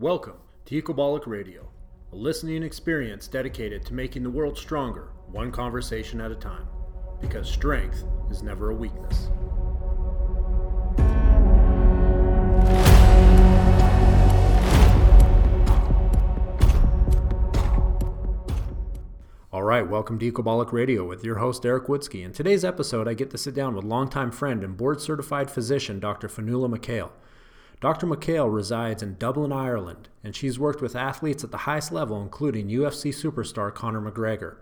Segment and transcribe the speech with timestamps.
[0.00, 1.68] Welcome to Ecobolic Radio,
[2.10, 6.66] a listening experience dedicated to making the world stronger, one conversation at a time.
[7.20, 9.28] Because strength is never a weakness.
[19.52, 22.24] All right, welcome to Ecobolic Radio with your host Derek Woodske.
[22.24, 26.00] In today's episode, I get to sit down with longtime friend and board certified physician
[26.00, 26.28] Dr.
[26.28, 27.10] Fionnuala McHale.
[27.80, 28.06] Dr.
[28.06, 32.68] McHale resides in Dublin, Ireland, and she's worked with athletes at the highest level, including
[32.68, 34.56] UFC superstar Conor McGregor.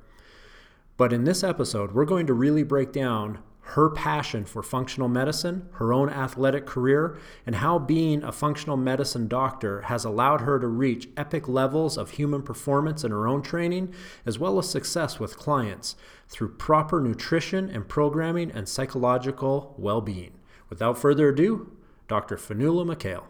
[0.96, 3.38] But in this episode, we're going to really break down
[3.72, 9.26] her passion for functional medicine, her own athletic career, and how being a functional medicine
[9.26, 13.92] doctor has allowed her to reach epic levels of human performance in her own training,
[14.24, 15.96] as well as success with clients
[16.28, 20.32] through proper nutrition and programming and psychological well being.
[20.70, 21.70] Without further ado,
[22.08, 22.36] Dr.
[22.36, 23.24] Fionnuala McHale.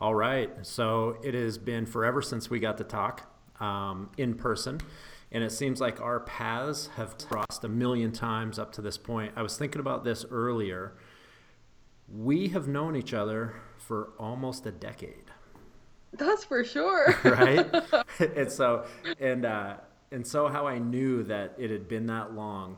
[0.00, 4.80] All right, so it has been forever since we got to talk um, in person,
[5.32, 9.32] and it seems like our paths have crossed a million times up to this point.
[9.34, 10.92] I was thinking about this earlier.
[12.14, 15.30] We have known each other for almost a decade.
[16.12, 17.16] That's for sure.
[17.24, 17.66] right?
[18.36, 18.84] and so,
[19.18, 19.76] and uh,
[20.12, 22.76] and so, how I knew that it had been that long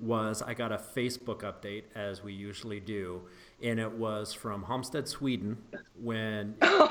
[0.00, 3.22] was I got a Facebook update as we usually do
[3.62, 5.58] and it was from Halmstad, Sweden,
[6.00, 6.90] when oh,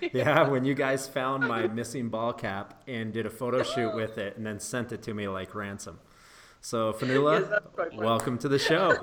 [0.00, 0.08] yeah.
[0.12, 0.48] yeah.
[0.48, 4.36] when you guys found my missing ball cap and did a photo shoot with it,
[4.36, 5.98] and then sent it to me like ransom.
[6.60, 8.94] So Fionnuala, yes, welcome to the show.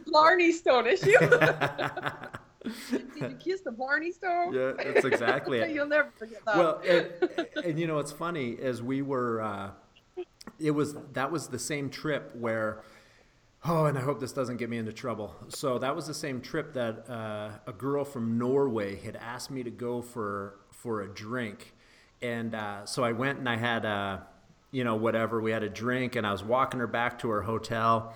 [0.06, 1.16] Blarney Stone issue.
[2.90, 4.52] Did you kiss the Blarney Stone?
[4.52, 5.70] Yeah, that's exactly it.
[5.70, 6.56] You'll never forget that.
[6.56, 9.40] Well, and, and you know what's funny is we were.
[9.40, 9.70] Uh,
[10.58, 12.82] it was that was the same trip where
[13.68, 15.34] Oh, and I hope this doesn't get me into trouble.
[15.48, 19.64] So that was the same trip that uh, a girl from Norway had asked me
[19.64, 21.74] to go for for a drink,
[22.22, 24.18] and uh, so I went and I had a, uh,
[24.70, 25.40] you know, whatever.
[25.40, 28.14] We had a drink, and I was walking her back to her hotel,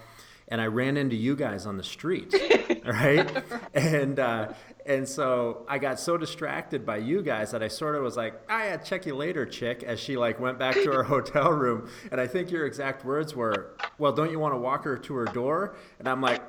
[0.51, 2.35] and I ran into you guys on the street,
[2.85, 3.45] right?
[3.73, 4.53] And uh,
[4.85, 8.35] and so I got so distracted by you guys that I sort of was like,
[8.49, 11.51] "I ah, yeah, check you later, chick." As she like went back to her hotel
[11.53, 14.97] room, and I think your exact words were, "Well, don't you want to walk her
[14.99, 16.43] to her door?" And I'm like,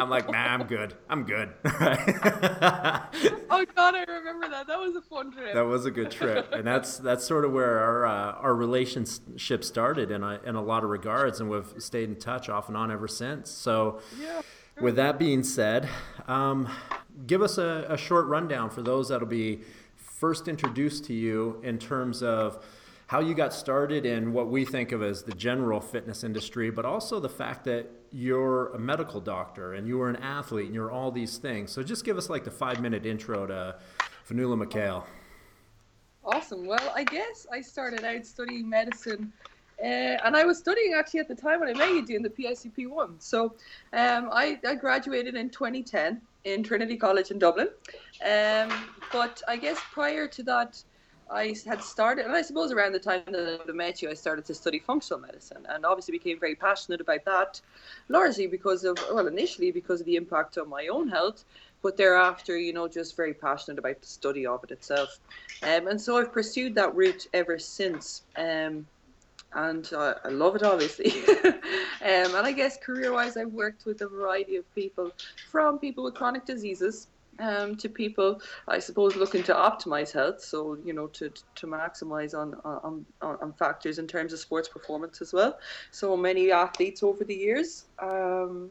[0.00, 0.94] "I'm like, nah, I'm good.
[1.08, 1.70] I'm good." oh
[3.74, 4.66] God, I remember that.
[4.66, 5.54] That was a fun trip.
[5.54, 9.64] That was a good trip, and that's that's sort of where our uh, our relationship
[9.64, 12.76] started in a in a lot of regards, and we've stayed in touch off and
[12.76, 13.50] on ever since.
[13.50, 14.00] So.
[14.20, 14.42] Yeah.
[14.80, 15.90] With that being said,
[16.26, 16.66] um,
[17.26, 19.60] give us a, a short rundown for those that'll be
[20.20, 22.64] first introduced to you in terms of
[23.10, 26.84] how you got started in what we think of as the general fitness industry, but
[26.84, 30.92] also the fact that you're a medical doctor and you were an athlete and you're
[30.92, 31.72] all these things.
[31.72, 33.74] So just give us like the five minute intro to
[34.28, 35.02] Fionnuala McHale.
[36.24, 36.64] Awesome.
[36.64, 39.32] Well, I guess I started out studying medicine
[39.82, 42.30] uh, and I was studying actually at the time when I met you doing the
[42.30, 43.18] PICP one.
[43.18, 43.56] So
[43.92, 47.70] um, I, I, graduated in 2010 in Trinity College in Dublin.
[48.24, 48.70] Um,
[49.10, 50.80] but I guess prior to that,
[51.30, 54.44] I had started, and I suppose around the time that I met you, I started
[54.46, 57.60] to study functional medicine, and obviously became very passionate about that,
[58.08, 61.44] largely because of, well, initially because of the impact on my own health,
[61.82, 65.20] but thereafter, you know, just very passionate about the study of it itself.
[65.62, 68.22] Um, and so I've pursued that route ever since.
[68.36, 68.86] Um,
[69.52, 71.12] and uh, I love it obviously.
[71.44, 75.10] um, and I guess career-wise, I've worked with a variety of people,
[75.50, 77.08] from people with chronic diseases
[77.40, 80.42] um, to people, I suppose, looking to optimize health.
[80.42, 85.20] So you know, to to maximize on on on factors in terms of sports performance
[85.20, 85.58] as well.
[85.90, 87.84] So many athletes over the years.
[87.98, 88.70] Um,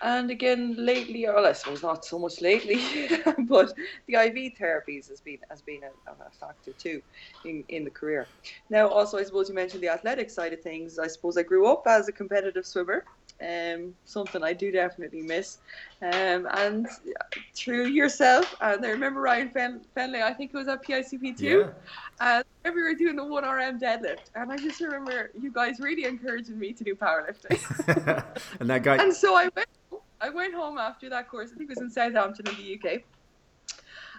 [0.00, 2.76] and again, lately, well, I suppose not so much lately,
[3.38, 3.72] but
[4.06, 7.02] the IV therapies has been has been a, a, factor too
[7.44, 8.28] in, in the career.
[8.70, 11.00] Now, also, I suppose you mentioned the athletic side of things.
[11.00, 13.04] I suppose I grew up as a competitive swimmer,
[13.40, 15.58] um, something I do definitely miss.
[16.02, 16.88] Um, and
[17.54, 21.70] through yourself, and I remember Ryan Fen- Fenley, I think it was at PICP too.
[22.20, 22.42] Yeah.
[22.64, 26.04] And we were doing the one RM deadlift, and I just remember you guys really
[26.04, 28.24] encouraging me to do powerlifting.
[28.60, 28.96] and that guy.
[28.96, 29.68] And so I went
[30.20, 31.50] I went home after that course.
[31.54, 33.02] I think it was in Southampton in the UK.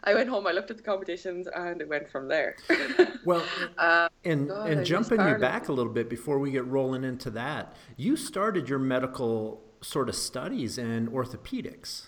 [0.04, 0.48] I went home.
[0.48, 2.56] I looked at the competitions, and it went from there.
[3.26, 3.44] well,
[3.78, 7.30] uh, and God, and jumping you back a little bit before we get rolling into
[7.32, 12.08] that, you started your medical sort of studies in orthopedics.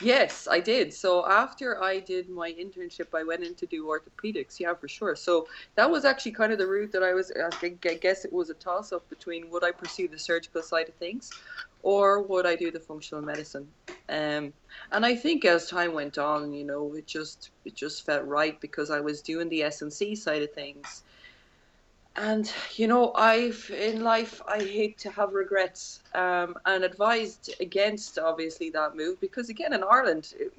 [0.00, 0.94] Yes, I did.
[0.94, 4.60] So after I did my internship, I went in to do orthopedics.
[4.60, 5.16] Yeah, for sure.
[5.16, 7.32] So that was actually kind of the route that I was.
[7.52, 10.94] I guess it was a toss up between would I pursue the surgical side of
[10.94, 11.32] things,
[11.82, 13.68] or would I do the functional medicine?
[14.08, 14.52] Um,
[14.90, 18.60] and I think as time went on, you know, it just it just felt right
[18.60, 21.04] because I was doing the S and C side of things.
[22.16, 28.18] And you know, I've in life I hate to have regrets, um, and advised against
[28.18, 30.52] obviously that move because again in Ireland, it,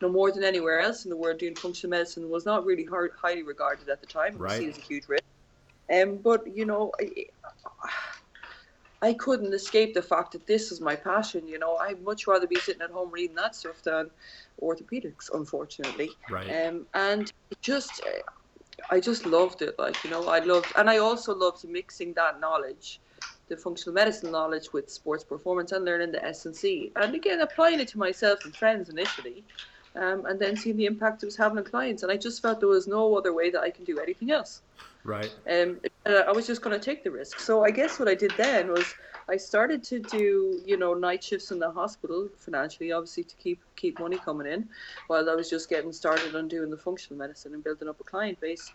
[0.00, 3.10] no more than anywhere else in the world, doing functional medicine was not really hard,
[3.20, 4.36] highly regarded at the time.
[4.36, 4.58] Right, It was right.
[4.60, 5.24] seen as a huge risk.
[5.92, 7.26] Um, but you know, I,
[7.82, 7.90] I
[9.12, 11.46] couldn't escape the fact that this is my passion.
[11.46, 14.10] You know, I'd much rather be sitting at home reading that stuff than
[14.60, 16.10] orthopedics, unfortunately.
[16.28, 16.66] Right.
[16.66, 17.30] Um, and
[17.62, 18.02] just,
[18.90, 19.78] I just loved it.
[19.78, 23.00] Like you know, I loved, and I also loved mixing that knowledge,
[23.48, 27.40] the functional medicine knowledge, with sports performance and learning the S and C, and again
[27.40, 29.44] applying it to myself and friends initially.
[29.96, 32.60] Um, and then seeing the impact it was having on clients, and I just felt
[32.60, 34.62] there was no other way that I can do anything else.
[35.02, 35.34] Right.
[35.50, 37.40] Um, I was just going to take the risk.
[37.40, 38.94] So I guess what I did then was
[39.28, 43.60] I started to do, you know, night shifts in the hospital financially, obviously to keep
[43.76, 44.68] keep money coming in,
[45.06, 48.04] while I was just getting started on doing the functional medicine and building up a
[48.04, 48.70] client base.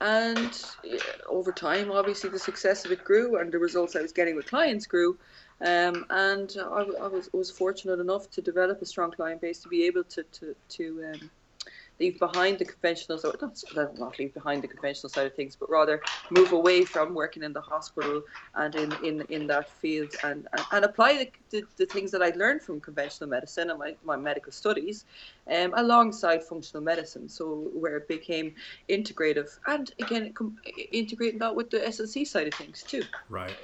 [0.00, 0.52] And
[0.84, 4.36] yeah, over time, obviously, the success of it grew, and the results I was getting
[4.36, 5.18] with clients grew.
[5.60, 9.68] Um, and I, I was was fortunate enough to develop a strong client base to
[9.68, 11.30] be able to to to um,
[12.00, 13.34] leave behind the conventional, so
[13.74, 16.00] not, not leave behind the conventional side of things, but rather
[16.30, 18.22] move away from working in the hospital
[18.54, 22.22] and in, in, in that field and, and, and apply the, the, the things that
[22.22, 25.04] I'd learned from conventional medicine and my, my medical studies
[25.50, 27.28] um, alongside functional medicine.
[27.28, 28.54] So where it became
[28.88, 30.34] integrative and again,
[30.92, 33.02] integrating that with the S and C side of things too.
[33.28, 33.56] Right.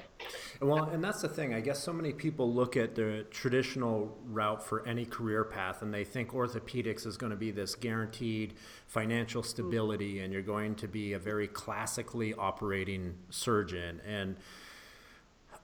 [0.61, 1.53] Well, and that's the thing.
[1.53, 5.93] I guess so many people look at the traditional route for any career path and
[5.93, 8.53] they think orthopedics is going to be this guaranteed
[8.87, 9.45] financial mm.
[9.45, 14.37] stability and you're going to be a very classically operating surgeon and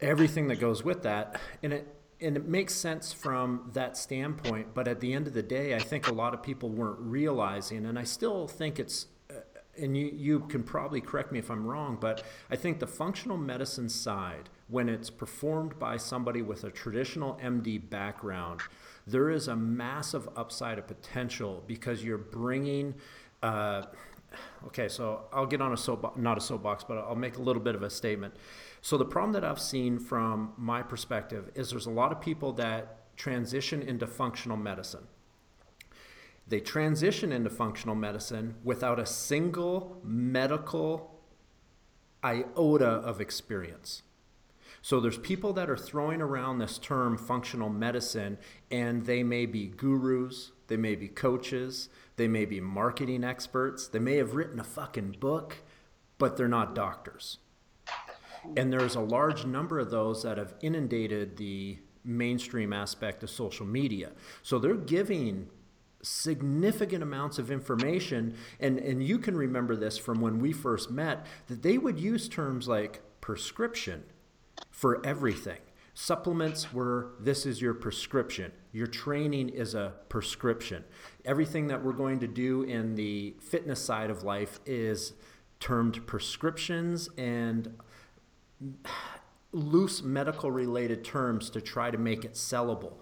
[0.02, 1.40] everything that goes with that.
[1.64, 5.42] And it and it makes sense from that standpoint, but at the end of the
[5.42, 9.08] day, I think a lot of people weren't realizing and I still think it's
[9.78, 13.38] and you, you can probably correct me if I'm wrong, but I think the functional
[13.38, 18.62] medicine side, when it's performed by somebody with a traditional MD background,
[19.08, 22.96] there is a massive upside of potential because you're bringing.
[23.42, 23.84] Uh,
[24.68, 27.62] okay, so I'll get on a soapbox, not a soapbox, but I'll make a little
[27.62, 28.36] bit of a statement.
[28.82, 32.54] So the problem that I've seen from my perspective is there's a lot of people
[32.54, 35.08] that transition into functional medicine
[36.52, 41.22] they transition into functional medicine without a single medical
[42.22, 44.04] iota of experience.
[44.82, 48.38] So there's people that are throwing around this term functional medicine,
[48.70, 51.88] and they may be gurus, they may be coaches,
[52.18, 55.58] they may be marketing experts, they may have written a fucking book,
[56.18, 57.38] but they're not doctors.
[58.56, 63.66] And there's a large number of those that have inundated the mainstream aspect of social
[63.66, 64.12] media.
[64.42, 65.50] So they're giving
[66.04, 68.36] significant amounts of information.
[68.60, 72.28] And and you can remember this from when we first met that they would use
[72.28, 74.04] terms like prescription
[74.70, 75.60] for everything.
[75.94, 78.52] Supplements were this is your prescription.
[78.72, 80.84] Your training is a prescription.
[81.26, 85.14] Everything that we're going to do in the fitness side of life is
[85.60, 87.78] termed prescriptions and
[89.52, 92.94] loose medical related terms to try to make it sellable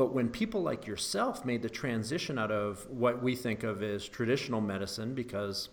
[0.00, 4.08] but when people like yourself made the transition out of what we think of as
[4.08, 5.68] traditional medicine, because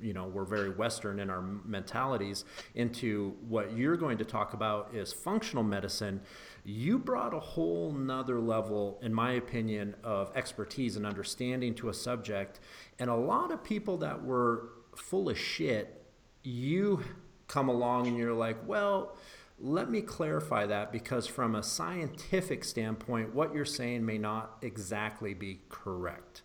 [0.00, 4.92] you know we're very Western in our mentalities, into what you're going to talk about
[4.92, 6.20] is functional medicine,
[6.64, 11.94] you brought a whole nother level, in my opinion, of expertise and understanding to a
[11.94, 12.58] subject.
[12.98, 16.04] And a lot of people that were full of shit,
[16.42, 17.04] you
[17.48, 19.16] come along and you're like, well,
[19.60, 25.34] let me clarify that because, from a scientific standpoint, what you're saying may not exactly
[25.34, 26.42] be correct.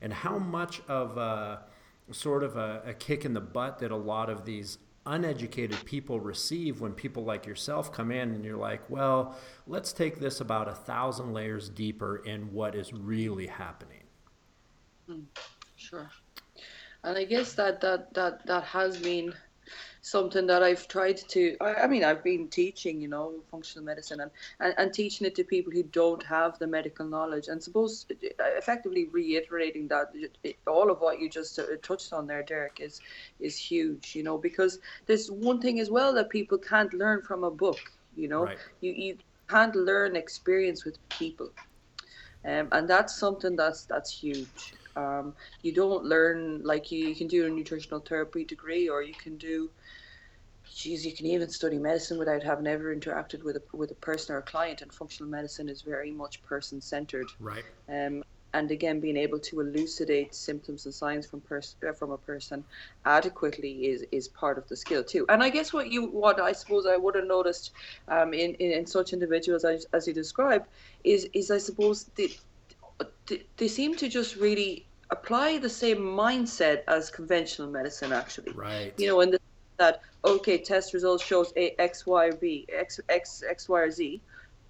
[0.00, 1.64] And how much of a
[2.10, 6.20] sort of a, a kick in the butt that a lot of these uneducated people
[6.20, 10.68] receive when people like yourself come in and you're like, well, let's take this about
[10.68, 14.02] a thousand layers deeper in what is really happening.
[15.08, 15.24] Mm,
[15.76, 16.08] sure.
[17.02, 19.34] And I guess that that that that has been
[20.04, 21.56] something that I've tried to.
[21.62, 24.30] I, I, mean, I've been teaching, you know, functional medicine and,
[24.60, 28.04] and, and teaching it to people who don't have the medical knowledge, and suppose
[28.38, 30.12] effectively reiterating that
[30.66, 33.00] all of what you just uh, touched on there, Derek, is
[33.40, 37.42] is huge, you know, because there's one thing as well that people can't learn from
[37.42, 37.80] a book,
[38.14, 38.58] you know, right.
[38.82, 39.16] you you
[39.48, 41.48] can't learn experience with people,
[42.44, 44.74] um, and that's something that's that's huge.
[44.96, 49.14] Um, you don't learn like you, you can do a nutritional therapy degree or you
[49.14, 49.68] can do
[50.72, 54.34] geez, you can even study medicine without having ever interacted with a with a person
[54.34, 54.82] or a client.
[54.82, 57.28] And functional medicine is very much person centered.
[57.40, 57.64] Right.
[57.88, 62.18] Um, and again, being able to elucidate symptoms and signs from pers- uh, from a
[62.18, 62.64] person
[63.04, 65.26] adequately is is part of the skill too.
[65.28, 67.72] And I guess what you what I suppose I would have noticed
[68.08, 70.66] um, in, in, in such individuals as, as you described
[71.02, 72.28] is is I suppose they,
[73.56, 78.52] they seem to just really apply the same mindset as conventional medicine actually.
[78.52, 78.94] Right.
[78.96, 79.36] You know, and
[79.76, 83.90] that okay, test results shows a X, Y, or B, X, X, X, Y, or
[83.90, 84.20] Z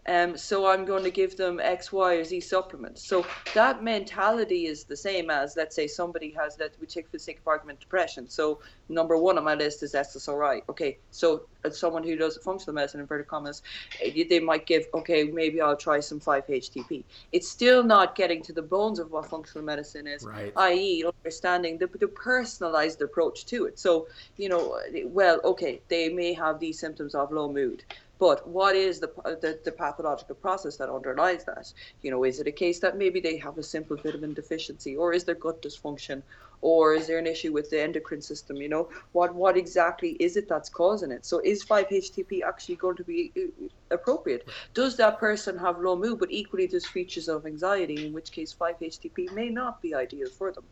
[0.06, 3.02] um, so I'm going to give them X, Y, or Z supplements.
[3.02, 7.12] So that mentality is the same as, let's say, somebody has, that we take for
[7.12, 8.28] the sake of argument, depression.
[8.28, 10.62] So number one on my list is SSRI.
[10.68, 13.62] Okay, so as someone who does functional medicine, inverted commas,
[14.02, 17.02] eh, they might give, okay, maybe I'll try some 5-HTP.
[17.32, 20.52] It's still not getting to the bones of what functional medicine is, right.
[20.56, 23.78] i.e., understanding the, the personalized approach to it.
[23.78, 24.06] So,
[24.36, 27.84] you know, well, okay, they may have these symptoms of low mood
[28.18, 31.72] but what is the, the, the pathological process that underlies that?
[32.02, 35.12] You know, is it a case that maybe they have a simple vitamin deficiency, or
[35.12, 36.22] is there gut dysfunction,
[36.60, 38.56] or is there an issue with the endocrine system?
[38.56, 41.26] You know, what what exactly is it that's causing it?
[41.26, 44.48] So is 5-HTP actually going to be uh, appropriate?
[44.72, 48.54] Does that person have low mood, but equally there's features of anxiety, in which case
[48.58, 50.64] 5-HTP may not be ideal for them?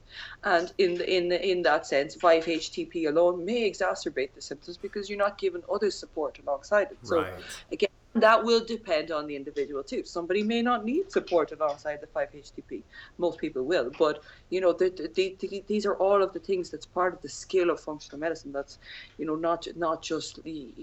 [0.45, 5.39] And in in in that sense, 5-HTP alone may exacerbate the symptoms because you're not
[5.39, 6.99] given other support alongside it.
[7.03, 7.33] So right.
[7.71, 10.05] again that will depend on the individual too.
[10.05, 12.83] Somebody may not need support alongside the 5-HTP.
[13.19, 16.69] Most people will, but you know, the, the, the, these are all of the things
[16.69, 18.53] that's part of the skill of functional medicine.
[18.53, 18.79] That's,
[19.19, 20.41] you know, not not just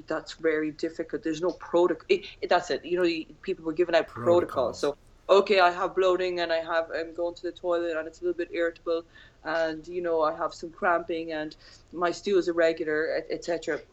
[0.08, 1.24] that's very difficult.
[1.24, 2.18] There's no protocol.
[2.48, 2.84] that's it.
[2.84, 4.80] You know, people were giving out protocols.
[4.80, 4.80] protocols.
[4.80, 4.98] So
[5.30, 8.24] okay, I have bloating and I have I'm going to the toilet and it's a
[8.24, 9.04] little bit irritable,
[9.44, 11.56] and you know I have some cramping and
[11.94, 13.78] my stool is irregular, etc.
[13.78, 13.86] Et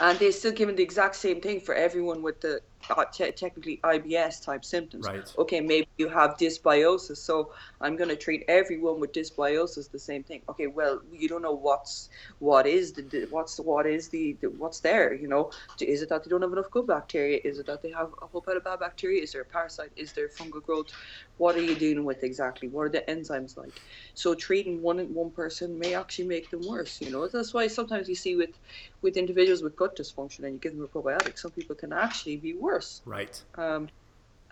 [0.00, 3.78] and they're still giving the exact same thing for everyone with the Uh, te- technically
[3.84, 5.06] IBS type symptoms.
[5.06, 5.34] Right.
[5.36, 10.22] Okay, maybe you have dysbiosis, so I'm going to treat everyone with dysbiosis the same
[10.22, 10.40] thing.
[10.48, 12.08] Okay, well, you don't know what's
[12.38, 15.12] what is the what's what is the, the what's there.
[15.12, 17.40] You know, is it that they don't have enough good bacteria?
[17.44, 19.22] Is it that they have a whole pile of bad bacteria?
[19.22, 19.90] Is there a parasite?
[19.96, 20.90] Is there fungal growth?
[21.36, 22.68] What are you dealing with exactly?
[22.68, 23.82] What are the enzymes like?
[24.14, 27.02] So treating one one person may actually make them worse.
[27.02, 28.58] You know, that's why sometimes you see with
[29.02, 32.36] with individuals with gut dysfunction and you give them a probiotic, some people can actually
[32.36, 32.90] be worse worse.
[33.04, 33.34] Right.
[33.56, 33.88] Um,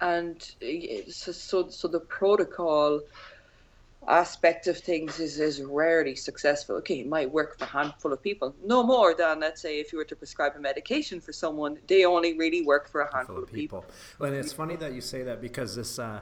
[0.01, 0.39] and
[1.09, 3.01] so, so, so the protocol
[4.09, 6.77] aspect of things is, is rarely successful.
[6.77, 8.55] Okay, it might work for a handful of people.
[8.65, 12.05] No more than, let's say, if you were to prescribe a medication for someone, they
[12.05, 13.81] only really work for a handful of people.
[13.83, 13.95] people.
[14.19, 16.21] Well, and it's funny that you say that because this uh,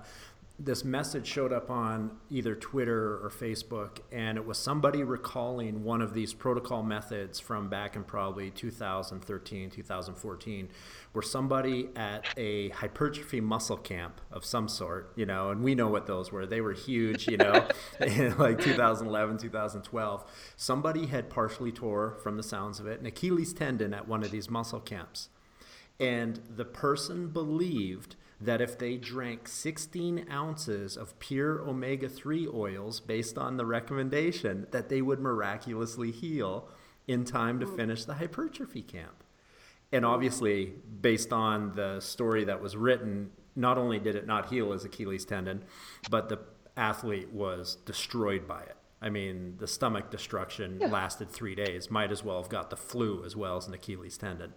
[0.56, 6.00] this message showed up on either Twitter or Facebook, and it was somebody recalling one
[6.00, 10.68] of these protocol methods from back in probably 2013, 2014,
[11.12, 15.88] where somebody at a hypertrophy muscle camp of some sort, you know, and we know
[15.88, 16.46] what those were.
[16.46, 17.66] They were huge, you know,
[18.00, 20.25] in like 2011, 2012.
[20.56, 24.30] Somebody had partially tore, from the sounds of it, an Achilles tendon at one of
[24.30, 25.30] these muscle camps.
[25.99, 28.14] And the person believed
[28.45, 34.89] that if they drank 16 ounces of pure omega-3 oils based on the recommendation that
[34.89, 36.69] they would miraculously heal
[37.07, 37.77] in time to mm.
[37.77, 39.25] finish the hypertrophy camp.
[39.93, 44.73] And obviously based on the story that was written not only did it not heal
[44.73, 45.65] his achilles tendon
[46.11, 46.39] but the
[46.77, 48.77] athlete was destroyed by it.
[49.01, 50.89] I mean the stomach destruction yeah.
[50.89, 51.91] lasted three days.
[51.91, 54.53] Might as well have got the flu as well as an achilles tendon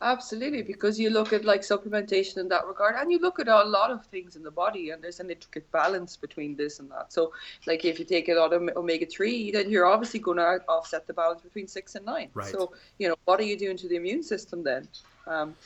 [0.00, 3.64] Absolutely, because you look at like supplementation in that regard, and you look at a
[3.64, 7.12] lot of things in the body, and there's an intricate balance between this and that.
[7.12, 7.32] So,
[7.66, 11.08] like if you take a lot of omega three, then you're obviously going to offset
[11.08, 12.28] the balance between six and nine.
[12.32, 12.46] Right.
[12.46, 14.86] So, you know, what are you doing to the immune system then?
[15.26, 15.56] Um,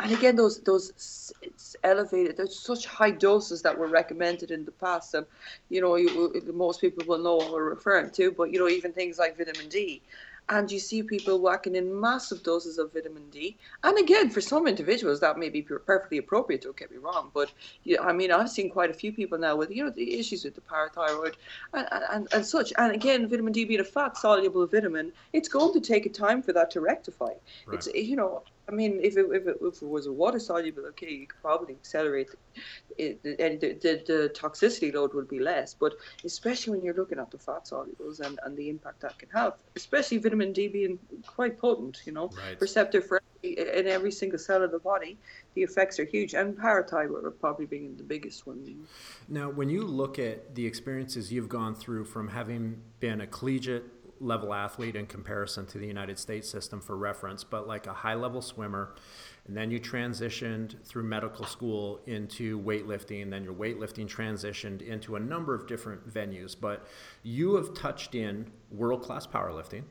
[0.00, 2.38] and again, those those it's elevated.
[2.38, 5.26] There's such high doses that were recommended in the past, and
[5.68, 8.32] you know, you, most people will know what we're referring to.
[8.32, 10.00] But you know, even things like vitamin D
[10.48, 13.56] and you see people whacking in massive doses of vitamin D.
[13.82, 16.62] And again, for some individuals, that may be perfectly appropriate.
[16.62, 17.50] Don't get me wrong, but
[17.84, 20.44] yeah, I mean, I've seen quite a few people now with you know the issues
[20.44, 21.34] with the parathyroid
[21.72, 22.72] and, and, and such.
[22.78, 26.42] And again, vitamin D being a fat soluble vitamin, it's going to take a time
[26.42, 27.32] for that to rectify.
[27.66, 27.74] Right.
[27.74, 30.86] It's you know I mean, if it, if it, if it was a water soluble,
[30.86, 32.30] okay, you could probably accelerate
[32.96, 35.74] it, and the, the, the, toxicity load would be less.
[35.74, 35.94] But
[36.24, 39.54] especially when you're looking at the fat solubles and, and the impact that can have,
[39.76, 42.60] especially vitamin D being quite potent, you know, right.
[42.60, 45.18] receptor for in every single cell of the body,
[45.54, 46.34] the effects are huge.
[46.34, 48.86] And parathyroid probably being the biggest one.
[49.28, 53.84] Now, when you look at the experiences you've gone through from having been a collegiate
[54.20, 58.14] level athlete in comparison to the United States system for reference, but like a high
[58.14, 58.94] level swimmer.
[59.46, 63.22] And then you transitioned through medical school into weightlifting.
[63.22, 66.56] And then your weightlifting transitioned into a number of different venues.
[66.58, 66.86] But
[67.22, 69.84] you have touched in world class powerlifting.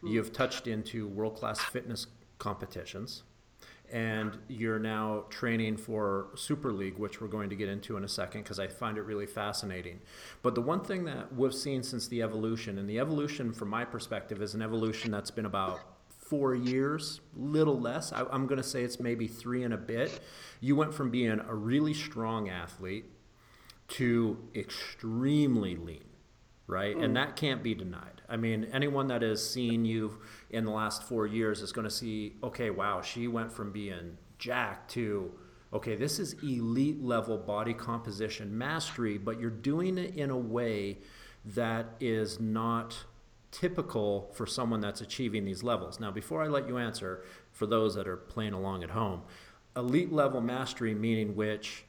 [0.00, 0.06] Hmm.
[0.06, 2.06] You've touched into world class fitness
[2.38, 3.22] competitions
[3.92, 8.08] and you're now training for Super League, which we're going to get into in a
[8.08, 10.00] second because I find it really fascinating.
[10.42, 13.84] But the one thing that we've seen since the evolution, and the evolution from my
[13.84, 18.12] perspective is an evolution that's been about four years, little less.
[18.12, 20.20] I, am going to say it's maybe three and a bit.
[20.60, 23.04] You went from being a really strong athlete
[23.88, 26.04] to extremely lean
[26.66, 26.96] right?
[26.96, 27.04] Mm.
[27.04, 28.21] And that can't be denied.
[28.32, 31.90] I mean, anyone that has seen you in the last four years is going to
[31.90, 35.30] see, okay, wow, she went from being jacked to,
[35.70, 40.96] okay, this is elite level body composition mastery, but you're doing it in a way
[41.44, 42.96] that is not
[43.50, 46.00] typical for someone that's achieving these levels.
[46.00, 49.24] Now, before I let you answer, for those that are playing along at home,
[49.76, 51.84] elite level mastery meaning which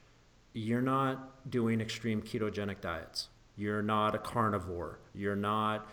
[0.52, 4.98] you're not doing extreme ketogenic diets you're not a carnivore.
[5.14, 5.86] You're not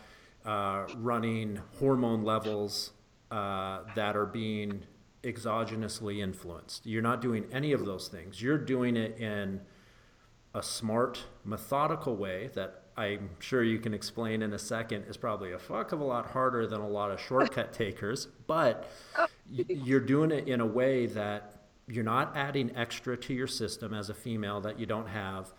[0.45, 2.91] uh, running hormone levels
[3.29, 4.83] uh, that are being
[5.23, 6.85] exogenously influenced.
[6.85, 8.41] You're not doing any of those things.
[8.41, 9.61] You're doing it in
[10.53, 15.53] a smart, methodical way that I'm sure you can explain in a second is probably
[15.53, 18.89] a fuck of a lot harder than a lot of shortcut takers, but
[19.49, 24.09] you're doing it in a way that you're not adding extra to your system as
[24.09, 25.53] a female that you don't have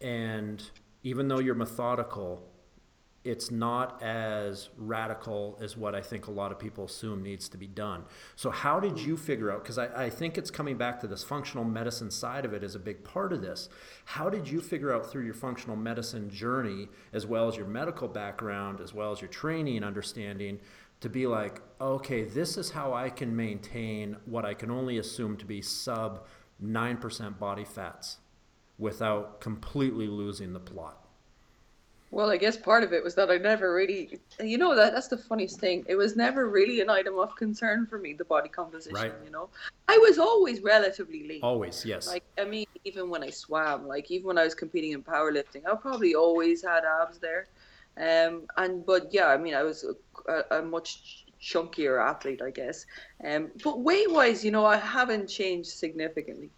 [0.00, 0.70] and
[1.02, 2.42] even though you're methodical,
[3.24, 7.58] it's not as radical as what I think a lot of people assume needs to
[7.58, 8.04] be done.
[8.36, 9.62] So, how did you figure out?
[9.62, 12.74] Because I, I, think it's coming back to this functional medicine side of it is
[12.74, 13.68] a big part of this.
[14.04, 18.08] How did you figure out through your functional medicine journey, as well as your medical
[18.08, 20.60] background, as well as your training and understanding,
[21.00, 25.36] to be like, okay, this is how I can maintain what I can only assume
[25.38, 26.26] to be sub
[26.62, 28.18] 9% body fats?
[28.78, 31.07] without completely losing the plot?
[32.10, 35.08] Well, I guess part of it was that I never really, you know, that that's
[35.08, 35.84] the funniest thing.
[35.88, 38.94] It was never really an item of concern for me, the body composition.
[38.94, 39.12] Right.
[39.24, 39.50] You know,
[39.88, 41.40] I was always relatively lean.
[41.42, 42.06] Always, yes.
[42.06, 45.66] Like I mean, even when I swam, like even when I was competing in powerlifting,
[45.70, 47.46] I probably always had abs there.
[47.98, 49.84] Um, and but yeah, I mean, I was
[50.28, 52.86] a, a much chunkier athlete, I guess.
[53.24, 56.50] Um, but weight wise, you know, I haven't changed significantly.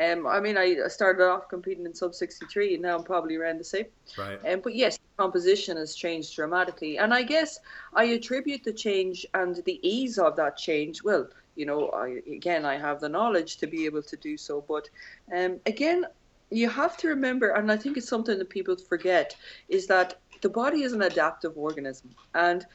[0.00, 3.58] Um, I mean, I started off competing in sub 63, and now I'm probably around
[3.58, 3.86] the same.
[4.18, 4.38] Right.
[4.46, 7.58] Um, but yes, composition has changed dramatically, and I guess
[7.94, 11.02] I attribute the change and the ease of that change.
[11.02, 14.64] Well, you know, I, again, I have the knowledge to be able to do so,
[14.66, 14.88] but
[15.34, 16.04] um, again,
[16.50, 19.36] you have to remember, and I think it's something that people forget,
[19.68, 22.66] is that the body is an adaptive organism, and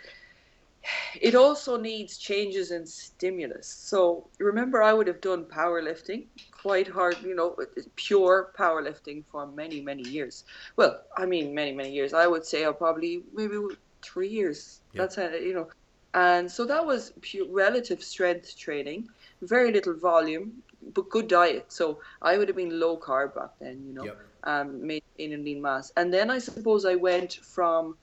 [1.21, 3.67] it also needs changes in stimulus.
[3.67, 7.55] So remember, I would have done powerlifting, quite hard, you know,
[7.95, 10.43] pure powerlifting for many, many years.
[10.75, 12.13] Well, I mean, many, many years.
[12.13, 13.57] I would say I probably maybe
[14.01, 14.81] three years.
[14.93, 15.67] That's how, you know.
[16.13, 19.09] And so that was pure relative strength training,
[19.41, 20.63] very little volume,
[20.95, 21.71] but good diet.
[21.71, 24.17] So I would have been low carb back then, you know, yep.
[24.45, 25.91] um, maintaining lean mass.
[25.97, 27.95] And then I suppose I went from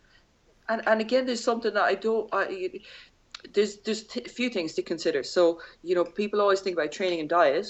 [0.69, 2.29] and and again, there's something that I don't.
[2.33, 2.81] I,
[3.53, 5.23] there's there's a few things to consider.
[5.23, 7.67] So you know, people always think about training and diet,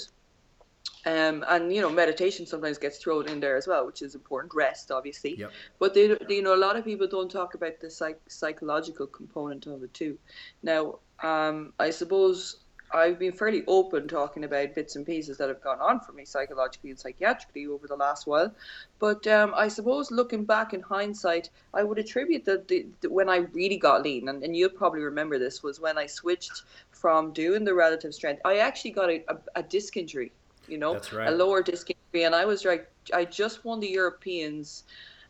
[1.05, 4.53] um, and you know, meditation sometimes gets thrown in there as well, which is important.
[4.53, 5.51] Rest, obviously, yep.
[5.79, 9.07] but they, they, you know, a lot of people don't talk about the psych- psychological
[9.07, 10.17] component of it too.
[10.63, 12.57] Now, um, I suppose
[12.91, 16.25] I've been fairly open talking about bits and pieces that have gone on for me
[16.25, 18.53] psychologically and psychiatrically over the last while.
[18.99, 23.29] But um, I suppose looking back in hindsight, I would attribute that the, the, when
[23.29, 27.33] I really got lean, and, and you'll probably remember this, was when I switched from
[27.33, 28.41] doing the relative strength.
[28.45, 30.31] I actually got a, a, a disc injury,
[30.67, 31.27] you know, right.
[31.27, 34.83] a lower disc injury, and I was like, I just won the Europeans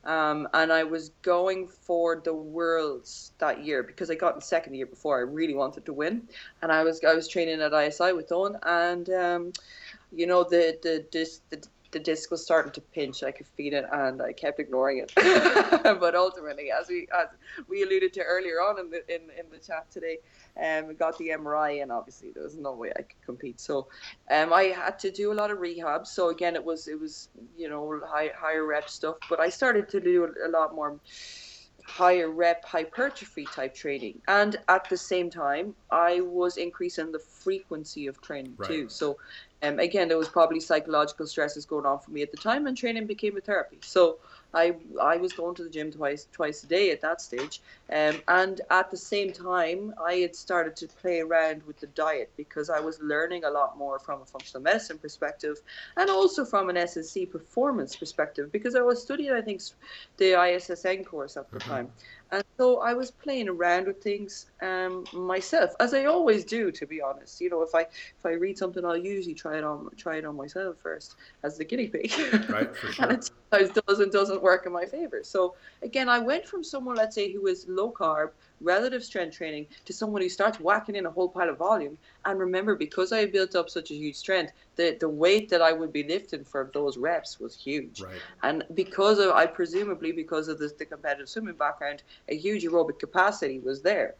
[0.07, 4.73] um, and I was going for the worlds that year because I got in second
[4.73, 5.17] year before.
[5.17, 6.27] I really wanted to win,
[6.61, 9.53] and I was I was training at ISI with Owen, and um,
[10.13, 13.23] you know the the this the, the disc was starting to pinch.
[13.23, 15.11] I could feel it, and I kept ignoring it.
[15.99, 17.27] but ultimately, as we as
[17.67, 20.17] we alluded to earlier on in the in, in the chat today,
[20.61, 23.59] um, got the MRI, and obviously there was no way I could compete.
[23.59, 23.87] So,
[24.31, 26.05] um, I had to do a lot of rehab.
[26.07, 29.89] So again, it was it was you know high, higher rep stuff, but I started
[29.89, 30.99] to do a, a lot more
[31.87, 38.07] higher rep hypertrophy type training and at the same time i was increasing the frequency
[38.07, 38.69] of training right.
[38.69, 39.17] too so
[39.63, 42.77] um, again there was probably psychological stresses going on for me at the time and
[42.77, 43.77] training became a therapy.
[43.81, 44.17] So
[44.53, 48.21] I I was going to the gym twice twice a day at that stage, um,
[48.27, 52.69] and at the same time I had started to play around with the diet because
[52.69, 55.61] I was learning a lot more from a functional medicine perspective,
[55.97, 59.61] and also from an S and C performance perspective because I was studying I think
[60.17, 61.69] the ISSN course at the mm-hmm.
[61.69, 61.91] time,
[62.57, 67.01] so I was playing around with things um, myself, as I always do, to be
[67.01, 67.39] honest.
[67.39, 70.25] You know, if I if I read something, I'll usually try it on try it
[70.25, 72.11] on myself first as the guinea pig.
[72.49, 73.05] Right, for sure.
[73.05, 75.21] and it sometimes does and doesn't work in my favor.
[75.23, 78.31] So again, I went from someone, let's say, who is low carb,
[78.61, 81.97] relative strength training, to someone who starts whacking in a whole pile of volume.
[82.25, 85.71] And remember, because I built up such a huge strength, the the weight that I
[85.73, 88.01] would be lifting for those reps was huge.
[88.01, 88.21] Right.
[88.43, 92.99] And because of, I presumably because of the, the competitive swimming background, a huge aerobic
[92.99, 94.15] capacity was there.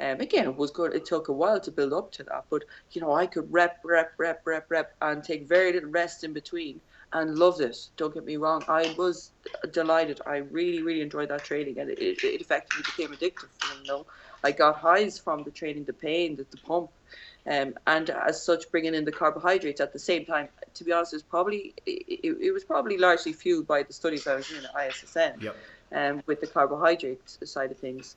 [0.00, 0.92] Um, again, it was good.
[0.92, 3.78] It took a while to build up to that, but you know, I could rep,
[3.84, 6.80] rep, rep, rep, rep, and take very little rest in between,
[7.12, 7.76] and loved it.
[7.96, 8.64] Don't get me wrong.
[8.68, 9.32] I was
[9.72, 10.20] delighted.
[10.26, 13.48] I really, really enjoyed that training, and it, it effectively became addictive.
[13.80, 14.06] You know,
[14.42, 16.90] I got highs from the training, the pain, the, the pump,
[17.46, 20.48] um, and as such, bringing in the carbohydrates at the same time.
[20.74, 24.26] To be honest, it was probably it, it was probably largely fueled by the studies
[24.26, 25.42] I was doing at ISSN.
[25.42, 25.56] Yep.
[25.94, 28.16] Um, with the carbohydrate side of things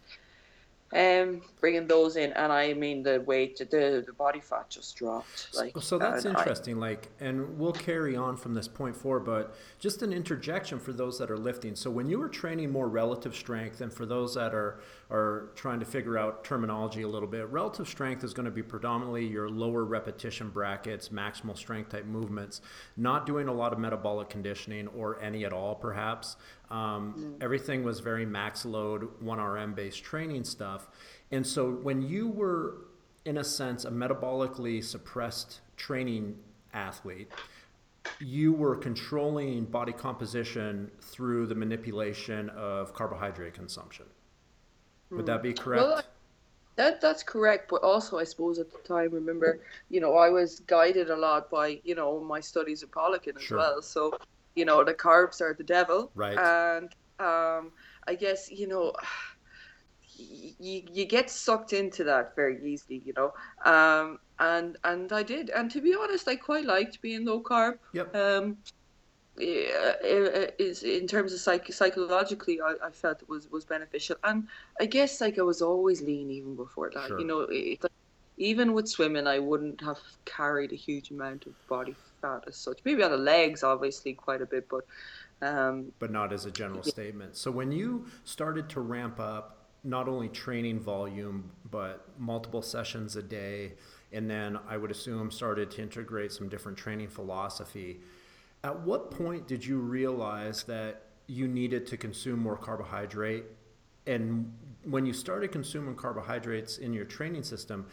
[0.94, 5.50] um, bringing those in, and I mean the weight, the the body fat just dropped.
[5.54, 6.76] Like so, that's interesting.
[6.78, 10.94] I, like, and we'll carry on from this point forward, but just an interjection for
[10.94, 11.76] those that are lifting.
[11.76, 15.80] So, when you were training more relative strength, and for those that are are trying
[15.80, 19.50] to figure out terminology a little bit, relative strength is going to be predominantly your
[19.50, 22.62] lower repetition brackets, maximal strength type movements,
[22.98, 26.38] not doing a lot of metabolic conditioning or any at all, perhaps.
[26.72, 27.44] Um, mm.
[27.44, 30.90] Everything was very max load, 1RM based training stuff.
[31.32, 32.88] And so when you were,
[33.26, 36.38] in a sense, a metabolically suppressed training
[36.74, 37.32] athlete,
[38.20, 44.06] you were controlling body composition through the manipulation of carbohydrate consumption.
[45.16, 45.60] Would that be mm.
[45.60, 45.84] correct?
[45.84, 46.02] Well,
[46.76, 50.60] that that's correct, but also I suppose at the time, remember, you know, I was
[50.62, 53.58] guided a lot by you know my studies of Poliquin as sure.
[53.58, 53.82] well.
[53.82, 54.18] So
[54.56, 57.72] you know the carbs are the devil right and um,
[58.08, 58.94] i guess you know
[60.18, 63.34] you, you get sucked into that very easily you know
[63.66, 67.78] um, and and i did and to be honest i quite liked being low carb
[67.94, 68.16] yep.
[68.16, 68.58] um,
[69.38, 74.48] is in terms of psych- psychologically I, I felt it was was beneficial and
[74.80, 77.20] i guess like i was always lean even before that sure.
[77.20, 77.84] you know it,
[78.38, 81.96] even with swimming i wouldn't have carried a huge amount of body
[82.26, 82.80] fat as such.
[82.84, 84.86] Maybe on the legs, obviously, quite a bit, but.
[85.42, 86.92] Um, but not as a general yeah.
[86.92, 87.36] statement.
[87.36, 93.22] So when you started to ramp up not only training volume, but multiple sessions a
[93.22, 93.74] day,
[94.12, 98.00] and then I would assume started to integrate some different training philosophy.
[98.66, 103.44] At what point did you realize that you needed to consume more carbohydrate?
[104.08, 104.52] And
[104.84, 107.86] when you started consuming carbohydrates in your training system,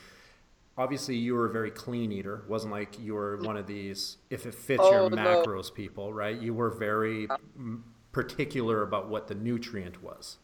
[0.78, 2.36] obviously you were a very clean eater.
[2.36, 5.74] It wasn't like you were one of these if it fits oh, your macros no.
[5.74, 6.40] people, right?
[6.40, 7.28] You were very
[8.12, 10.38] particular about what the nutrient was.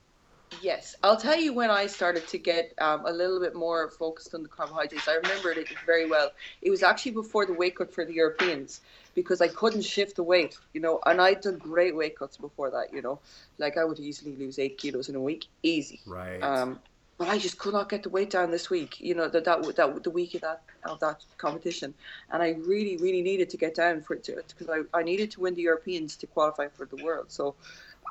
[0.63, 4.35] Yes, I'll tell you when I started to get um, a little bit more focused
[4.35, 5.07] on the carbohydrates.
[5.07, 6.31] I remembered it very well.
[6.63, 8.81] It was actually before the weight cut for the Europeans
[9.15, 12.71] because I couldn't shift the weight, you know, and I'd done great weight cuts before
[12.71, 13.21] that, you know,
[13.59, 16.01] like I would easily lose eight kilos in a week, easy.
[16.07, 16.43] Right.
[16.43, 16.79] Um,
[17.19, 19.01] but I just could not get the weight down this week.
[19.01, 21.93] You know that that that the week of that of that competition,
[22.31, 25.33] and I really really needed to get down for it to because I, I needed
[25.33, 27.27] to win the Europeans to qualify for the world.
[27.33, 27.57] So,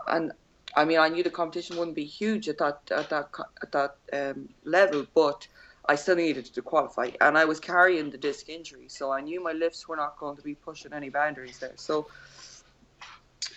[0.09, 0.33] and
[0.77, 3.29] I mean I knew the competition wouldn't be huge at that at that
[3.63, 5.47] at that um, level, but
[5.89, 9.41] I still needed to qualify, and I was carrying the disc injury, so I knew
[9.43, 11.77] my lifts were not going to be pushing any boundaries there.
[11.77, 12.07] So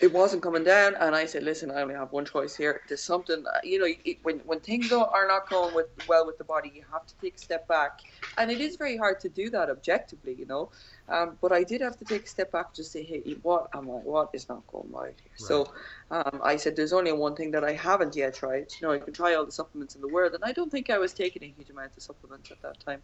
[0.00, 2.80] it wasn't coming down, and I said, "Listen, I only have one choice here.
[2.88, 6.38] There's something, uh, you know, it, when when things are not going with well with
[6.38, 7.92] the body, you have to take a step back,
[8.38, 10.70] and it is very hard to do that objectively, you know.
[11.10, 13.90] Um, but I did have to take a step back to say, hey, what am
[13.90, 13.94] I?
[13.94, 15.32] What is not going right here?
[15.32, 15.66] Right.
[15.66, 15.72] So
[16.10, 18.66] um, I said, there's only one thing that I haven't yet tried.
[18.80, 20.88] You know, I can try all the supplements in the world, and I don't think
[20.90, 23.02] I was taking a huge amount of supplements at that time.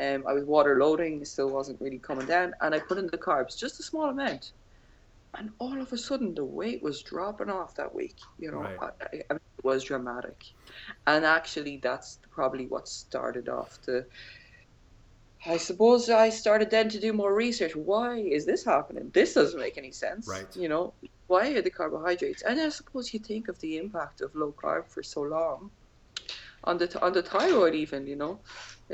[0.00, 3.18] Um, I was water loading, still wasn't really coming down, and I put in the
[3.18, 4.52] carbs, just a small amount
[5.34, 8.16] and all of a sudden the weight was dropping off that week.
[8.38, 8.76] You know, right.
[8.80, 8.86] I,
[9.30, 10.44] I, it was dramatic,
[11.06, 14.06] and actually that's probably what started off the.
[15.44, 17.74] I suppose I started then to do more research.
[17.74, 19.10] Why is this happening?
[19.12, 20.28] This doesn't make any sense.
[20.28, 20.54] Right.
[20.56, 20.94] You know,
[21.26, 22.42] why are the carbohydrates?
[22.42, 25.70] And I suppose you think of the impact of low carb for so long
[26.64, 28.40] on the on the thyroid, even you know,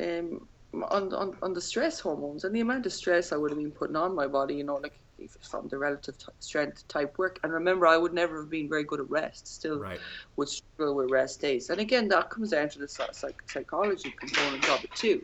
[0.00, 0.48] um,
[0.90, 3.70] on on on the stress hormones and the amount of stress I would have been
[3.70, 4.54] putting on my body.
[4.54, 4.98] You know, like
[5.42, 7.38] from the relative t- strength type work.
[7.42, 9.48] And remember, I would never have been very good at rest.
[9.48, 10.00] Still, right.
[10.36, 11.70] would struggle with rest days.
[11.70, 15.22] And again, that comes down to the psych- psychology component of it too,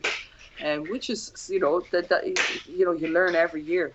[0.63, 2.25] um, which is you know that, that
[2.67, 3.93] you know you learn every year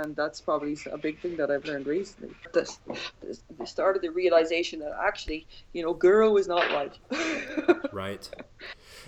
[0.00, 2.34] and that's probably a big thing that I've learned recently.
[2.52, 2.78] The,
[3.58, 6.98] the start of the realization that actually, you know, girl is not right.
[7.92, 8.28] right.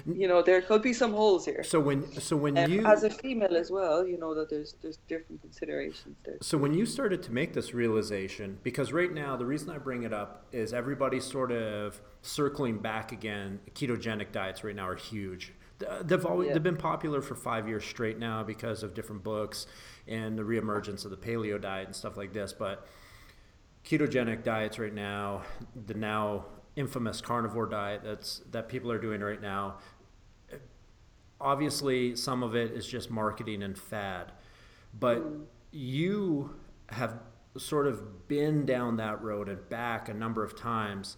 [0.05, 1.63] You know, there could be some holes here.
[1.63, 4.75] So when, so when um, you, as a female as well, you know that there's
[4.83, 6.37] there's different considerations there.
[6.43, 10.03] So when you started to make this realization, because right now the reason I bring
[10.03, 13.61] it up is everybody's sort of circling back again.
[13.75, 15.53] Ketogenic diets right now are huge.
[16.03, 16.55] They've always yeah.
[16.55, 19.67] they've been popular for five years straight now because of different books
[20.07, 22.53] and the reemergence of the paleo diet and stuff like this.
[22.53, 22.87] But
[23.85, 25.43] ketogenic diets right now,
[25.87, 29.77] the now infamous carnivore diet that's that people are doing right now.
[31.41, 34.33] Obviously, some of it is just marketing and fad,
[34.99, 35.23] but
[35.73, 36.55] you
[36.89, 37.19] have
[37.57, 41.17] sort of been down that road and back a number of times.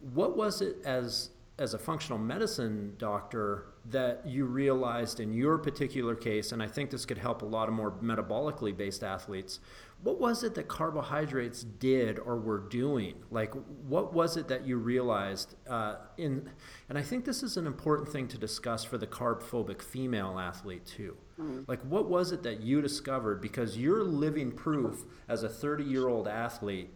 [0.00, 6.14] What was it as as a functional medicine doctor that you realized in your particular
[6.14, 9.60] case, and I think this could help a lot of more metabolically based athletes,
[10.02, 13.14] what was it that carbohydrates did or were doing?
[13.30, 13.54] Like,
[13.88, 16.50] what was it that you realized uh, in?
[16.88, 20.38] And I think this is an important thing to discuss for the carb phobic female
[20.38, 21.16] athlete too.
[21.40, 21.62] Mm-hmm.
[21.66, 23.40] Like, what was it that you discovered?
[23.40, 26.90] Because you're living proof as a 30 year old athlete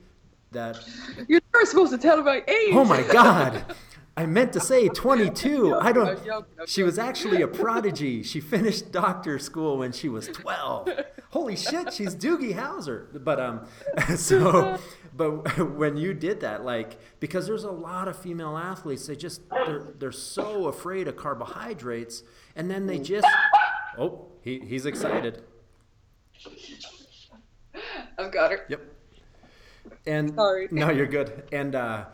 [0.52, 0.78] that
[1.28, 2.74] you're never supposed to tell about age.
[2.74, 3.64] Oh my God.
[4.16, 5.76] I meant to say 22.
[5.76, 6.18] I don't.
[6.66, 8.22] She was actually a prodigy.
[8.22, 10.88] She finished doctor school when she was 12.
[11.30, 13.22] Holy shit, she's Doogie Howser.
[13.24, 13.66] But um,
[14.16, 14.78] so,
[15.16, 19.48] but when you did that, like, because there's a lot of female athletes, they just
[19.48, 22.22] they're they're so afraid of carbohydrates,
[22.56, 23.26] and then they just.
[23.96, 25.42] Oh, he he's excited.
[28.18, 28.66] I've got her.
[28.68, 28.82] Yep.
[30.06, 30.68] And Sorry.
[30.70, 31.44] no, you're good.
[31.52, 32.06] And uh,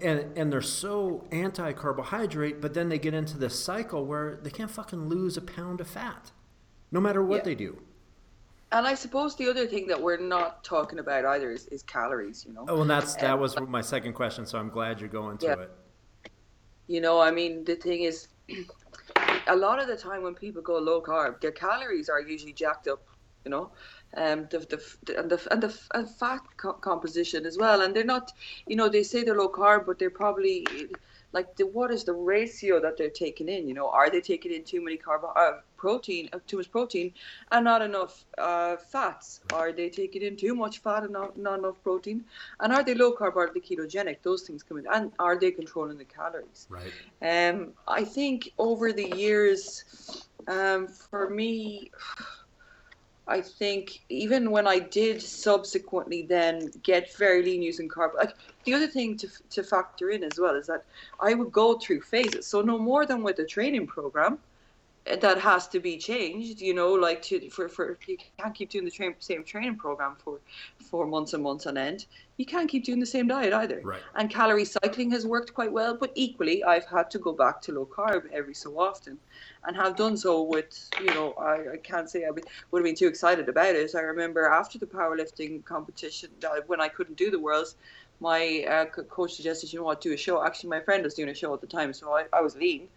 [0.00, 4.50] and, and they're so anti carbohydrate, but then they get into this cycle where they
[4.50, 6.30] can't fucking lose a pound of fat,
[6.90, 7.44] no matter what yeah.
[7.44, 7.82] they do.
[8.72, 12.44] And I suppose the other thing that we're not talking about either is, is calories,
[12.46, 12.66] you know.
[12.68, 15.46] Oh, and that's that um, was my second question, so I'm glad you're going to
[15.46, 15.54] yeah.
[15.54, 15.70] it.
[16.86, 18.28] You know, I mean, the thing is,
[19.48, 22.86] a lot of the time when people go low carb, their calories are usually jacked
[22.86, 23.02] up,
[23.44, 23.70] you know
[24.16, 27.82] um, the, the, and the and the and fat co- composition as well.
[27.82, 28.32] And they're not,
[28.66, 30.66] you know, they say they're low carb, but they're probably
[31.32, 33.68] like the what is the ratio that they're taking in?
[33.68, 37.12] You know, are they taking in too many carb uh, protein, uh, too much protein,
[37.52, 39.40] and not enough uh, fats?
[39.52, 42.24] Are they taking in too much fat and not, not enough protein?
[42.60, 43.36] And are they low carb?
[43.36, 44.22] Are they ketogenic?
[44.22, 46.66] Those things come in, and are they controlling the calories?
[46.68, 46.92] Right.
[47.22, 51.90] Um, I think over the years, um, for me.
[53.30, 58.74] I think even when I did subsequently then get very lean using carb, like the
[58.74, 60.84] other thing to, to factor in as well is that
[61.20, 62.48] I would go through phases.
[62.48, 64.40] So no more than with a training program,
[65.06, 68.84] that has to be changed you know like to for, for you can't keep doing
[68.84, 70.40] the train, same training program for
[70.78, 73.80] for months and months on end you can't keep doing the same diet either.
[73.82, 74.00] Right.
[74.14, 77.72] and calorie cycling has worked quite well but equally i've had to go back to
[77.72, 79.18] low carb every so often
[79.64, 82.94] and have done so with you know i, I can't say i would have been
[82.94, 83.94] too excited about it.
[83.94, 87.76] I remember after the powerlifting competition uh, when i couldn't do the worlds
[88.20, 90.44] my uh, coach suggested you know what do a show.
[90.44, 92.88] Actually my friend was doing a show at the time so i, I was lean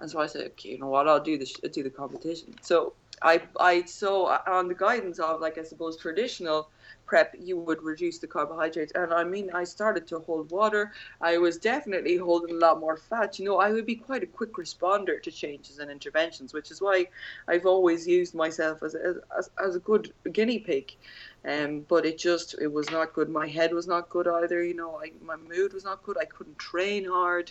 [0.00, 2.54] and so I said, okay, you know what, I'll do the do the competition.
[2.62, 6.70] So I I so on the guidance of like I suppose traditional
[7.10, 8.92] prep, you would reduce the carbohydrates.
[8.94, 10.92] And I mean, I started to hold water.
[11.20, 13.36] I was definitely holding a lot more fat.
[13.40, 16.80] You know, I would be quite a quick responder to changes and interventions, which is
[16.80, 17.08] why
[17.48, 20.94] I've always used myself as a, as, as a good guinea pig.
[21.44, 23.28] Um, but it just it was not good.
[23.28, 24.62] My head was not good either.
[24.62, 26.16] You know, I, my mood was not good.
[26.16, 27.50] I couldn't train hard.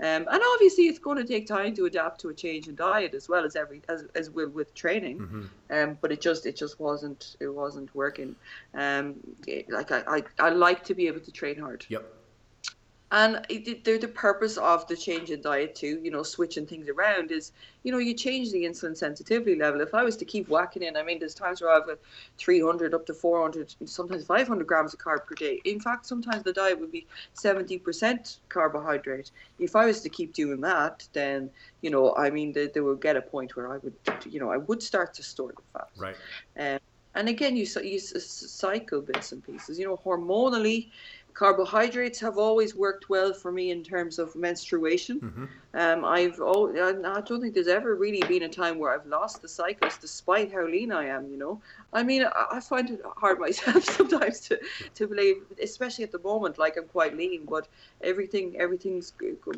[0.00, 3.14] Um, and obviously, it's going to take time to adapt to a change in diet
[3.14, 5.18] as well as every as, as will with training.
[5.18, 5.44] Mm-hmm.
[5.70, 8.34] Um, but it just it just wasn't it wasn't working.
[8.74, 9.14] Um,
[9.68, 11.86] like I, I I like to be able to train hard.
[11.88, 12.04] Yep.
[13.12, 16.88] And it, the, the purpose of the change in diet too, you know, switching things
[16.88, 19.82] around is, you know, you change the insulin sensitivity level.
[19.82, 21.98] If I was to keep whacking in, I mean, there's times where I've got
[22.38, 25.60] 300 up to 400, sometimes 500 grams of carb per day.
[25.66, 29.30] In fact, sometimes the diet would be 70% carbohydrate.
[29.58, 31.50] If I was to keep doing that, then,
[31.82, 33.94] you know, I mean, they, they would get a point where I would,
[34.24, 35.88] you know, I would start to store the fat.
[35.98, 36.16] Right.
[36.58, 36.78] Um,
[37.14, 39.78] and again, you, you cycle bits and pieces.
[39.78, 40.88] You know, hormonally,
[41.34, 45.20] carbohydrates have always worked well for me in terms of menstruation.
[45.20, 45.44] Mm-hmm.
[45.74, 49.40] Um, I've oh, I don't think there's ever really been a time where I've lost
[49.40, 51.30] the cycles, despite how lean I am.
[51.30, 51.60] You know,
[51.92, 54.60] I mean, I, I find it hard myself sometimes to,
[54.94, 56.58] to believe, especially at the moment.
[56.58, 57.68] Like I'm quite lean, but
[58.02, 59.12] everything everything's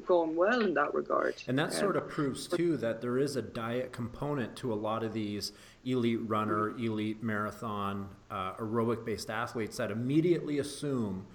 [0.06, 1.42] going well in that regard.
[1.48, 5.02] And that sort of proves too that there is a diet component to a lot
[5.02, 5.52] of these
[5.84, 11.26] elite runner, elite marathon, uh, aerobic based athletes that immediately assume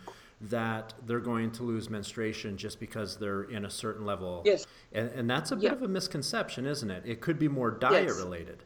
[0.41, 4.41] that they're going to lose menstruation just because they're in a certain level.
[4.45, 4.65] Yes.
[4.93, 7.03] And, and that's a bit of a misconception, isn't it?
[7.05, 8.17] It could be more diet yes.
[8.17, 8.63] related.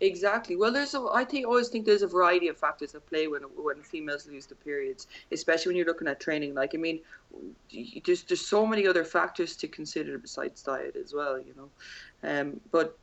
[0.00, 0.56] Exactly.
[0.56, 1.06] Well, there's a.
[1.12, 4.44] I think always think there's a variety of factors at play when when females lose
[4.44, 6.54] the periods, especially when you're looking at training.
[6.54, 7.00] Like, I mean,
[8.04, 11.38] there's there's so many other factors to consider besides diet as well.
[11.38, 12.98] You know, um, but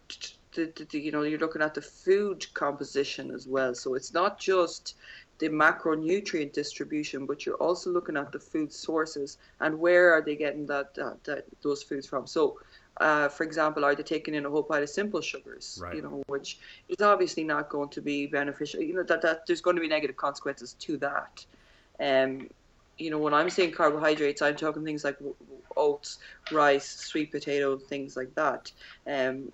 [0.53, 3.73] the, the, the, you know you're looking at the food composition as well.
[3.73, 4.95] So it's not just
[5.39, 10.35] the macronutrient distribution, but you're also looking at the food sources and where are they
[10.35, 12.27] getting that, that, that those foods from.
[12.27, 12.59] So,
[12.97, 15.79] uh, for example, are they taking in a whole pile of simple sugars?
[15.81, 15.95] Right.
[15.95, 18.81] You know, which is obviously not going to be beneficial.
[18.81, 21.45] You know that, that there's going to be negative consequences to that.
[21.99, 22.49] Um,
[22.97, 25.17] you know, when I'm saying carbohydrates, I'm talking things like
[25.75, 26.19] oats,
[26.51, 28.71] rice, sweet potato, things like that.
[29.07, 29.51] Um,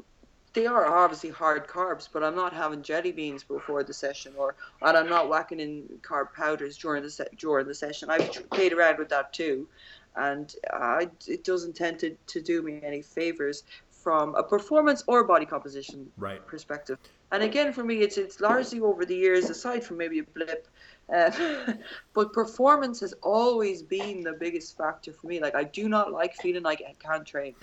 [0.59, 4.55] they are obviously hard carbs, but I'm not having jelly beans before the session, or
[4.81, 8.09] and I'm not whacking in carb powders during the se- during the session.
[8.09, 9.69] I've played around with that too,
[10.17, 15.23] and I, it doesn't tend to, to do me any favors from a performance or
[15.23, 16.45] body composition right.
[16.45, 16.97] perspective.
[17.31, 20.67] And again, for me, it's it's largely over the years, aside from maybe a blip.
[21.13, 21.73] Uh,
[22.13, 25.39] but performance has always been the biggest factor for me.
[25.39, 27.55] Like I do not like feeling like I can't train.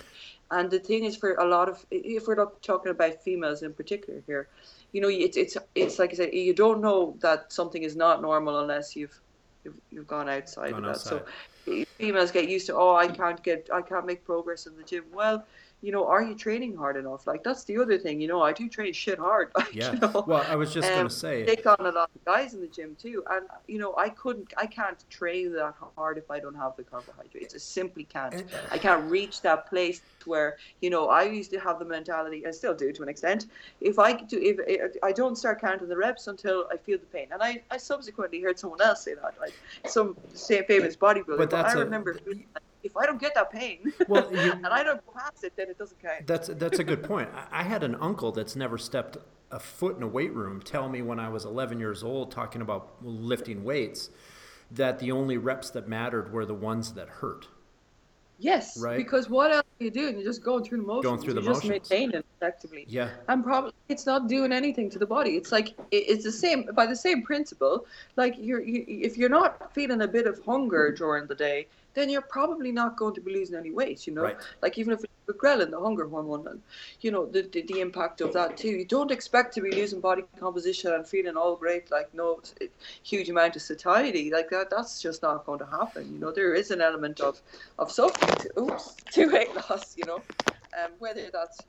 [0.49, 3.73] And the thing is, for a lot of, if we're not talking about females in
[3.73, 4.47] particular here,
[4.93, 8.21] you know, it's it's it's like I said, you don't know that something is not
[8.21, 9.19] normal unless you've
[9.63, 10.91] you've, you've gone outside gone of that.
[10.91, 11.25] Outside.
[11.65, 14.83] So females get used to, oh, I can't get, I can't make progress in the
[14.83, 15.03] gym.
[15.13, 15.45] Well,
[15.81, 17.27] you know, are you training hard enough?
[17.27, 18.19] Like that's the other thing.
[18.19, 19.51] You know, I do train shit hard.
[19.57, 19.93] Like, yeah.
[19.93, 20.23] You know?
[20.27, 22.67] Well, I was just um, gonna say take on a lot of guys in the
[22.67, 26.55] gym too, and you know, I couldn't, I can't train that hard if I don't
[26.55, 27.55] have the carbohydrates.
[27.55, 28.43] I simply can't.
[28.71, 32.51] I can't reach that place where you know I used to have the mentality, I
[32.51, 33.47] still do to an extent.
[33.81, 37.05] If I do, if, if I don't start counting the reps until I feel the
[37.07, 39.53] pain, and I, I subsequently heard someone else say that, like
[39.85, 41.37] some same famous bodybuilder.
[41.37, 42.19] But, but I remember.
[42.27, 45.69] A, if I don't get that pain well, you, and I don't pass it, then
[45.69, 46.27] it doesn't count.
[46.27, 47.29] That's that's a good point.
[47.51, 49.17] I, had an uncle that's never stepped
[49.51, 52.61] a foot in a weight room tell me when I was 11 years old, talking
[52.61, 54.09] about lifting weights,
[54.71, 57.47] that the only reps that mattered were the ones that hurt.
[58.39, 58.97] Yes, right.
[58.97, 60.15] Because what else are you doing?
[60.15, 61.05] You're just going through the motions.
[61.05, 61.79] Going through the You're motions.
[61.79, 62.85] just maintaining effectively.
[62.87, 63.09] Yeah.
[63.27, 65.31] And probably it's not doing anything to the body.
[65.31, 67.87] It's like it's the same by the same principle.
[68.15, 72.09] Like you're you, if you're not feeling a bit of hunger during the day, then
[72.09, 74.21] you're probably not going to be losing any weight, you know?
[74.21, 74.37] Right.
[74.61, 76.61] Like even if it's the ghrelin, the hunger hormone, and,
[77.01, 78.69] you know, the, the, the, impact of that too.
[78.69, 82.39] You don't expect to be losing body composition and feeling all great, like no
[83.01, 84.29] huge amount of satiety.
[84.29, 86.13] Like that, that's just not going to happen.
[86.13, 87.41] You know, there is an element of,
[87.79, 90.21] of suffering to, oops, to weight loss, you know,
[90.79, 91.61] um, whether that's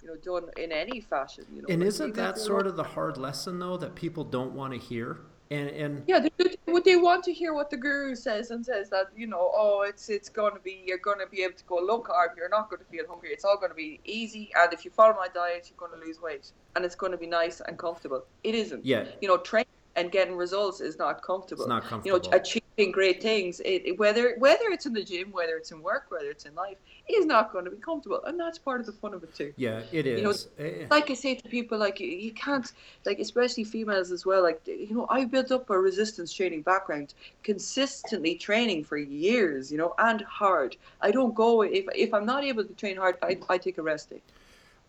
[0.00, 3.18] you know done in any fashion you know and isn't that sort of the hard
[3.18, 6.30] lesson though that people don't want to hear and and yeah, they,
[6.72, 9.82] would they want to hear what the guru says and says that you know, oh,
[9.82, 12.48] it's it's going to be you're going to be able to go low carb, you're
[12.48, 15.14] not going to feel hungry, it's all going to be easy, and if you follow
[15.14, 18.24] my diet, you're going to lose weight, and it's going to be nice and comfortable.
[18.44, 18.84] It isn't.
[18.84, 19.04] Yeah.
[19.20, 21.64] You know, training and getting results is not comfortable.
[21.64, 22.18] It's not comfortable.
[22.18, 22.38] You know,
[22.80, 26.30] achieving great things, it, whether whether it's in the gym, whether it's in work, whether
[26.30, 26.76] it's in life,
[27.08, 29.52] is not going to be comfortable, and that's part of the fun of it too.
[29.56, 30.18] Yeah, it is.
[30.18, 30.86] You know, eh, eh.
[30.90, 32.70] like I say to people, like you, you can't,
[33.04, 34.42] like especially females as well.
[34.42, 39.70] Like you know, I built up a resistance training background, consistently training for years.
[39.70, 40.76] You know, and hard.
[41.00, 43.82] I don't go if if I'm not able to train hard, I, I take a
[43.82, 44.22] rest day.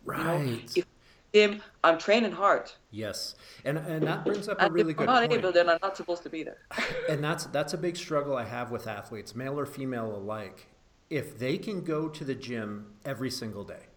[0.03, 0.41] Right.
[0.41, 0.85] You know, if
[1.33, 2.71] I'm training hard.
[2.89, 5.09] Yes, and and that brings up a really good point.
[5.09, 6.57] I'm not able, then I'm not supposed to be there.
[7.09, 10.67] and that's that's a big struggle I have with athletes, male or female alike.
[11.09, 13.87] If they can go to the gym every single day,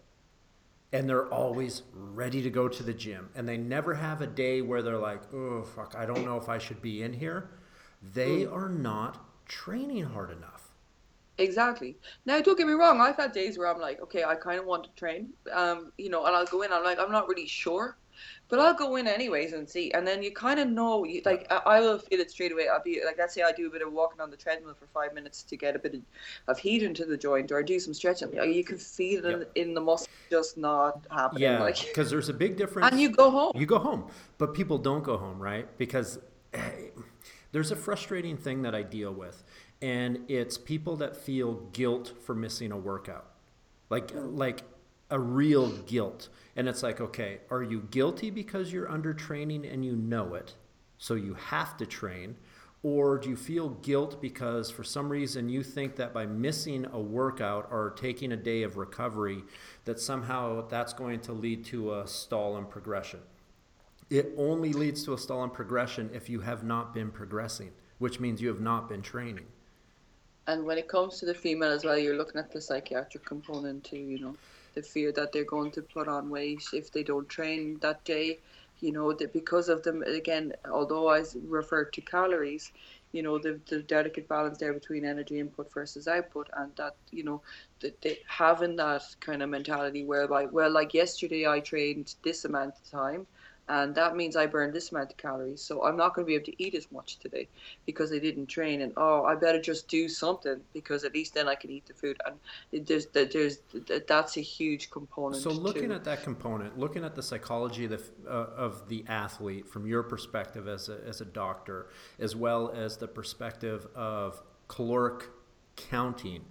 [0.93, 4.61] and they're always ready to go to the gym, and they never have a day
[4.61, 7.49] where they're like, "Oh fuck, I don't know if I should be in here,"
[8.01, 8.53] they mm.
[8.53, 10.54] are not training hard enough.
[11.37, 11.97] Exactly.
[12.25, 13.01] Now, don't get me wrong.
[13.01, 16.09] I've had days where I'm like, okay, I kind of want to train, um, you
[16.09, 16.71] know, and I'll go in.
[16.71, 17.97] I'm like, I'm not really sure,
[18.47, 19.91] but I'll go in anyways and see.
[19.91, 22.69] And then you kind of know, you, like, I, I, will feel it straight away.
[22.69, 24.87] I'll be like, let's say I do a bit of walking on the treadmill for
[24.87, 26.01] five minutes to get a bit of,
[26.47, 28.31] of heat into the joint, or I do some stretching.
[28.33, 31.43] You can feel it in, in the muscle just not happening.
[31.43, 32.91] Yeah, because like, there's a big difference.
[32.91, 33.51] And you go home.
[33.55, 35.67] You go home, but people don't go home, right?
[35.77, 36.19] Because.
[37.51, 39.44] there's a frustrating thing that I deal with
[39.85, 43.27] and it's people that feel guilt for missing a workout.
[43.91, 44.35] like hmm.
[44.35, 44.63] like
[45.11, 46.29] a real guilt.
[46.55, 50.55] And it's like, okay, are you guilty because you're under training and you know it,
[50.97, 52.35] so you have to train?
[52.81, 56.99] Or do you feel guilt because for some reason you think that by missing a
[56.99, 59.43] workout or taking a day of recovery,
[59.85, 63.19] that somehow that's going to lead to a stall in progression?
[64.09, 68.19] It only leads to a stall in progression if you have not been progressing, which
[68.19, 69.45] means you have not been training.
[70.47, 73.83] And when it comes to the female as well, you're looking at the psychiatric component
[73.83, 74.35] too, you know,
[74.75, 78.39] the fear that they're going to put on weight if they don't train that day,
[78.79, 82.71] you know, that because of them, again, although I refer to calories,
[83.11, 87.23] you know, the, the delicate balance there between energy input versus output, and that, you
[87.23, 87.41] know,
[87.79, 92.75] that they having that kind of mentality whereby, well, like yesterday I trained this amount
[92.75, 93.25] of time
[93.67, 95.59] and that means I burned this amount of calories.
[95.61, 97.47] So I'm not going to be able to eat as much today
[97.87, 98.81] because I didn't train.
[98.81, 101.93] And oh, I better just do something because at least then I can eat the
[101.93, 102.19] food.
[102.25, 103.59] And there's there's
[104.07, 105.41] that's a huge component.
[105.41, 105.95] So looking too.
[105.95, 110.03] at that component, looking at the psychology of the, uh, of the athlete from your
[110.03, 111.87] perspective as a, as a doctor,
[112.19, 115.23] as well as the perspective of caloric
[115.75, 116.45] counting.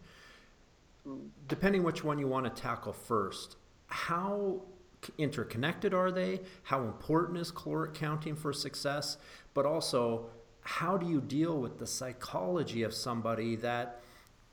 [1.06, 1.28] Mm.
[1.46, 3.56] Depending which one you want to tackle first,
[3.86, 4.62] how
[5.18, 6.40] interconnected are they?
[6.64, 9.16] How important is caloric counting for success?
[9.54, 10.30] But also,
[10.60, 14.00] how do you deal with the psychology of somebody that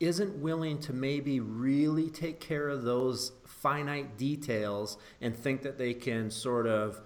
[0.01, 5.93] isn't willing to maybe really take care of those finite details and think that they
[5.93, 7.01] can sort of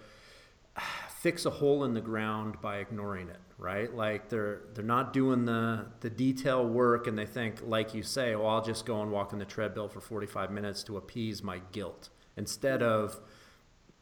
[1.09, 5.43] fix a hole in the ground by ignoring it right like they're they're not doing
[5.45, 9.11] the the detail work and they think like you say well I'll just go and
[9.11, 13.19] walk on the treadmill for 45 minutes to appease my guilt instead of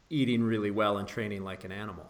[0.09, 2.09] eating really well and training like an animal.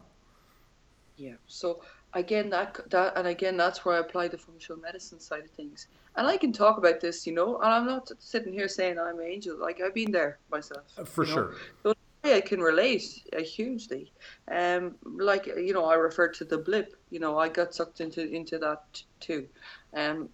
[1.18, 1.36] Yeah.
[1.48, 1.82] So
[2.14, 5.88] again, that that and again, that's where I apply the functional medicine side of things.
[6.16, 9.20] And I can talk about this, you know, and I'm not sitting here saying I'm
[9.20, 9.58] an angel.
[9.58, 10.84] Like I've been there myself.
[10.98, 11.56] Uh, for sure.
[11.82, 14.12] So I can relate uh, hugely.
[14.50, 16.96] Um, like you know, I referred to the blip.
[17.10, 19.48] You know, I got sucked into into that too.
[19.94, 20.30] Um,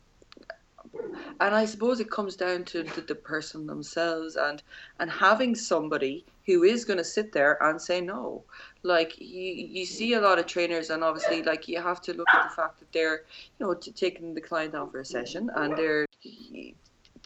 [1.39, 4.61] and I suppose it comes down to the, person themselves and
[4.99, 8.43] and having somebody who is going to sit there and say no.
[8.84, 12.27] Like you, you see a lot of trainers, and obviously, like you have to look
[12.34, 13.23] at the fact that they're,
[13.59, 16.05] you know, taking the client on for a session, and they're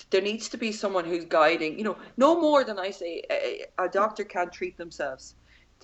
[0.10, 1.78] there needs to be someone who's guiding.
[1.78, 5.36] You know, no more than I say a, a doctor can't treat themselves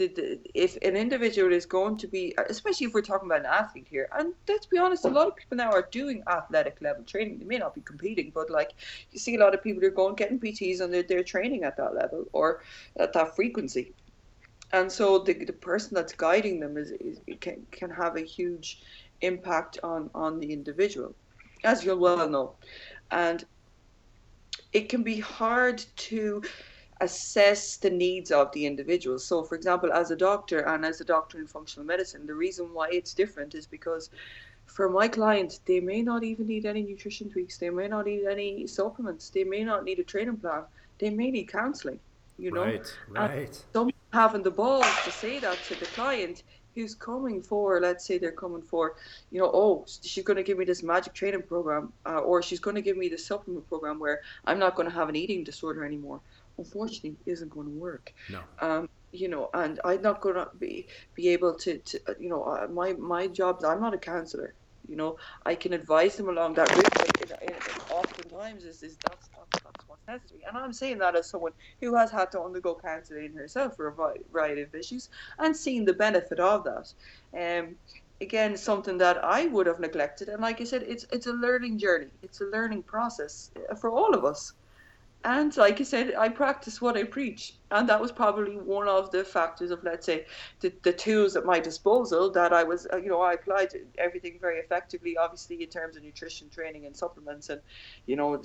[0.08, 3.88] the, if an individual is going to be, especially if we're talking about an athlete
[3.90, 7.40] here, and let's be honest, a lot of people now are doing athletic level training.
[7.40, 8.74] They may not be competing, but like
[9.12, 11.78] you see a lot of people are going getting PTs and they're, they're training at
[11.78, 12.64] that level or
[12.98, 13.94] at that frequency.
[14.72, 18.82] And so the, the person that's guiding them is, is can, can have a huge
[19.22, 21.16] impact on, on the individual,
[21.64, 22.54] as you'll well know.
[23.12, 23.44] And
[24.72, 26.44] it can be hard to
[27.02, 29.20] assess the needs of the individual.
[29.20, 32.74] So, for example, as a doctor and as a doctor in functional medicine, the reason
[32.74, 34.10] why it's different is because
[34.66, 38.26] for my clients, they may not even need any nutrition tweaks, they may not need
[38.26, 40.64] any supplements, they may not need a training plan,
[41.00, 42.00] they may need counseling.
[42.38, 43.66] You know, right, right.
[43.74, 46.44] some having the balls to say that to the client
[46.74, 48.96] who's coming for, let's say they're coming for,
[49.30, 52.62] you know, oh, she's going to give me this magic training program, uh, or she's
[52.62, 55.44] going to give me the supplement program where I'm not going to have an eating
[55.44, 56.22] disorder anymore
[56.60, 58.14] unfortunately isn't going to work.
[58.30, 58.42] No.
[58.60, 62.44] Um, you know, and I'm not going to be be able to, to you know,
[62.44, 63.60] uh, my my job.
[63.66, 64.54] I'm not a counselor.
[64.88, 67.32] You know, I can advise them along that route.
[67.42, 67.54] It,
[67.92, 70.42] oftentimes, is, is that's, that's that's what's necessary.
[70.48, 73.96] And I'm saying that as someone who has had to undergo counselling herself for a
[74.32, 76.94] variety of issues and seen the benefit of that.
[77.34, 77.76] Um,
[78.22, 80.30] again something that I would have neglected.
[80.30, 82.08] And like I said, it's it's a learning journey.
[82.22, 84.54] It's a learning process uh, for all of us
[85.26, 89.12] and like I said, I practice what I preach, and that was probably one of
[89.12, 90.26] the factors of, let's say,
[90.62, 94.38] the, the tools at my disposal that I was, uh, you know, I applied everything
[94.40, 95.18] very effectively.
[95.18, 97.62] Obviously, in terms of nutrition training and supplements, and
[98.06, 98.42] you know,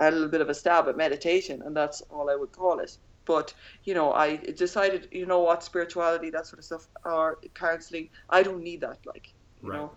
[0.00, 2.98] a little bit of a stab at meditation, and that's all I would call it.
[3.24, 3.54] But
[3.84, 8.42] you know, I decided, you know, what spirituality, that sort of stuff, or counseling, I
[8.42, 8.98] don't need that.
[9.06, 9.78] Like, you right.
[9.78, 9.92] know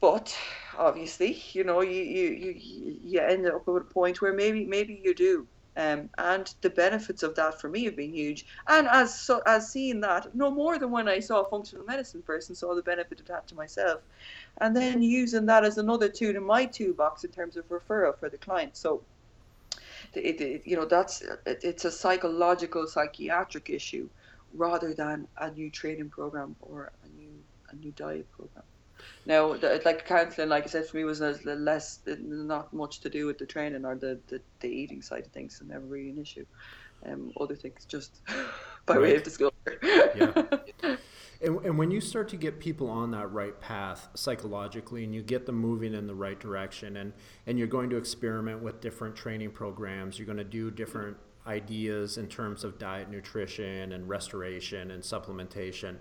[0.00, 0.36] but
[0.76, 5.00] obviously, you know, you, you, you, you end up at a point where maybe maybe
[5.02, 5.46] you do.
[5.76, 8.46] Um, and the benefits of that for me have been huge.
[8.66, 12.20] And as so, as seeing that, no more than when I saw a functional medicine
[12.22, 14.00] person saw the benefit of that to myself,
[14.60, 18.28] and then using that as another tool in my toolbox in terms of referral for
[18.28, 18.76] the client.
[18.76, 19.02] So,
[20.14, 24.08] it, it, you know, that's it, it's a psychological, psychiatric issue
[24.54, 27.30] rather than a new training program or a new
[27.70, 28.64] a new diet program.
[29.26, 33.26] Now, the, like counselling, like I said, for me was less, not much to do
[33.26, 36.18] with the training or the, the, the eating side of things, and never really an
[36.18, 36.46] issue.
[37.06, 38.20] Um, other things just
[38.86, 39.02] by right.
[39.02, 39.54] way of disclosure.
[39.82, 40.96] yeah.
[41.40, 45.22] And, and when you start to get people on that right path psychologically and you
[45.22, 47.12] get them moving in the right direction and,
[47.46, 52.18] and you're going to experiment with different training programs, you're going to do different ideas
[52.18, 55.96] in terms of diet, nutrition, and restoration and supplementation.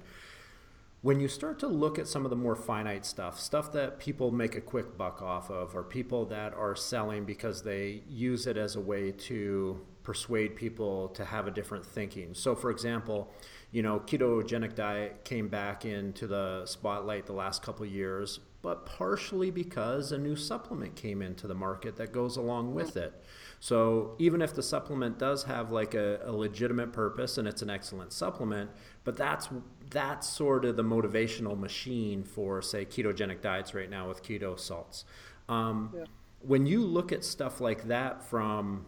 [1.02, 4.32] When you start to look at some of the more finite stuff, stuff that people
[4.32, 8.58] make a quick buck off of, or people that are selling because they use it
[8.58, 12.34] as a way to persuade people to have a different thinking.
[12.34, 13.32] So, for example,
[13.72, 19.52] you know, ketogenic diet came back into the spotlight the last couple years, but partially
[19.52, 23.24] because a new supplement came into the market that goes along with it.
[23.60, 27.70] So even if the supplement does have like a, a legitimate purpose and it's an
[27.70, 28.72] excellent supplement,
[29.04, 29.50] but that's
[29.90, 35.06] that's sort of the motivational machine for say ketogenic diets right now with keto salts.
[35.50, 36.06] Um, yeah.
[36.42, 38.86] When you look at stuff like that from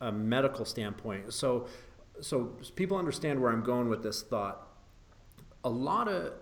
[0.00, 1.66] a medical standpoint, so
[2.20, 4.66] so people understand where I'm going with this thought.
[5.64, 6.32] A lot of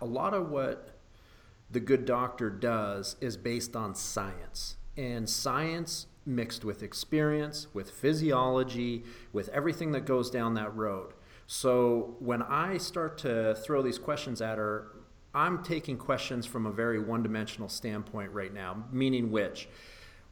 [0.00, 0.98] a lot of what
[1.70, 4.76] the good doctor does is based on science.
[4.96, 11.12] And science mixed with experience, with physiology, with everything that goes down that road.
[11.50, 14.88] So when I start to throw these questions at her,
[15.34, 19.66] I'm taking questions from a very one dimensional standpoint right now, meaning which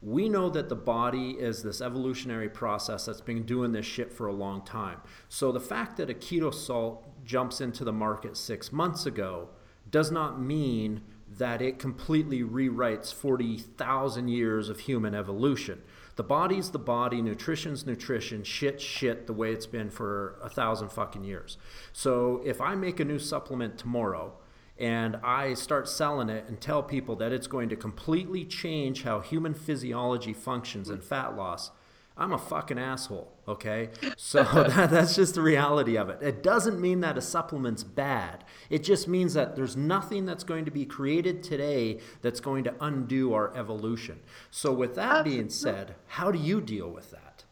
[0.03, 4.27] we know that the body is this evolutionary process that's been doing this shit for
[4.27, 5.01] a long time.
[5.27, 9.49] So the fact that a keto salt jumps into the market six months ago
[9.89, 11.01] does not mean
[11.37, 15.81] that it completely rewrites 40,000 years of human evolution.
[16.15, 20.89] The body's the body, nutrition's nutrition, shit, shit, the way it's been for a thousand
[20.89, 21.57] fucking years.
[21.93, 24.33] So if I make a new supplement tomorrow,
[24.79, 29.19] and I start selling it and tell people that it's going to completely change how
[29.19, 31.71] human physiology functions and fat loss,
[32.17, 33.89] I'm a fucking asshole, okay?
[34.17, 36.21] So that, that's just the reality of it.
[36.21, 38.43] It doesn't mean that a supplement's bad.
[38.69, 42.73] It just means that there's nothing that's going to be created today that's going to
[42.81, 44.19] undo our evolution.
[44.49, 47.43] So, with that being said, how do you deal with that?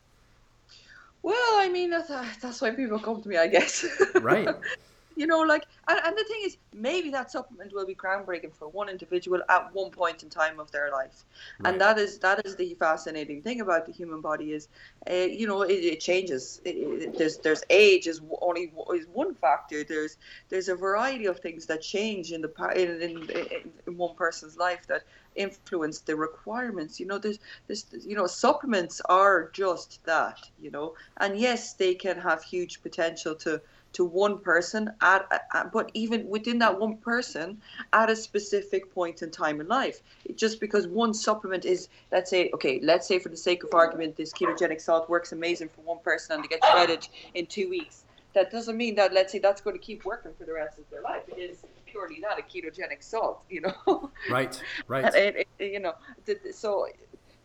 [1.21, 2.09] Well, I mean, that's,
[2.39, 3.85] that's why people come to me, I guess.
[4.21, 4.47] right.
[5.15, 8.67] You know, like, and, and the thing is, maybe that supplement will be groundbreaking for
[8.69, 11.23] one individual at one point in time of their life,
[11.59, 11.71] right.
[11.71, 14.67] and that is that is the fascinating thing about the human body is,
[15.09, 16.61] uh, you know, it, it changes.
[16.65, 19.83] It, it, there's there's age is only is one factor.
[19.83, 20.17] There's
[20.49, 24.85] there's a variety of things that change in the in, in, in one person's life
[24.87, 25.03] that
[25.35, 30.93] influence the requirements you know there's there's you know supplements are just that you know
[31.17, 33.61] and yes they can have huge potential to
[33.95, 37.61] to one person at, at, but even within that one person
[37.93, 40.01] at a specific point in time in life.
[40.35, 44.15] Just because one supplement is let's say okay let's say for the sake of argument
[44.17, 48.03] this ketogenic salt works amazing for one person and they get shredded in two weeks.
[48.33, 50.89] That doesn't mean that let's say that's going to keep working for the rest of
[50.89, 51.23] their life.
[51.29, 54.11] It is purely not a ketogenic salt you know?
[54.29, 55.13] Right right.
[55.15, 55.93] It, it, you know
[56.51, 56.87] so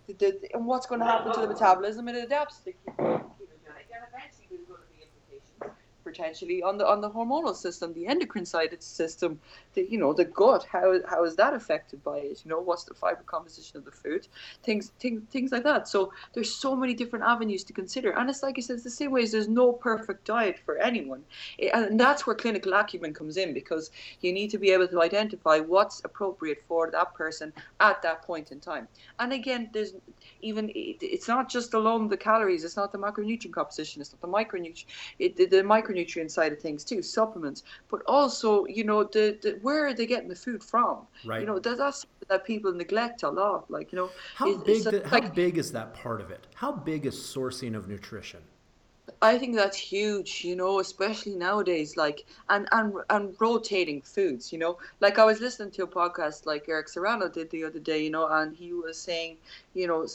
[0.09, 4.03] the, the, and what's going to happen to the metabolism it adapts to ketogenic and
[4.09, 8.45] eventually there's going to be implications potentially on the on the hormonal system, the endocrine
[8.47, 9.41] side of the system,
[9.75, 10.65] the you know the gut.
[10.71, 12.43] How how is that affected by it?
[12.45, 14.27] You know, what's the fiber composition of the food?
[14.63, 15.89] Things things things like that.
[15.89, 18.91] So there's so many different avenues to consider, and it's like I said, it's the
[18.91, 21.23] same way as there's no perfect diet for anyone,
[21.73, 23.91] and that's where clinical acumen comes in because
[24.21, 28.53] you need to be able to identify what's appropriate for that person at that point
[28.53, 28.89] in time.
[29.19, 29.95] And again, there's
[30.43, 34.29] even it's not just alone the calories, it's not the macronutrient composition, it's not the
[34.29, 34.85] micronutrient,
[35.19, 39.59] it, the, the micronutrient side of things too, supplements, but also you know the, the
[39.63, 41.07] where are they getting the food from?
[41.25, 41.41] Right.
[41.41, 43.71] You know that, that's that people neglect a lot.
[43.71, 46.47] Like you know, how big the, how big is that part of it?
[46.55, 48.41] How big is sourcing of nutrition?
[49.23, 54.59] I think that's huge, you know, especially nowadays, like and and and rotating foods, you
[54.59, 54.79] know.
[55.01, 58.11] Like I was listening to a podcast like Eric Serrano did the other day, you
[58.11, 59.37] know, and he was saying,
[59.75, 60.07] you know,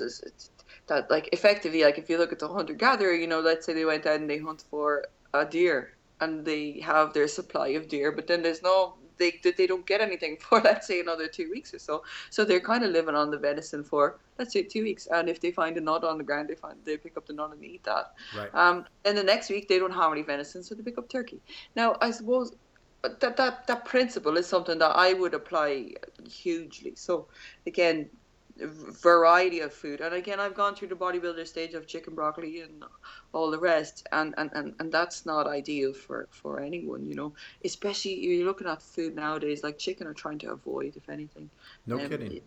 [0.87, 3.73] that like effectively, like if you look at the hunter gatherer, you know, let's say
[3.73, 5.05] they went out and they hunt for
[5.41, 9.67] a deer and they have their supply of deer, but then there's no they they
[9.67, 12.03] don't get anything for let's say another two weeks or so.
[12.29, 15.07] So they're kind of living on the venison for let's say two weeks.
[15.07, 17.33] And if they find a nut on the ground, they find they pick up the
[17.33, 18.13] nut and eat that.
[18.37, 18.53] Right.
[18.53, 21.41] Um, and the next week they don't have any venison, so they pick up turkey.
[21.75, 22.53] Now I suppose
[23.01, 25.93] that that that principle is something that I would apply
[26.29, 26.95] hugely.
[26.95, 27.27] So
[27.67, 28.09] again,
[28.57, 30.01] variety of food.
[30.01, 32.83] And again, I've gone through the bodybuilder stage of chicken broccoli and
[33.33, 37.33] all the rest, and and, and, and that's not ideal for, for anyone, you know.
[37.63, 41.49] Especially you're looking at food nowadays, like chicken are trying to avoid, if anything.
[41.85, 42.41] No um, kidding.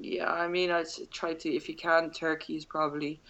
[0.00, 3.20] Yeah, I mean, I try to, if you can, turkey is probably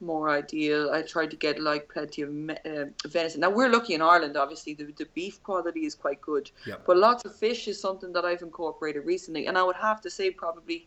[0.00, 0.90] more ideal.
[0.90, 3.40] I tried to get like plenty of uh, venison.
[3.40, 6.84] Now we're lucky in Ireland, obviously the, the beef quality is quite good, yep.
[6.86, 10.10] but lots of fish is something that I've incorporated recently, and I would have to
[10.10, 10.86] say probably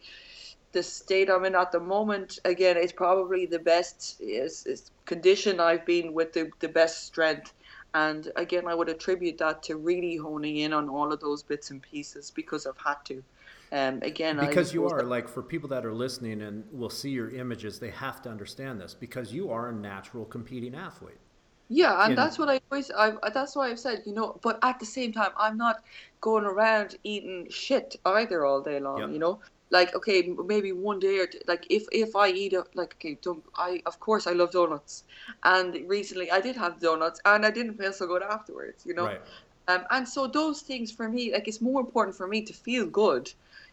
[0.76, 5.62] the state I'm in at the moment, again, it's probably the best is, is condition
[5.62, 7.54] I've been with the, the best strength.
[7.94, 11.72] And again, I would attribute that to really honing in on all of those bits
[11.72, 13.24] and pieces because I've had to.
[13.72, 17.30] Um, again, because you are like for people that are listening and will see your
[17.30, 21.18] images, they have to understand this because you are a natural competing athlete.
[21.68, 22.92] Yeah, and, that's what I always.
[22.92, 24.40] I, that's why I've said, you know.
[24.44, 25.84] But at the same time, I'm not
[26.22, 29.00] going around eating shit either all day long.
[29.00, 29.10] Yep.
[29.10, 29.40] You know,
[29.70, 33.18] like okay maybe one day or two, like if if i eat a like okay
[33.22, 35.04] don't i of course i love donuts
[35.44, 39.06] and recently i did have donuts and i didn't feel so good afterwards you know
[39.06, 39.22] right.
[39.68, 42.86] um, and so those things for me like it's more important for me to feel
[42.86, 43.32] good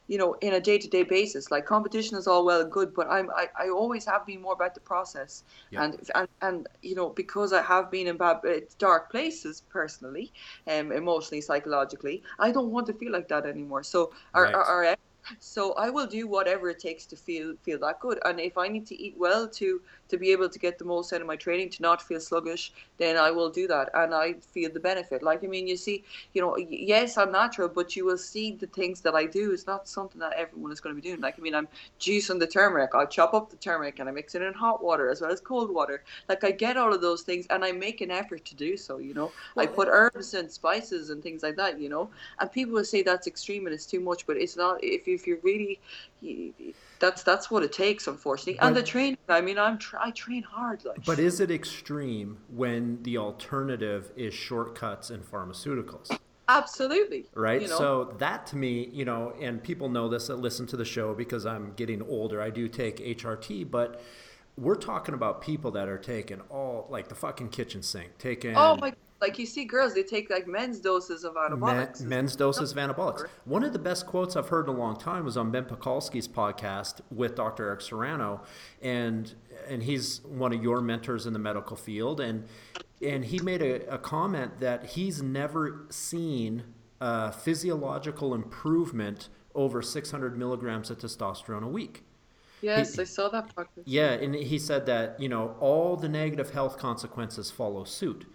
[0.08, 3.30] you know in a day-to-day basis like competition is all well and good but i'm
[3.30, 5.84] i, I always have been more about the process yeah.
[5.84, 10.32] and, and and you know because i have been in bad uh, dark places personally
[10.66, 14.54] um emotionally psychologically i don't want to feel like that anymore so our, right.
[14.54, 14.96] our, our
[15.38, 18.18] so I will do whatever it takes to feel feel that good.
[18.24, 19.80] And if I need to eat well to
[20.12, 22.72] to be able to get the most out of my training, to not feel sluggish,
[22.98, 25.22] then I will do that, and I feel the benefit.
[25.22, 26.04] Like I mean, you see,
[26.34, 29.66] you know, yes, I'm natural, but you will see the things that I do is
[29.66, 31.20] not something that everyone is going to be doing.
[31.20, 32.94] Like I mean, I'm juicing the turmeric.
[32.94, 35.40] I chop up the turmeric and I mix it in hot water as well as
[35.40, 36.04] cold water.
[36.28, 38.98] Like I get all of those things, and I make an effort to do so.
[38.98, 41.80] You know, well, I put herbs and spices and things like that.
[41.80, 44.84] You know, and people will say that's extreme and it's too much, but it's not.
[44.84, 45.80] If if you're really
[47.02, 48.56] that's that's what it takes, unfortunately.
[48.58, 50.84] But, and the training, I mean, I'm tra- I train hard.
[50.84, 51.04] Like.
[51.04, 56.16] But is it extreme when the alternative is shortcuts and pharmaceuticals?
[56.48, 57.26] Absolutely.
[57.34, 57.62] Right.
[57.62, 57.78] You know?
[57.78, 61.12] So that to me, you know, and people know this that listen to the show
[61.12, 62.40] because I'm getting older.
[62.40, 64.00] I do take HRT, but
[64.56, 68.56] we're talking about people that are taking all like the fucking kitchen sink, taking.
[68.56, 72.00] Oh my like you see girls, they take like men's doses of anabolics.
[72.00, 73.26] Men, men's doses of anabolics.
[73.44, 76.28] One of the best quotes I've heard in a long time was on Ben Pakulski's
[76.28, 77.68] podcast with Dr.
[77.68, 78.42] Eric Serrano,
[78.82, 79.32] and
[79.68, 82.46] and he's one of your mentors in the medical field, and
[83.00, 86.64] and he made a, a comment that he's never seen
[87.00, 92.02] a physiological improvement over 600 milligrams of testosterone a week.
[92.60, 93.82] Yes, he, I saw that podcast.
[93.84, 98.26] Yeah, and he said that you know all the negative health consequences follow suit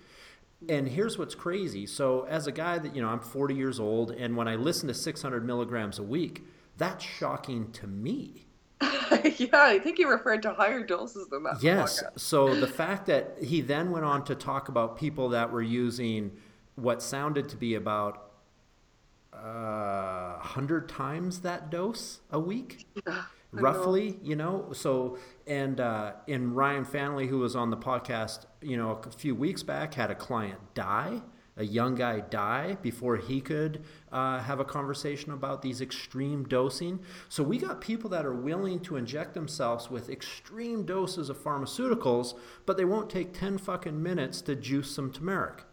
[0.67, 1.85] and here's what's crazy.
[1.85, 4.87] So, as a guy that, you know, I'm 40 years old, and when I listen
[4.87, 6.43] to 600 milligrams a week,
[6.77, 8.47] that's shocking to me.
[8.81, 11.61] yeah, I think he referred to higher doses than that.
[11.61, 12.03] Yes.
[12.15, 16.31] So, the fact that he then went on to talk about people that were using
[16.75, 18.31] what sounded to be about
[19.33, 22.85] uh, 100 times that dose a week.
[23.51, 24.69] Roughly, you know.
[24.73, 29.35] So and uh, and Ryan Family, who was on the podcast, you know, a few
[29.35, 31.21] weeks back, had a client die,
[31.55, 36.99] a young guy die before he could uh, have a conversation about these extreme dosing.
[37.29, 42.33] So we got people that are willing to inject themselves with extreme doses of pharmaceuticals,
[42.65, 45.63] but they won't take ten fucking minutes to juice some turmeric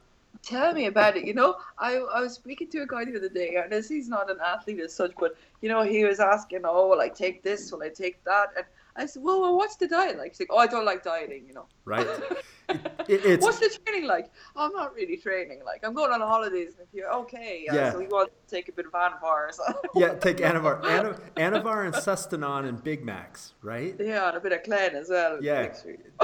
[0.42, 1.24] tell me about it.
[1.24, 4.08] You know, I, I was speaking to a guy the other day, and as he's
[4.08, 7.42] not an athlete as such, but you know, he was asking, "Oh, will I take
[7.42, 7.70] this?
[7.72, 8.66] Will I take that?" And
[8.96, 10.32] I said, well, well, what's the diet like?
[10.32, 11.66] He's like, oh, I don't like dieting, you know.
[11.84, 12.06] Right.
[13.06, 14.30] It, what's the training like?
[14.56, 15.60] Oh, I'm not really training.
[15.62, 16.72] Like, I'm going on holidays.
[16.78, 17.92] And If you're okay, uh, yeah.
[17.92, 19.52] so you want to take a bit of Anavar.
[19.52, 19.62] So.
[19.94, 20.82] yeah, take Anavar.
[20.84, 23.94] Anavar, Anavar and Sustanon and Big Macs, right?
[24.00, 25.38] Yeah, and a bit of Clen as well.
[25.42, 25.74] Yeah.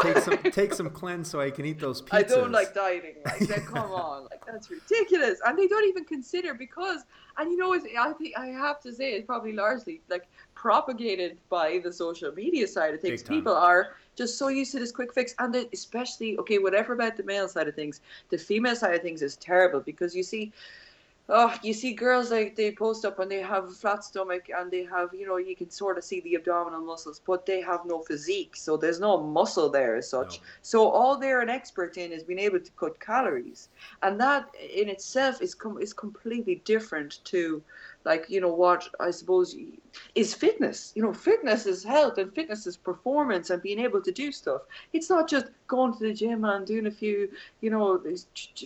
[0.01, 2.15] take some take some Clen so I can eat those pizzas.
[2.15, 3.17] I don't like dieting.
[3.27, 5.39] Like, then, come on, like that's ridiculous.
[5.45, 7.05] And they don't even consider because,
[7.37, 11.81] and you know, I think I have to say, it's probably largely like propagated by
[11.83, 13.23] the social media side of things.
[13.23, 17.23] People are just so used to this quick fix, and especially okay, whatever about the
[17.25, 18.01] male side of things,
[18.31, 20.53] the female side of things is terrible because you see
[21.31, 24.71] oh, you see girls like they post up and they have a flat stomach and
[24.71, 27.81] they have, you know, you can sort of see the abdominal muscles, but they have
[27.87, 30.39] no physique, so there's no muscle there as such.
[30.39, 30.47] No.
[30.63, 33.69] So all they're an expert in is being able to cut calories,
[34.03, 37.63] and that in itself is com- is completely different to,
[38.05, 39.55] like you know what I suppose
[40.15, 40.93] is fitness.
[40.95, 44.63] You know, fitness is health and fitness is performance and being able to do stuff.
[44.93, 47.31] It's not just going to the gym and doing a few,
[47.61, 48.03] you know,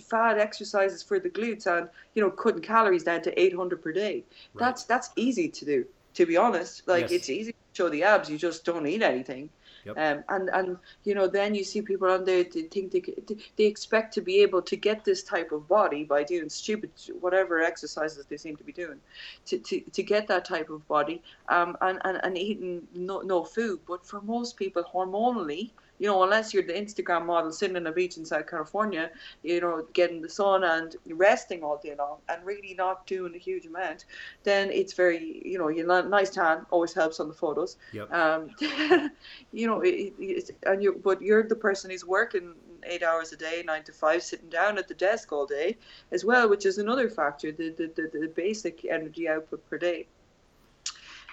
[0.09, 4.15] fad exercises for the glutes and you know cutting calories down to 800 per day.
[4.15, 4.25] Right.
[4.57, 5.85] That's that's easy to do.
[6.15, 7.13] To be honest, like yes.
[7.13, 9.51] it's easy to show the abs, you just don't eat anything.
[9.85, 9.99] Yep.
[9.99, 13.03] Um, and and you know then you see people on there they think they,
[13.57, 17.63] they expect to be able to get this type of body by doing stupid whatever
[17.63, 18.99] exercises they seem to be doing
[19.45, 23.45] to, to, to get that type of body um, and, and, and eating no, no
[23.45, 27.87] food but for most people hormonally you know, unless you're the Instagram model sitting on
[27.87, 29.11] a beach in South California,
[29.43, 33.39] you know, getting the sun and resting all day long and really not doing a
[33.39, 34.05] huge amount,
[34.43, 37.77] then it's very, you know, your nice tan always helps on the photos.
[37.93, 38.13] Yep.
[38.13, 38.51] Um,
[39.53, 43.37] you know, it, it, and you, but you're the person who's working eight hours a
[43.37, 45.77] day, nine to five, sitting down at the desk all day
[46.11, 50.07] as well, which is another factor, the, the, the, the basic energy output per day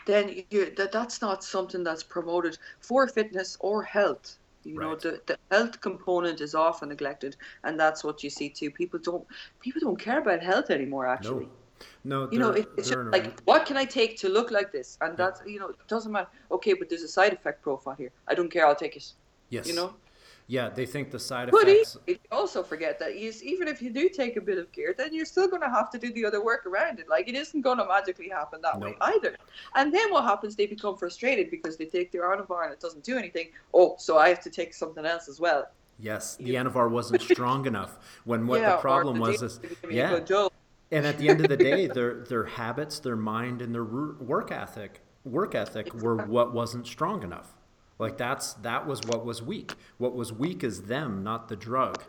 [0.07, 4.89] then you, that that's not something that's promoted for fitness or health you right.
[4.89, 8.72] know the, the health component is often neglected and that's what you see too.
[8.72, 9.26] People don't
[9.59, 11.49] people don't care about health anymore actually.
[12.03, 14.51] No, no you know it, it's just like um, what can i take to look
[14.51, 14.97] like this?
[15.01, 16.30] And that's you know it doesn't matter.
[16.51, 18.12] Okay but there's a side effect profile here.
[18.28, 19.14] I don't care i'll take it.
[19.49, 19.68] Yes.
[19.68, 19.93] You know
[20.48, 21.98] yeah, they think the side effects.
[22.06, 24.94] But you also forget that you, even if you do take a bit of gear,
[24.98, 27.10] then you're still going to have to do the other work around it.
[27.10, 28.92] Like it isn't going to magically happen that nope.
[28.92, 29.36] way either.
[29.76, 30.56] And then what happens?
[30.56, 33.50] They become frustrated because they take their Anavar and it doesn't do anything.
[33.74, 35.68] Oh, so I have to take something else as well.
[36.00, 38.00] Yes, the Anavar wasn't strong enough.
[38.26, 40.20] When what yeah, the problem was is yeah.
[40.94, 44.52] And at the end of the day, their their habits, their mind, and their work
[44.52, 46.02] ethic work ethic exactly.
[46.02, 47.54] were what wasn't strong enough.
[48.02, 49.74] Like that's that was what was weak.
[49.99, 52.04] What was weak is them, not the drug.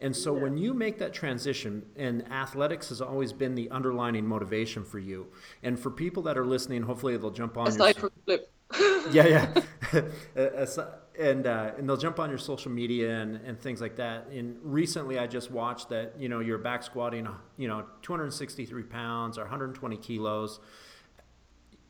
[0.00, 0.42] And so yeah.
[0.42, 5.28] when you make that transition, and athletics has always been the underlining motivation for you,
[5.62, 7.68] and for people that are listening, hopefully they'll jump on.
[7.68, 8.52] Aside your, from flip.
[9.12, 9.52] yeah,
[9.94, 10.02] yeah,
[11.18, 14.26] and uh, and they'll jump on your social media and, and things like that.
[14.26, 19.38] And recently, I just watched that you know you're back squatting, you know, 263 pounds
[19.38, 20.58] or 120 kilos.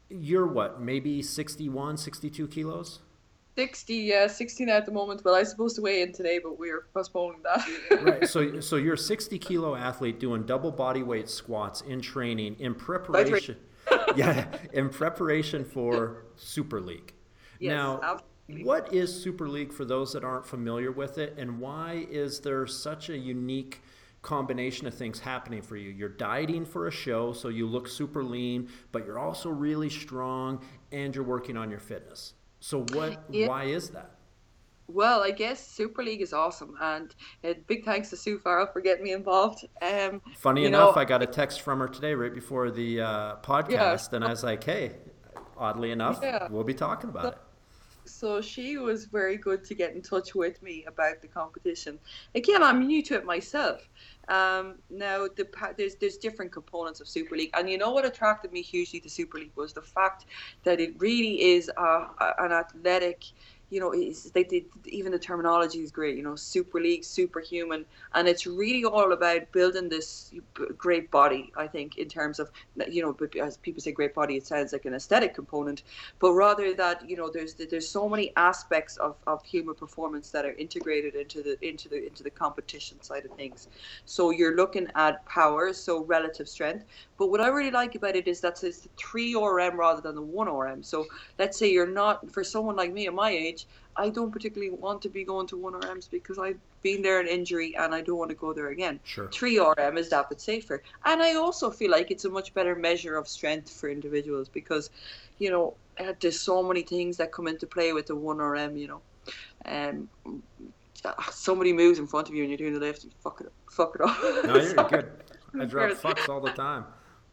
[0.08, 3.00] You're what, maybe 61, 62 kilos?
[3.56, 5.24] 60, yeah, 16 at the moment.
[5.24, 7.66] Well, I was supposed to weigh in today, but we're postponing that.
[8.02, 8.28] right.
[8.28, 12.74] So, so you're a 60 kilo athlete doing double body weight squats in training in
[12.74, 13.56] preparation.
[14.16, 17.14] yeah, in preparation for Super League.
[17.58, 18.64] Yes, now, absolutely.
[18.64, 22.66] what is Super League for those that aren't familiar with it, and why is there
[22.66, 23.80] such a unique
[24.20, 25.88] combination of things happening for you?
[25.88, 30.62] You're dieting for a show, so you look super lean, but you're also really strong,
[30.92, 32.34] and you're working on your fitness.
[32.66, 33.22] So what?
[33.30, 33.46] Yeah.
[33.46, 34.10] Why is that?
[34.88, 37.14] Well, I guess Super League is awesome, and
[37.44, 39.64] uh, big thanks to Sue Farrell for getting me involved.
[39.80, 43.36] Um, Funny enough, know, I got a text from her today right before the uh,
[43.36, 44.16] podcast, yeah.
[44.16, 44.96] and I was like, "Hey,
[45.56, 46.48] oddly enough, yeah.
[46.50, 47.38] we'll be talking about so, it."
[48.08, 51.98] So she was very good to get in touch with me about the competition.
[52.34, 53.88] Again, I'm new to it myself.
[54.28, 55.46] Um, now, the,
[55.76, 59.08] there's there's different components of Super League, and you know what attracted me hugely to
[59.08, 60.26] Super League was the fact
[60.64, 62.06] that it really is a,
[62.38, 63.24] an athletic
[63.68, 63.92] you know,
[64.32, 66.16] they, they, even the terminology is great.
[66.16, 70.32] You know, super league, superhuman, and it's really all about building this
[70.78, 71.52] great body.
[71.56, 72.50] I think in terms of
[72.88, 75.82] you know, as people say, great body, it sounds like an aesthetic component,
[76.20, 80.44] but rather that you know, there's there's so many aspects of, of human performance that
[80.44, 83.66] are integrated into the into the into the competition side of things.
[84.04, 86.84] So you're looking at power, so relative strength.
[87.18, 90.14] But what I really like about it is that it's the three RM rather than
[90.14, 90.82] the one RM.
[90.82, 91.06] So
[91.38, 93.55] let's say you're not for someone like me at my age
[93.96, 97.26] I don't particularly want to be going to one RMs because I've been there in
[97.26, 99.00] injury and I don't want to go there again.
[99.04, 99.28] Sure.
[99.28, 100.82] Three RM is that bit safer.
[101.04, 104.90] And I also feel like it's a much better measure of strength for individuals because,
[105.38, 108.76] you know, uh, there's so many things that come into play with the one RM,
[108.76, 109.00] you know.
[109.64, 110.08] Um,
[111.30, 113.52] somebody moves in front of you and you're doing the lift, and fuck it, up.
[113.70, 114.44] fuck it up.
[114.44, 115.10] No, you're good.
[115.60, 116.84] I drop fucks all the time.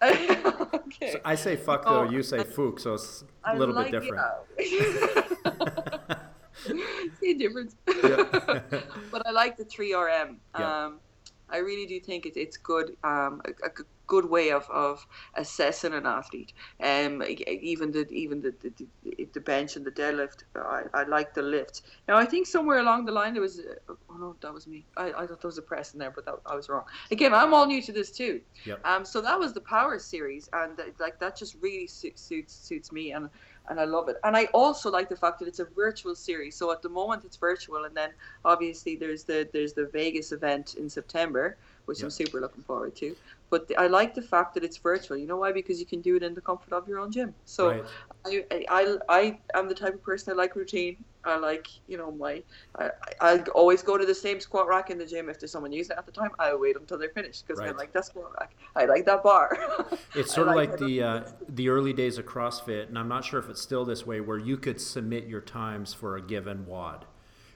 [0.02, 1.12] okay.
[1.12, 4.02] So I say fuck though, oh, you say fook, so it's a little like, bit
[4.02, 4.26] different.
[4.60, 5.98] Yeah.
[7.20, 7.76] See a difference.
[7.88, 8.24] Yeah.
[9.12, 10.40] but I like the three RM.
[10.58, 10.86] Yeah.
[10.86, 11.00] Um,
[11.50, 13.72] I really do think it, it's good, um, a, a,
[14.06, 15.06] good way of, of
[15.36, 16.54] assessing an athlete.
[16.82, 21.42] Um, even the even the, the, the bench and the deadlift, I, I like the
[21.42, 21.84] lift.
[22.08, 24.86] Now I think somewhere along the line there was, oh no, that was me.
[24.98, 26.84] I, I thought there was a press in there, but that, I was wrong.
[27.12, 28.42] Again, I'm all new to this too.
[28.66, 28.86] Yep.
[28.86, 32.92] Um, so that was the power series, and like that just really suits suits, suits
[32.92, 33.30] me and
[33.70, 34.18] and I love it.
[34.24, 36.56] And I also like the fact that it's a virtual series.
[36.56, 38.10] So at the moment it's virtual, and then
[38.44, 42.06] obviously there's the there's the Vegas event in September, which yep.
[42.06, 43.16] I'm super looking forward to.
[43.50, 45.16] But the, I like the fact that it's virtual.
[45.18, 45.52] You know why?
[45.52, 47.34] Because you can do it in the comfort of your own gym.
[47.46, 47.84] So
[48.26, 48.46] right.
[48.50, 50.98] I, I I am the type of person I like routine.
[51.26, 52.44] I like, you know, my,
[52.78, 52.90] I,
[53.22, 55.30] I always go to the same squat rack in the gym.
[55.30, 57.70] If there's someone using it at the time, I wait until they're finished because right.
[57.70, 58.56] I like that squat rack.
[58.76, 59.58] I like that bar.
[60.16, 63.24] it's sort of like, like the uh, the early days of CrossFit, and I'm not
[63.24, 66.66] sure if it's still this way, where you could submit your times for a given
[66.66, 67.06] WOD,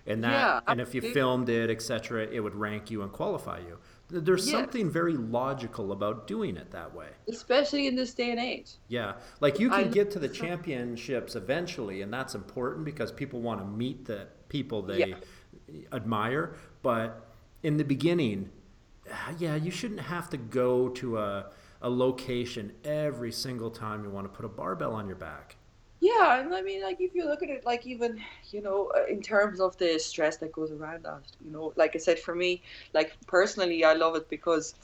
[0.06, 3.60] and that, yeah, and if you filmed it, etc., it would rank you and qualify
[3.60, 3.80] you.
[4.10, 4.60] There's yeah.
[4.60, 7.10] something very logical about doing it that way.
[7.28, 8.72] Especially in this day and age.
[8.88, 9.16] Yeah.
[9.42, 13.60] Like you can I, get to the championships eventually, and that's important because people want
[13.60, 15.16] to meet the people they yeah.
[15.92, 16.56] admire.
[16.82, 17.34] But
[17.64, 18.50] in the beginning,
[19.40, 21.48] yeah, you shouldn't have to go to a,
[21.82, 25.58] a location every single time you want to put a barbell on your back.
[26.00, 28.20] Yeah, and I mean, like if you look at it, like even
[28.52, 31.96] you know, uh, in terms of the stress that goes around that, you know, like
[31.96, 32.62] I said, for me,
[32.94, 34.76] like personally, I love it because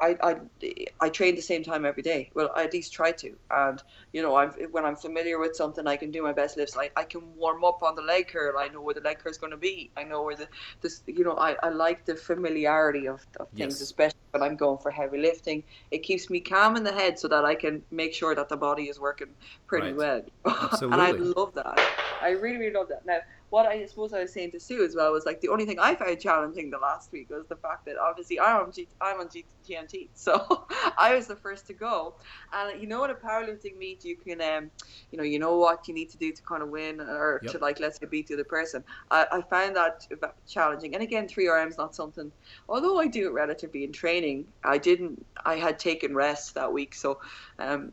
[0.00, 2.30] I, I, I train the same time every day.
[2.34, 3.36] Well, I at least try to.
[3.50, 3.82] And,
[4.12, 6.76] you know, I'm, when I'm familiar with something, I can do my best lifts.
[6.76, 8.58] I, I can warm up on the leg curl.
[8.58, 9.90] I know where the leg curl is going to be.
[9.96, 10.48] I know where the,
[10.80, 13.80] this, you know, I, I like the familiarity of, of things, yes.
[13.80, 15.62] especially when I'm going for heavy lifting.
[15.90, 18.56] It keeps me calm in the head so that I can make sure that the
[18.56, 19.28] body is working
[19.66, 20.24] pretty right.
[20.44, 20.60] well.
[20.62, 20.92] Absolutely.
[20.98, 21.80] and I love that.
[22.20, 23.06] I really, really love that.
[23.06, 23.18] Now,
[23.50, 25.78] what I suppose I was saying to Sue as well was like the only thing
[25.78, 29.20] I found challenging the last week was the fact that obviously I'm on, G- I'm
[29.20, 30.66] on G- GMT, so
[30.98, 32.14] I was the first to go.
[32.52, 34.70] And you know, in a powerlifting meet, you can, um,
[35.10, 37.52] you know, you know what you need to do to kind of win or yep.
[37.52, 38.84] to like let's say beat the other person.
[39.10, 40.02] I, I found that
[40.46, 40.94] challenging.
[40.94, 42.30] And again, three RM is not something.
[42.68, 45.24] Although I do it relatively in training, I didn't.
[45.44, 47.18] I had taken rest that week, so
[47.58, 47.92] um,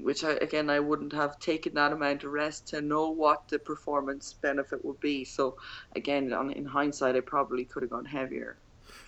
[0.00, 3.58] which I, again I wouldn't have taken that amount of rest to know what the
[3.58, 5.24] performance benefit would be.
[5.24, 5.56] So
[5.96, 8.56] again, on, in hindsight, I probably could have gone heavier.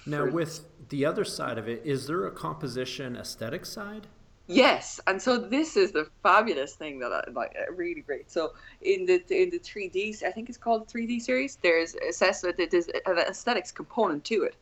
[0.07, 4.07] Now, with the other side of it, is there a composition aesthetic side?
[4.47, 8.29] Yes, and so this is the fabulous thing that I like, uh, really great.
[8.33, 11.57] So in the in the 3D, I think it's called 3D series.
[11.63, 12.57] There's assessment.
[12.57, 14.57] There's uh, an aesthetics component to it.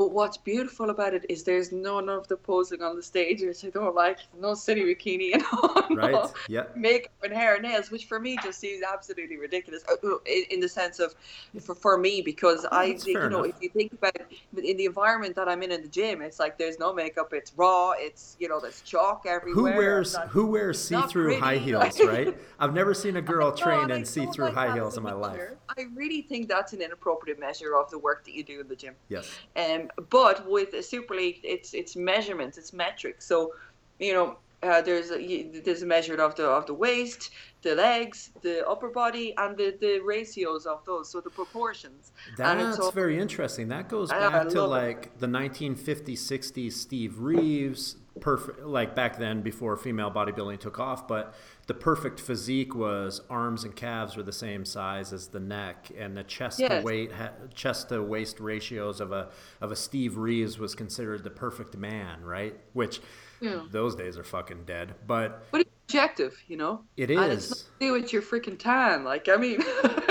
[0.00, 3.62] But what's beautiful about it is there's none of the posing on the stage, which
[3.66, 4.16] I don't like.
[4.40, 6.12] No city bikini and all, right.
[6.12, 6.62] no yeah.
[6.74, 9.84] makeup and hair and nails, which for me just seems absolutely ridiculous.
[9.90, 10.16] Uh, uh,
[10.50, 11.14] in, the sense of,
[11.60, 13.46] for, for me, because I, you know, enough.
[13.48, 14.26] if you think about it,
[14.64, 17.34] in the environment that I'm in in the gym, it's like there's no makeup.
[17.34, 17.92] It's raw.
[17.94, 19.72] It's you know, there's chalk everywhere.
[19.72, 22.00] Who wears not, Who wears see-through high heels?
[22.00, 22.34] Right?
[22.58, 25.42] I've never seen a girl train in see-through like high heels in my life.
[25.76, 28.76] I really think that's an inappropriate measure of the work that you do in the
[28.76, 28.94] gym.
[29.10, 29.30] Yes.
[29.56, 33.26] Um, but with a super league, it's it's measurements, it's metrics.
[33.26, 33.54] So,
[33.98, 37.30] you know, uh, there's a, there's a measure of the of the waist,
[37.62, 42.12] the legs, the upper body, and the, the ratios of those, so the proportions.
[42.36, 43.68] That's all, very interesting.
[43.68, 45.18] That goes back to like it.
[45.18, 51.32] the 1950s, 60s Steve Reeves, perfect like back then before female bodybuilding took off but
[51.68, 56.16] the perfect physique was arms and calves were the same size as the neck and
[56.16, 56.70] the chest yes.
[56.70, 57.10] to weight
[57.54, 59.28] chest to waist ratios of a
[59.60, 63.00] of a Steve Reeves was considered the perfect man right which
[63.40, 63.62] yeah.
[63.70, 66.82] those days are fucking dead but but it's objective you know?
[66.96, 69.62] It is and it's not to do with your freaking tan like I mean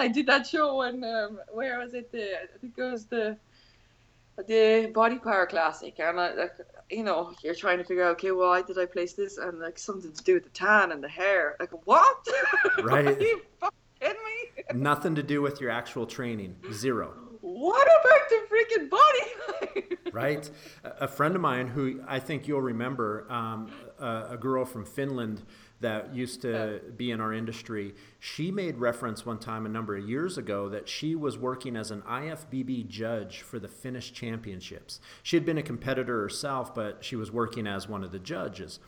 [0.00, 2.10] I did that show when um, where was it?
[2.10, 3.36] The I think it was the
[4.48, 5.98] the body power classic.
[5.98, 6.56] And I, like
[6.90, 9.36] you know you're trying to figure out okay well, why did I place this?
[9.36, 11.56] And like something to do with the tan and the hair.
[11.60, 12.26] Like what?
[12.82, 13.06] Right.
[13.06, 13.42] Are you
[14.00, 14.62] kidding me?
[14.74, 16.56] Nothing to do with your actual training.
[16.72, 20.50] Zero what about the freaking body right
[20.84, 25.42] a friend of mine who I think you'll remember um, a, a girl from Finland
[25.80, 30.06] that used to be in our industry, she made reference one time a number of
[30.06, 35.00] years ago that she was working as an IFBB judge for the Finnish championships.
[35.22, 38.78] She had been a competitor herself, but she was working as one of the judges.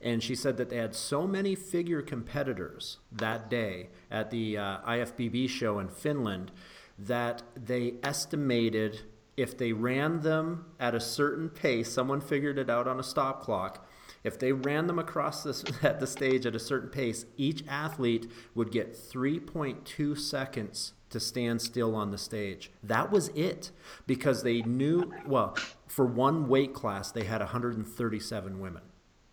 [0.00, 4.78] And she said that they had so many figure competitors that day at the uh,
[4.78, 6.50] IFBB show in Finland
[6.98, 9.02] that they estimated
[9.40, 13.42] if they ran them at a certain pace, someone figured it out on a stop
[13.42, 13.86] clock
[14.22, 18.30] if they ran them across this, at the stage at a certain pace, each athlete
[18.54, 22.70] would get 3.2 seconds to stand still on the stage.
[22.82, 23.70] That was it
[24.06, 25.56] because they knew, well,
[25.88, 28.82] for one weight class, they had 137 women.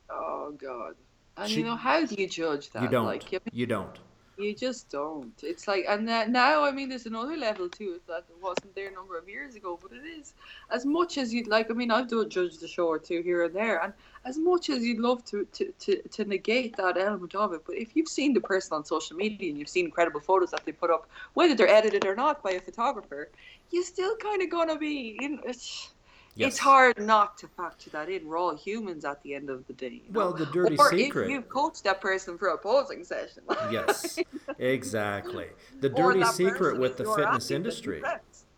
[0.10, 0.96] Oh, God.
[1.36, 2.82] And she, you know, how do you judge that?
[2.82, 3.06] You don't.
[3.06, 4.00] Like, you don't.
[4.38, 5.34] You just don't.
[5.42, 8.92] It's like, and now, I mean, there's another level to it that wasn't there a
[8.92, 10.36] number of years ago, but it is.
[10.70, 13.46] As much as you'd like, I mean, I've done judge the show or two here
[13.46, 13.94] and there, and
[14.26, 17.78] as much as you'd love to, to, to, to negate that element of it, but
[17.78, 20.72] if you've seen the person on social media and you've seen incredible photos that they
[20.72, 23.30] put up, whether they're edited or not by a photographer,
[23.72, 25.96] you're still kind of gonna be, you know, it's,
[26.38, 26.54] Yes.
[26.54, 28.28] it's hard not to factor that in.
[28.28, 30.04] We're all humans at the end of the day.
[30.06, 30.20] you know?
[30.20, 31.26] Well, the dirty or secret.
[31.26, 33.42] if you've coached that person for a posing session.
[33.72, 34.20] yes,
[34.60, 35.48] exactly.
[35.80, 38.04] The dirty secret with the fitness athlete that you industry.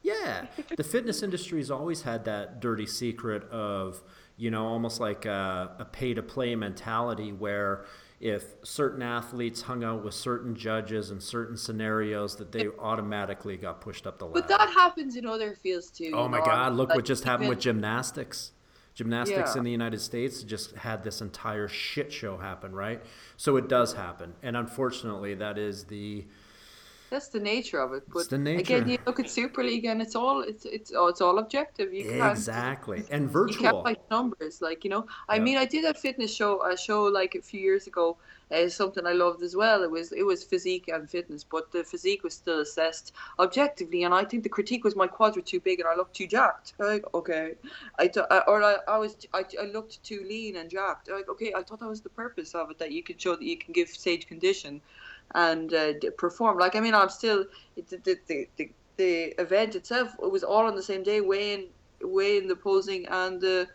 [0.04, 0.46] Yeah,
[0.78, 4.04] the fitness industry's always had that dirty secret of,
[4.36, 7.86] you know, almost like a, a pay to play mentality where
[8.20, 13.80] if certain athletes hung out with certain judges in certain scenarios that they automatically got
[13.80, 14.42] pushed up the ladder.
[14.42, 16.12] But that happens in other fields too.
[16.14, 18.52] oh my know, God, look like what just happened even- with gymnastics.
[18.96, 19.60] Gymnastics Yeah.
[19.60, 23.02] in the United States just had this entire shit show happen, right?
[23.38, 24.34] So it does happen.
[24.44, 26.26] And unfortunately, that is the
[27.10, 28.04] That's the nature of it.
[28.14, 28.60] But the nature.
[28.60, 31.94] again, you look at Super League and it's all it's it's oh, it's all objective.
[31.94, 33.56] You exactly and virtual.
[33.56, 34.62] you can't like numbers.
[34.62, 35.42] Like you know, I Yeah.
[35.44, 38.18] mean, I did a fitness show a show like a few years ago.
[38.52, 39.84] Uh, something I loved as well.
[39.84, 44.14] It was it was physique and fitness, but the physique was still assessed objectively, and
[44.14, 46.74] I think the critique was my quads were too big and I looked too jacked.
[46.80, 47.54] Like okay,
[48.00, 51.10] I th- or I, I was I, I looked too lean and jacked.
[51.12, 53.44] Like okay, I thought that was the purpose of it that you could show that
[53.44, 54.82] you can give stage condition
[55.36, 56.58] and uh, perform.
[56.58, 57.46] Like I mean, I'm still
[57.90, 59.12] the, the, the, the
[59.42, 60.10] event itself.
[60.22, 61.68] It was all on the same day, weighing
[62.02, 63.68] weighing the posing and the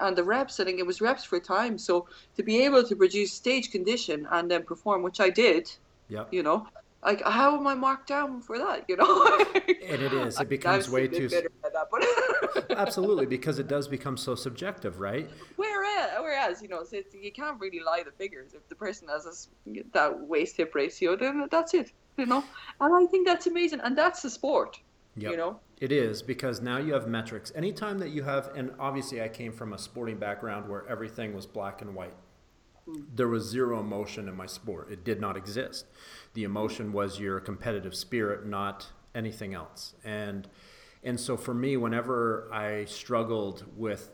[0.00, 0.60] and the reps.
[0.60, 1.76] I think it was reps for time.
[1.78, 5.70] So to be able to produce stage condition and then perform, which I did,
[6.08, 6.24] Yeah.
[6.30, 6.66] you know,
[7.04, 8.84] like how am I marked down for that?
[8.88, 9.26] You know,
[9.88, 10.40] And it is.
[10.40, 11.28] It becomes way too.
[11.28, 15.28] bit bitter about that, but Absolutely, because it does become so subjective, right?
[15.56, 16.10] Whereas,
[16.62, 18.54] you know, so you can't really lie the figures.
[18.54, 21.92] If the person has a that waist hip ratio, then that's it.
[22.16, 22.44] You know,
[22.80, 24.78] and I think that's amazing, and that's the sport.
[25.16, 25.30] Yep.
[25.30, 27.52] You know, It is because now you have metrics.
[27.54, 31.46] Anytime that you have, and obviously I came from a sporting background where everything was
[31.46, 32.14] black and white.
[32.84, 33.02] Hmm.
[33.14, 34.90] There was zero emotion in my sport.
[34.90, 35.86] It did not exist.
[36.34, 39.94] The emotion was your competitive spirit, not anything else.
[40.04, 40.48] And
[41.02, 44.10] and so for me, whenever I struggled with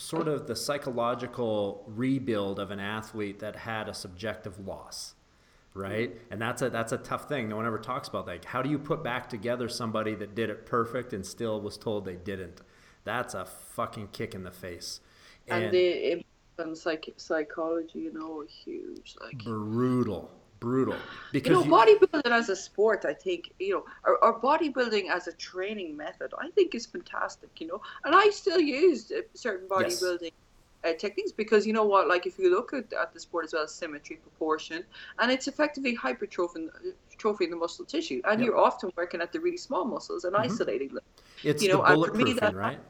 [0.00, 5.14] sort of the psychological rebuild of an athlete that had a subjective loss,
[5.74, 6.16] right?
[6.30, 7.48] And that's a that's a tough thing.
[7.48, 8.46] No one ever talks about that.
[8.46, 12.04] How do you put back together somebody that did it perfect and still was told
[12.04, 12.62] they didn't?
[13.04, 15.00] That's a fucking kick in the face.
[15.48, 16.26] and, the impact
[16.58, 19.16] on psych- psychology, you know, huge.
[19.20, 20.30] Like brutal,
[20.60, 20.96] brutal.
[21.32, 25.10] because you know, you- bodybuilding as a sport, I think, you know, or, or bodybuilding
[25.10, 27.80] as a training method, I think is fantastic, you know.
[28.04, 30.00] And I still use uh, certain Yes.
[30.02, 30.32] bodybuilding
[30.84, 33.52] uh, techniques because you know what, like if you look at, at the sport as
[33.52, 34.82] well, as symmetry, proportion,
[35.18, 36.68] and it's effectively hypertrophying
[37.18, 38.20] trophying the muscle tissue.
[38.24, 38.46] And Yep.
[38.46, 40.40] you're often working at the really small muscles and Mhm.
[40.40, 41.04] isolating them.
[41.42, 42.80] it's you the know, and for me that- right?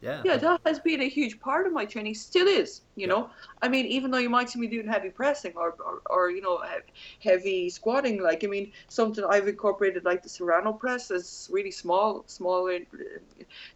[0.00, 0.24] Yeah.
[0.24, 3.12] Yeah, that has been a huge part of my training, still is, you Yeah.
[3.12, 3.30] know.
[3.62, 6.40] I mean, even though you might see me doing heavy pressing or, or, or you
[6.42, 6.60] know,
[7.20, 12.24] heavy squatting, like, I mean, something I've incorporated like the Serrano press is really small,
[12.26, 12.78] small, uh,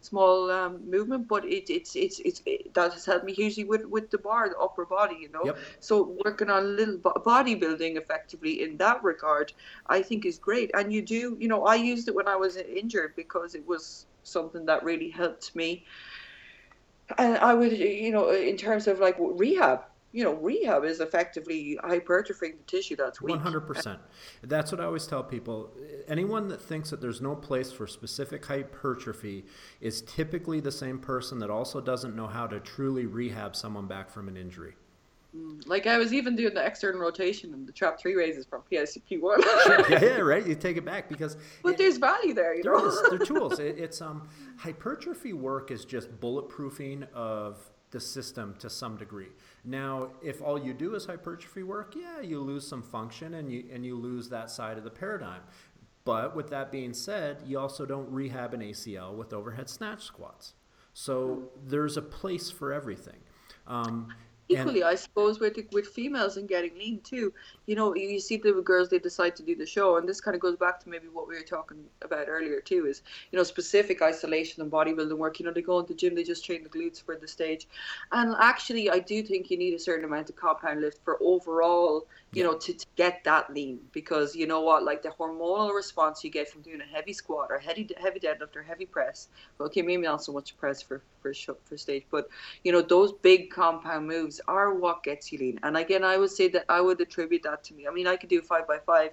[0.01, 3.85] small um, movement, but it, it's, it's, it's, it, that has helped me hugely with,
[3.85, 5.45] with the bar, the upper body, you know.
[5.45, 5.57] Yep.
[5.79, 9.51] So working on a little bo- bodybuilding effectively in that regard,
[9.87, 10.71] I think is great.
[10.73, 14.07] And you do, you know, I used it when I was injured because it was
[14.23, 15.85] something that really helped me.
[17.17, 21.77] And I would, you know, in terms of like rehab, you know, rehab is effectively
[21.83, 23.31] hypertrophying the tissue that's weak.
[23.31, 23.99] One hundred percent.
[24.43, 25.71] That's what I always tell people.
[26.07, 29.45] Anyone that thinks that there's no place for specific hypertrophy
[29.81, 34.11] is typically the same person that also doesn't know how to truly rehab someone back
[34.11, 34.75] from an injury.
[35.65, 39.19] Like I was even doing the external rotation and the trap three raises from PSCP
[39.19, 39.41] one.
[39.89, 40.45] yeah, yeah, right.
[40.45, 42.85] You take it back because But it- there's value there, you There know.
[42.85, 43.01] is.
[43.09, 43.59] They're tools.
[43.59, 44.27] It, it's um
[44.57, 47.57] hypertrophy work is just bulletproofing of
[47.91, 49.29] the system to some degree.
[49.63, 53.65] Now, if all you do is hypertrophy work, yeah, you lose some function and you
[53.73, 55.41] and you lose that side of the paradigm.
[56.05, 60.53] But with that being said, you also don't rehab an ACL with overhead snatch squats.
[60.93, 63.15] So there's a place for everything.
[63.67, 64.09] Um,
[64.49, 67.33] Equally, I suppose with with females and getting lean too.
[67.65, 70.21] You know, you, you see the girls they decide to do the show, and this
[70.21, 72.85] kind of goes back to maybe what we were talking about earlier too.
[72.85, 75.39] Is you know specific isolation and bodybuilding work.
[75.39, 77.67] You know, they go into the gym, they just train the glutes for the stage,
[78.11, 82.07] and actually, I do think you need a certain amount of compound lift for overall.
[82.35, 86.23] You know, to, to get that lean because you know what, like the hormonal response
[86.23, 89.29] you get from doing a heavy squat or heavy heavy deadlift or heavy press.
[89.59, 92.27] Okay, maybe not so much press for for for stage, but
[92.63, 95.59] you know those big compound moves are what gets you lean.
[95.63, 97.87] And again i would say that i would attribute that to me.
[97.87, 99.11] I mean i could do five by five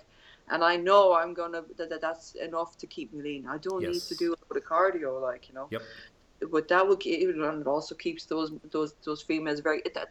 [0.50, 3.46] and i know i'm gonna that, that that's enough to keep me lean.
[3.46, 5.68] I don't need to do a bit of cardio like you know.
[5.70, 5.82] Yep.
[6.50, 10.08] but that will keep and it also keeps those those those females very that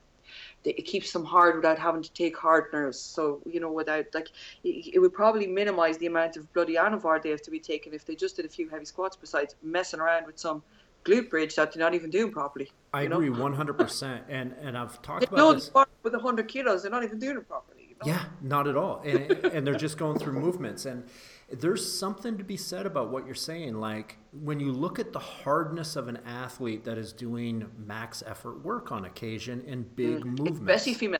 [0.64, 3.00] it keeps them hard without having to take hardeners.
[3.00, 4.30] So you know, without like,
[4.64, 7.94] it, it would probably minimize the amount of bloody anavar they have to be taking
[7.94, 10.62] if they just did a few heavy squats besides messing around with some
[11.06, 12.72] glute bridge that they're not even doing properly.
[12.94, 13.18] I know?
[13.18, 15.72] agree one hundred percent, and and I've talked They about this.
[16.04, 17.88] with hundred kilos, they're not even doing it properly.
[17.90, 18.12] You know?
[18.14, 21.04] Yeah, not at all, and, and they're just going through movements, and
[21.52, 23.76] there's something to be said about what you're saying.
[23.76, 28.64] Like when you look at the hardness of an athlete that is doing max effort
[28.64, 31.20] work on occasion in big mm, movements, Especially female.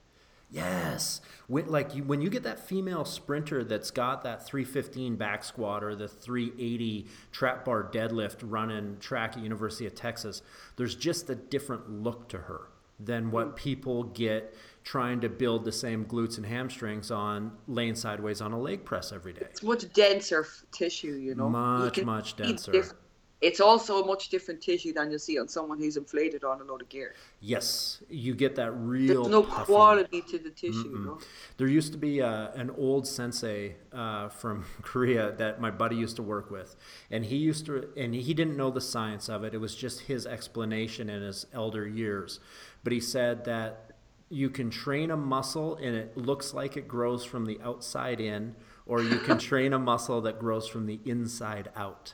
[0.52, 5.44] Yes, when, like you, when you get that female sprinter that's got that 315 back
[5.44, 10.42] squat or the 380 trap bar deadlift running track at University of Texas,
[10.76, 12.70] there's just a different look to her
[13.00, 13.56] than what mm.
[13.56, 14.56] people get
[14.90, 19.12] trying to build the same glutes and hamstrings on laying sideways on a leg press
[19.12, 19.46] every day.
[19.52, 21.48] It's much denser tissue, you know.
[21.48, 22.72] Much, can much denser.
[22.72, 22.94] diff-
[23.40, 26.64] It's also a much different tissue than you see on someone who's inflated on a
[26.64, 27.14] load of gear.
[27.40, 29.26] Yes, you get that real.
[29.26, 31.20] There's no quality to the tissue, you know.
[31.58, 36.16] There used to be uh, an old sensei uh, from Korea that my buddy used
[36.16, 36.76] to work with,
[37.12, 39.54] and he used to, and he didn't know the science of it.
[39.54, 42.40] It was just his explanation in his elder years.
[42.84, 43.89] But he said that
[44.30, 48.56] you can train a muscle and it looks like it grows from the outside in,
[48.86, 52.14] or you can train a muscle that grows from the inside out.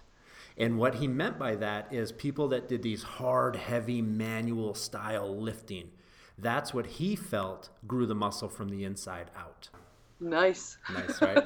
[0.58, 5.38] And what he meant by that is people that did these hard, heavy, manual style
[5.38, 5.92] lifting.
[6.38, 9.70] That's what he felt grew the muscle from the inside out.
[10.26, 10.78] Nice.
[10.92, 11.46] Nice, right?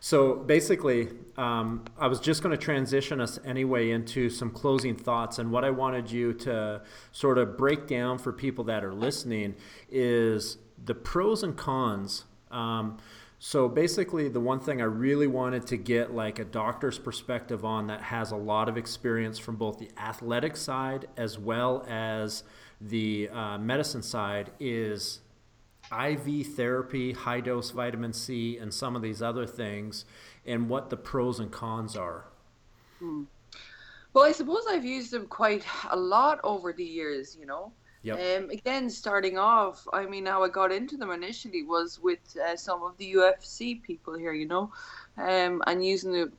[0.00, 1.08] so basically,
[1.38, 5.38] um, I was just going to transition us anyway into some closing thoughts.
[5.38, 9.54] And what I wanted you to sort of break down for people that are listening
[9.90, 12.24] is the pros and cons.
[12.50, 12.98] Um,
[13.38, 17.86] so basically, the one thing I really wanted to get like a doctor's perspective on
[17.86, 22.42] that has a lot of experience from both the athletic side as well as
[22.80, 25.20] the uh, medicine side is
[25.92, 30.04] IV therapy, high dose vitamin C, and some of these other things,
[30.46, 32.24] and what the pros and cons are.
[32.98, 33.24] Hmm.
[34.12, 37.72] Well, I suppose I've used them quite a lot over the years, you know.
[38.02, 38.18] Yep.
[38.44, 42.56] Um, again, starting off, I mean, how I got into them initially was with uh,
[42.56, 44.72] some of the UFC people here, you know,
[45.16, 46.32] um, and using the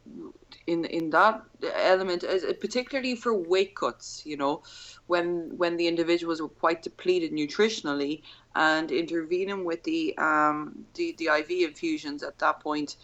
[0.68, 1.43] in in that
[1.76, 4.64] element, as, particularly for weight cuts, you know,
[5.07, 8.22] when when the individuals were quite depleted nutritionally,
[8.55, 12.95] and intervening with the um the, the IV infusions at that point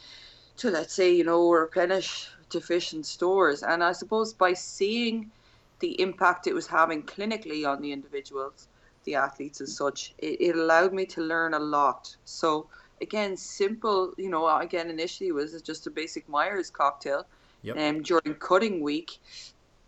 [0.58, 5.32] to let's say you know replenish deficient stores, and I suppose by seeing
[5.80, 8.68] the impact it was having clinically on the individuals,
[9.04, 12.16] the athletes as such, it, it allowed me to learn a lot.
[12.26, 12.68] So
[13.02, 17.26] again, simple, you know, again initially was just a basic Myers cocktail,
[17.64, 17.78] Yep.
[17.78, 19.20] um, during cutting week,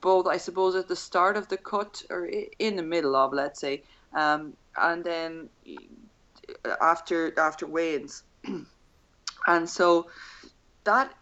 [0.01, 2.27] both I suppose at the start of the cut or
[2.59, 3.83] in the middle of, let's say,
[4.13, 5.49] um, and then
[6.81, 8.23] after after weigh-ins,
[9.47, 10.09] and so
[10.85, 11.13] that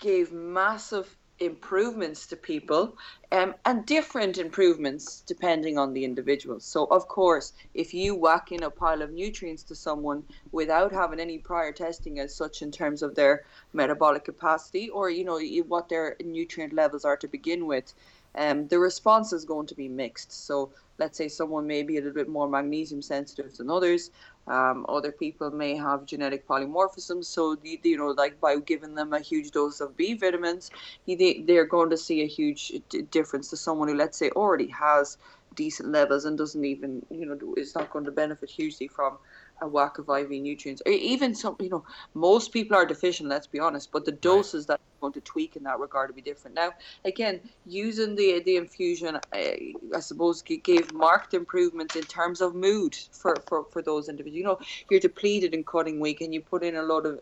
[0.00, 2.96] gave massive improvements to people
[3.32, 6.60] um, and different improvements depending on the individual.
[6.60, 10.22] So, of course, if you whack in a pile of nutrients to someone
[10.52, 15.24] without having any prior testing as such in terms of their metabolic capacity or you
[15.24, 17.92] know what their nutrient levels are to begin with,
[18.36, 20.32] um, the response is going to be mixed.
[20.46, 24.10] So, let's say someone may be a little bit more magnesium sensitive than others.
[24.46, 29.12] Um, other people may have genetic polymorphisms, so you, you know, like by giving them
[29.14, 30.70] a huge dose of B vitamins,
[31.06, 32.72] they, they're going to see a huge
[33.10, 35.16] difference to someone who, let's say, already has
[35.54, 39.16] decent levels and doesn't even, you know, is not going to benefit hugely from
[39.60, 40.82] a whack of IV nutrients.
[40.84, 41.84] Or even some, you know,
[42.14, 45.56] most people are deficient, let's be honest, but the doses that are going to tweak
[45.56, 46.54] in that regard will be different.
[46.54, 46.72] Now,
[47.04, 52.96] again, using the the infusion, I, I suppose, gave marked improvements in terms of mood
[53.12, 54.38] for, for, for those individuals.
[54.38, 54.58] You know,
[54.90, 57.18] you're depleted in cutting week and you put in a lot of,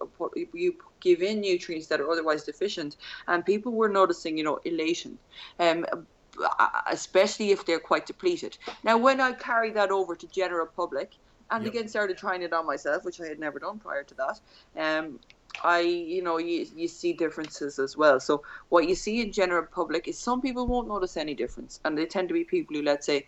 [0.54, 2.96] you give in nutrients that are otherwise deficient,
[3.28, 5.18] and people were noticing, you know, elation.
[5.58, 5.86] Um,
[6.90, 8.56] especially if they're quite depleted.
[8.84, 11.12] Now, when I carry that over to general public,
[11.52, 11.72] and Yep.
[11.72, 14.40] again started trying it on myself, which I had never done prior to that,
[14.76, 15.20] um,
[15.62, 18.20] I, you know, you, you see differences as well.
[18.20, 21.96] So what you see in general public is some people won't notice any difference, and
[21.98, 23.26] they tend to be people who, let's say,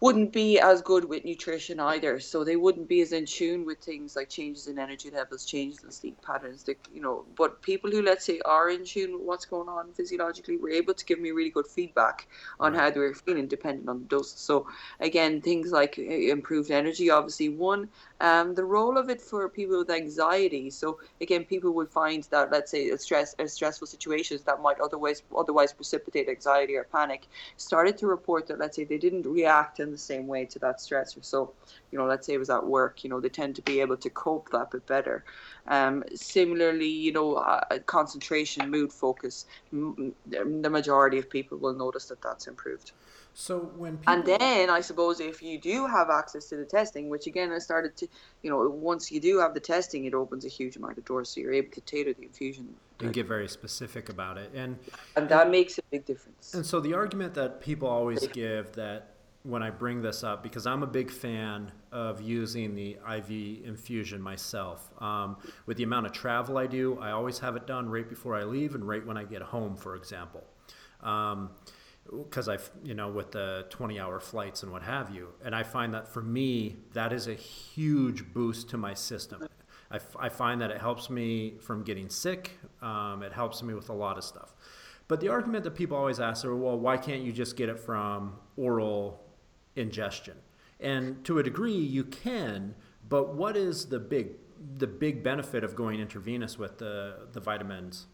[0.00, 2.20] wouldn't be as good with nutrition either.
[2.20, 5.82] So they wouldn't be as in tune with things like changes in energy levels, changes
[5.82, 6.64] in sleep patterns.
[6.64, 9.92] That you know, but people who let's say are in tune with what's going on
[9.94, 12.26] physiologically were able to give me really good feedback
[12.60, 14.40] on how they were feeling, depending on the doses.
[14.40, 14.66] So
[15.00, 17.88] again, things like uh, improved energy, obviously one.
[18.20, 20.70] Um, the role of it for people with anxiety.
[20.70, 25.72] So again, people would find that let's say stress, stressful situations that might otherwise otherwise
[25.72, 27.26] precipitate anxiety or panic,
[27.56, 30.78] started to report that let's say they didn't react in the same way to that
[30.78, 31.24] stressor.
[31.24, 31.54] So,
[31.90, 33.96] you know, let's say it was at work, you know, they tend to be able
[33.98, 35.24] to cope that bit better.
[35.66, 42.06] Um, similarly, you know, uh, concentration, mood focus, m- the majority of people will notice
[42.06, 42.92] that that's improved.
[43.34, 44.12] So when people...
[44.12, 47.58] and then I suppose if you do have access to the testing, which again I
[47.58, 48.08] started to,
[48.42, 51.30] you know, once you do have the testing, it opens a huge amount of doors,
[51.30, 54.78] so you're able to tailor the infusion and get very specific about it, and
[55.16, 56.54] and that makes a big difference.
[56.54, 60.66] And so the argument that people always give that when I bring this up because
[60.66, 64.90] I'm a big fan of using the IV infusion myself.
[65.02, 65.36] Um,
[65.66, 68.44] with the amount of travel I do, I always have it done right before I
[68.44, 70.44] leave and right when I get home, for example.
[72.10, 75.28] Because I've, you know, with the 20 hour flights and what have you.
[75.42, 79.46] And I find that for me, that is a huge boost to my system.
[79.90, 83.88] I, I find that it helps me from getting sick, um, it helps me with
[83.88, 84.54] a lot of stuff.
[85.08, 87.78] But the argument that people always ask are, well, why can't you just get it
[87.78, 89.24] from oral
[89.76, 90.36] ingestion.
[90.80, 92.74] And to a degree, you can,
[93.08, 94.32] but what is the big
[94.78, 98.06] the big benefit of going intravenous with the the vitamins?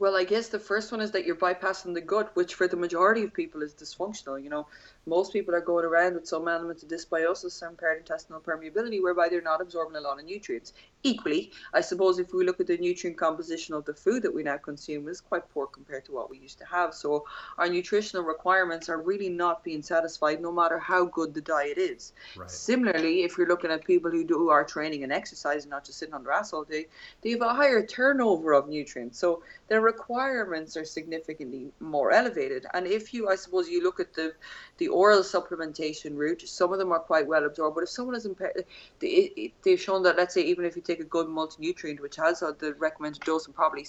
[0.00, 2.76] Well, I guess the first one is that you're bypassing the gut, which for the
[2.76, 4.42] majority of people is dysfunctional.
[4.42, 4.66] You know,
[5.06, 9.42] most people are going around with some element of dysbiosis and intestinal permeability, whereby they're
[9.42, 10.72] not absorbing a lot of nutrients.
[11.02, 14.42] Equally, I suppose if we look at the nutrient composition of the food that we
[14.42, 16.94] now consume, is quite poor compared to what we used to have.
[16.94, 17.26] So
[17.58, 22.14] our nutritional requirements are really not being satisfied, no matter how good the diet is.
[22.36, 22.50] Right.
[22.50, 26.14] Similarly, if you're looking at people who do our training and exercise, not just sitting
[26.14, 26.86] on their ass all day,
[27.20, 29.18] they have a higher turnover of nutrients.
[29.18, 32.66] So their requirements are significantly more elevated.
[32.74, 34.34] And if you, I suppose, you look at the
[34.78, 37.76] the oral supplementation route, some of them are quite well absorbed.
[37.76, 38.64] But if someone is impaired,
[38.98, 42.40] they, they've shown that, let's say, even if you take a good multi-nutrient, which has
[42.40, 43.86] the recommended dose and probably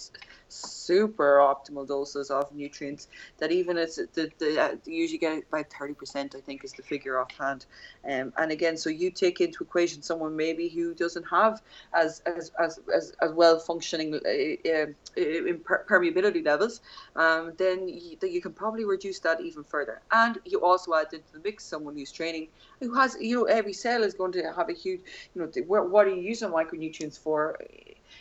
[0.50, 3.08] super optimal doses of nutrients,
[3.40, 7.20] that even it's the, the uh, usually get about 30%, I think, is the figure
[7.20, 7.66] offhand.
[8.08, 11.62] Um, and again, so you take into equation someone maybe who doesn't have
[11.94, 14.86] as as as as, as well functioning uh, uh,
[15.90, 16.82] permeability levels,
[17.16, 20.02] um, then you, you can probably reduce that even further.
[20.12, 22.48] And you also add into the mix someone who's training,
[22.80, 25.02] who has, you know, every cell is going to have a huge,
[25.34, 27.58] you know, what, what are you using micronutrients for?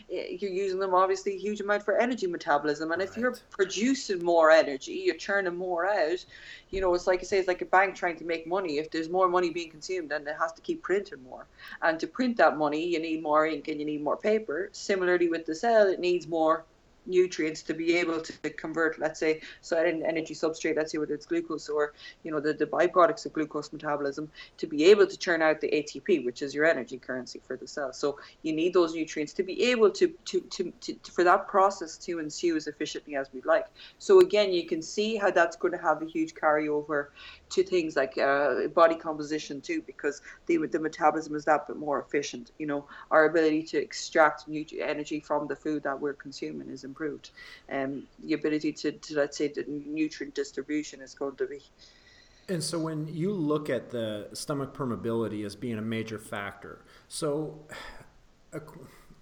[0.09, 3.09] You're using them obviously a huge amount for energy metabolism, and right.
[3.09, 6.25] if you're producing more energy, you're churning more out.
[6.71, 8.79] You know, it's like I say, it's like a bank trying to make money.
[8.79, 11.47] If there's more money being consumed, then it has to keep printing more,
[11.83, 14.69] and to print that money, you need more ink and you need more paper.
[14.73, 16.65] Similarly, with the cell, it needs more
[17.07, 21.15] nutrients to be able to convert, let's say, so an energy substrate, let's say whether
[21.15, 25.17] it's glucose or, you know, the, the byproducts of glucose metabolism, to be able to
[25.17, 27.93] churn out the ATP, which is your energy currency for the cell.
[27.93, 31.97] So you need those nutrients to be able to, to, to, to, for that process
[31.99, 33.67] to ensue as efficiently as we'd like.
[33.99, 37.09] So again, you can see how that's going to have a huge carryover
[37.51, 42.01] to things like uh, body composition too, because the, the metabolism is that bit more
[42.01, 42.53] efficient.
[42.59, 47.31] You know, our ability to extract energy from the food that we're consuming is improved.
[47.71, 47.91] Um,
[48.25, 51.61] the ability to, to, let's say, the nutrient distribution is going to be.
[52.49, 56.75] And so when you look at the stomach permeability as being a major factor,
[57.07, 57.61] so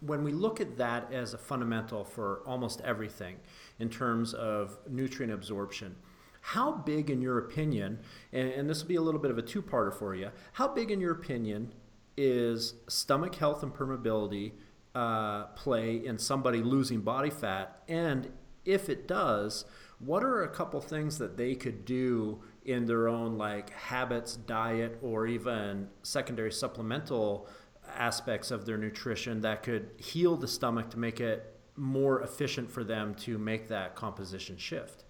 [0.00, 3.36] when we look at that as a fundamental for almost everything
[3.78, 5.94] in terms of nutrient absorption,
[6.40, 7.98] how big, in your opinion,
[8.32, 10.68] and, and this will be a little bit of a two parter for you, how
[10.68, 11.72] big, in your opinion,
[12.16, 14.52] is stomach health and permeability
[14.98, 17.82] uh, play in somebody losing body fat?
[17.86, 18.32] And
[18.64, 19.64] if it does,
[20.00, 24.98] what are a couple things that they could do in their own like habits, diet,
[25.00, 27.46] or even secondary supplemental
[27.94, 32.82] aspects of their nutrition that could heal the stomach to make it more efficient for
[32.82, 35.04] them to make that composition shift?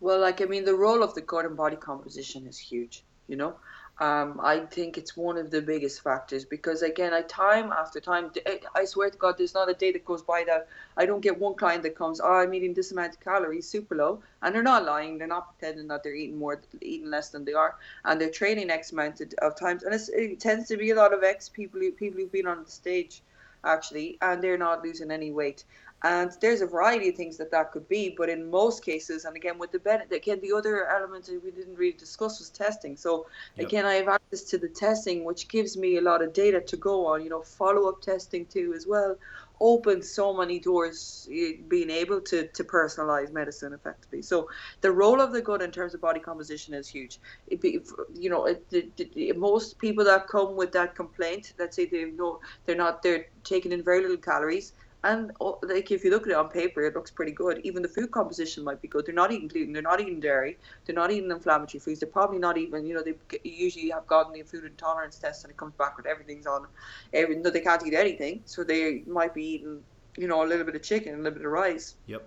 [0.00, 3.04] Well, like I mean, the role of the gut and body composition is huge.
[3.26, 3.54] You know,
[4.00, 8.30] um, I think it's one of the biggest factors because again, I time after time,
[8.74, 10.66] I swear to God, there's not a day that goes by that
[10.96, 13.94] I don't get one client that comes, oh, I'm eating this amount of calories, super
[13.94, 17.44] low, and they're not lying, they're not pretending that they're eating more, eating less than
[17.44, 20.96] they are, and they're training X amount of times, and it tends to be a
[20.96, 23.22] lot of ex people, who people who've been on the stage
[23.64, 25.64] actually, and they're not losing any weight.
[26.04, 29.36] And there's a variety of things that that could be, but in most cases, and
[29.36, 32.96] again with the benefit, again the other element that we didn't really discuss was testing.
[32.96, 33.26] So
[33.56, 33.68] yep.
[33.68, 36.76] again, I have access to the testing, which gives me a lot of data to
[36.76, 37.22] go on.
[37.22, 39.16] You know, follow up testing too as well
[39.62, 44.20] opens so many doors eh, being able to, to personalize medicine effectively.
[44.20, 44.50] So
[44.80, 47.20] the role of the gut in terms of body composition is huge.
[47.60, 47.80] Be,
[48.12, 52.06] you know, it, it, it, most people that come with that complaint, let's say they
[52.06, 54.72] know they're not they're taking in very little calories
[55.04, 57.60] and oh, like if you look at it on paper, it looks pretty good.
[57.64, 59.04] Even the food composition might be good.
[59.06, 59.72] They're not eating gluten.
[59.72, 60.58] They're not eating dairy.
[60.84, 62.00] They're not eating inflammatory foods.
[62.00, 62.86] They're probably not even.
[62.86, 63.14] You know, they
[63.44, 66.66] usually have gotten the food intolerance test, and it comes back with everything's on.
[67.12, 69.82] Even though they can't eat anything, so they might be eating,
[70.16, 71.96] you know, a little bit of chicken, a little bit of rice.
[72.06, 72.22] Yep.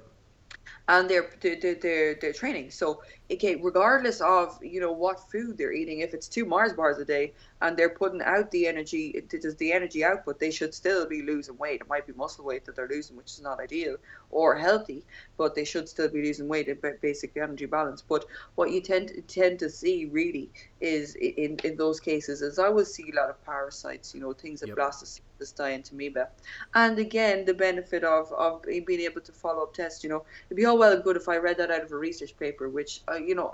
[0.88, 2.72] and their their their, their training.
[2.72, 6.97] So okay, regardless of you know what food they're eating, if it's two Mars bars
[6.97, 10.73] a day and they're putting out the energy, it is the energy output, they should
[10.73, 11.81] still be losing weight.
[11.81, 13.97] It might be muscle weight that they're losing, which is not ideal
[14.31, 15.03] or healthy,
[15.38, 18.02] but they should still be losing weight at basic energy balance.
[18.02, 18.26] But
[18.56, 20.49] what you tend to, tend to see really
[20.81, 24.34] is in in those cases is I will see a lot of parasites, you know,
[24.34, 24.77] things that yep.
[24.77, 26.30] Blastocystis die into amoeba,
[26.73, 30.03] and again the benefit of of being able to follow up tests.
[30.03, 31.97] You know, it'd be all well and good if I read that out of a
[31.97, 33.53] research paper, which uh, you know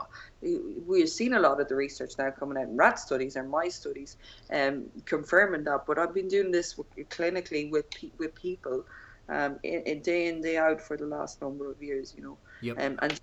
[0.88, 3.76] we've seen a lot of the research now coming out in rat studies and mice
[3.76, 4.18] studies,
[4.52, 5.86] um, confirming that.
[5.86, 6.76] But I've been doing this
[7.10, 7.86] clinically with
[8.18, 8.86] with people,
[9.30, 12.14] um, in, in, day in day out for the last number of years.
[12.18, 12.78] You know, yep.
[12.80, 13.20] um, and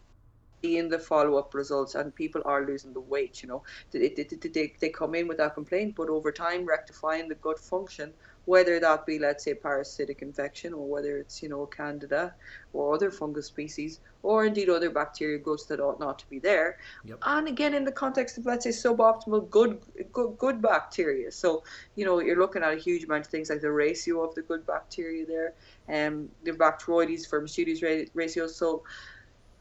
[0.62, 3.62] seeing the follow-up results and people are losing the weight you know
[3.92, 8.12] they, they, they, they come in without complaint but over time rectifying the gut function
[8.48, 12.34] whether that be, let's say, parasitic infection or whether it's, you know, candida
[12.72, 16.78] or other fungus species or indeed other bacteria growths that ought not to be there.
[17.04, 17.18] Yep.
[17.26, 19.82] And again, in the context of, let's say, suboptimal good,
[20.14, 21.30] good, good bacteria.
[21.30, 21.62] So,
[21.94, 24.40] you know, you're looking at a huge amount of things like the ratio of the
[24.40, 25.52] good bacteria there,
[25.86, 28.46] and um, the Bacteroides firmicutes ratio.
[28.46, 28.82] So,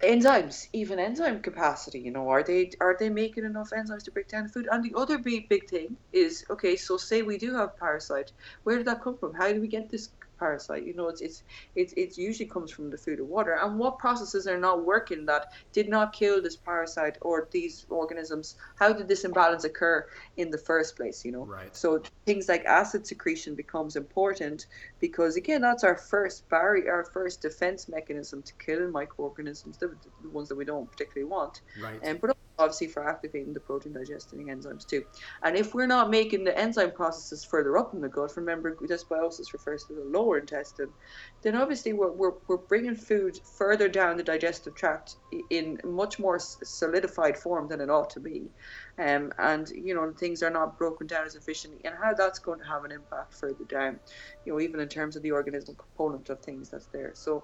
[0.01, 1.99] enzymes, even enzyme capacity.
[1.99, 4.67] You know, are they are they making enough enzymes to break down food?
[4.71, 6.75] And the other big big thing is okay.
[6.75, 8.31] So say we do have parasite,
[8.63, 9.33] where did that come from?
[9.33, 10.85] How do we get this parasite.
[10.85, 11.43] You know, it's it's
[11.75, 13.57] it's it usually comes from the food or water.
[13.61, 18.55] And what processes are not working that did not kill this parasite or these organisms?
[18.79, 20.07] How did this imbalance occur
[20.37, 21.25] in the first place?
[21.25, 21.75] You know, right.
[21.75, 24.67] So things like acid secretion becomes important
[24.99, 30.29] because again, that's our first barrier, our first defense mechanism to killing microorganisms, the, the
[30.29, 31.61] ones that we don't particularly want.
[31.81, 31.99] Right.
[32.03, 35.03] And but obviously for activating the protein digesting enzymes too.
[35.43, 39.53] And if we're not making the enzyme processes further up in the gut, remember dysbiosis
[39.53, 40.89] refers to the lower intestine,
[41.43, 45.15] then obviously we're, we're, we're bringing food further down the digestive tract
[45.49, 48.49] in much more solidified form than it ought to be.
[48.97, 52.59] Um, and, you know, things are not broken down as efficiently and how that's going
[52.59, 53.99] to have an impact further down,
[54.45, 57.11] you know, even in terms of the organism component of things that's there.
[57.13, 57.43] So,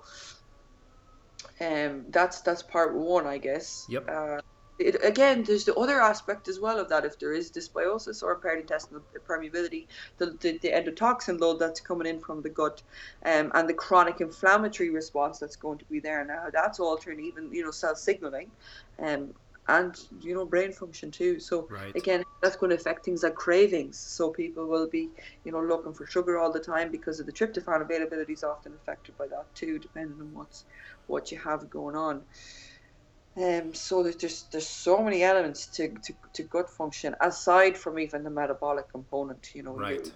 [1.61, 3.85] um, that's that's part one, I guess.
[3.89, 4.09] Yep.
[4.09, 4.41] Uh,
[4.79, 7.05] it, again, there's the other aspect as well of that.
[7.05, 9.87] If there is dysbiosis or impaired intestinal permeability,
[10.17, 12.81] the, the, the endotoxin load that's coming in from the gut,
[13.25, 17.53] um, and the chronic inflammatory response that's going to be there now, that's altering even
[17.53, 18.49] you know cell signaling,
[18.99, 19.33] um,
[19.67, 21.39] and you know brain function too.
[21.39, 21.95] So right.
[21.95, 23.97] again, that's going to affect things like cravings.
[23.99, 25.09] So people will be
[25.43, 28.73] you know looking for sugar all the time because of the tryptophan availability is often
[28.73, 30.65] affected by that too, depending on what's
[31.05, 32.23] what you have going on.
[33.35, 37.97] Um, so there's just there's so many elements to, to, to gut function aside from
[37.97, 39.51] even the metabolic component.
[39.55, 40.11] You know, right.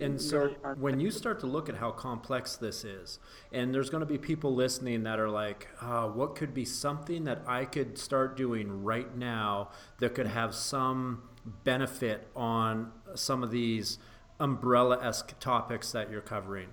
[0.00, 3.18] And so when you start to look at how complex this is,
[3.52, 7.24] and there's going to be people listening that are like, uh, what could be something
[7.24, 11.22] that I could start doing right now that could have some
[11.64, 13.98] benefit on some of these
[14.38, 16.68] umbrella esque topics that you're covering?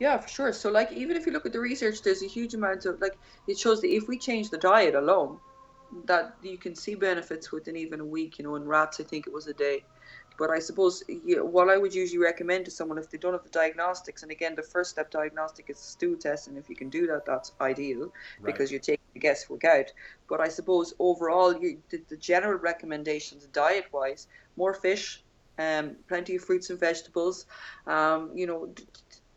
[0.00, 0.52] Yeah, for sure.
[0.52, 3.16] So, like, even if you look at the research, there's a huge amount of like
[3.46, 5.38] it shows that if we change the diet alone,
[6.06, 8.38] that you can see benefits within even a week.
[8.38, 9.84] You know, in rats, I think it was a day.
[10.38, 13.50] But I suppose what I would usually recommend to someone if they don't have the
[13.50, 17.06] diagnostics, and again, the first step diagnostic is stool test, and if you can do
[17.08, 18.46] that, that's ideal right.
[18.46, 19.92] because you're taking the guesswork out.
[20.30, 25.22] But I suppose overall, you, the, the general recommendations diet-wise, more fish,
[25.58, 27.44] um, plenty of fruits and vegetables,
[27.86, 28.72] um, you know,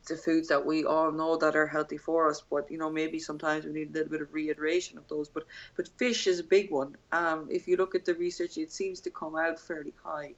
[0.07, 3.19] the foods that we all know that are healthy for us but you know maybe
[3.19, 5.43] sometimes we need a little bit of reiteration of those but
[5.75, 6.95] but fish is a big one.
[7.11, 10.33] Um, if you look at the research it seems to come out fairly high.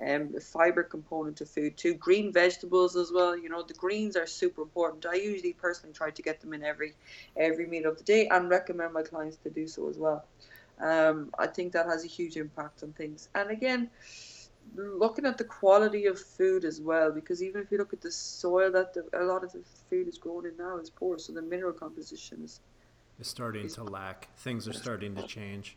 [0.00, 4.16] Um, the fiber component of food too green vegetables as well you know the greens
[4.16, 5.06] are super important.
[5.06, 6.94] I usually personally try to get them in every
[7.36, 10.24] every meal of the day and recommend my clients to do so as well.
[10.78, 13.30] Um, i think that has a huge impact on things.
[13.34, 13.90] And again
[14.74, 18.10] looking at the quality of food as well, because even if you look at the
[18.10, 21.32] soil that the, a lot of the food is grown in now is poor, so
[21.32, 22.60] the mineral composition is
[23.18, 24.28] is starting is, to lack.
[24.36, 25.76] Things are starting to change.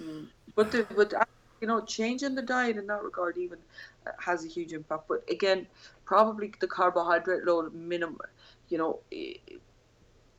[0.00, 0.28] Mm.
[0.54, 1.24] But the, but uh,
[1.60, 3.58] you know, changing the diet in that regard even
[4.06, 5.04] uh, has a huge impact.
[5.08, 5.66] But again,
[6.04, 8.18] probably the carbohydrate load minimum,
[8.70, 9.00] you know,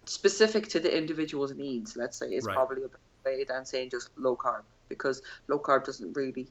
[0.06, 1.96] specific to the individual's needs.
[1.96, 2.56] Let's say is right.
[2.56, 4.64] probably a better way than saying just low carb
[4.98, 6.48] because low carb doesn't really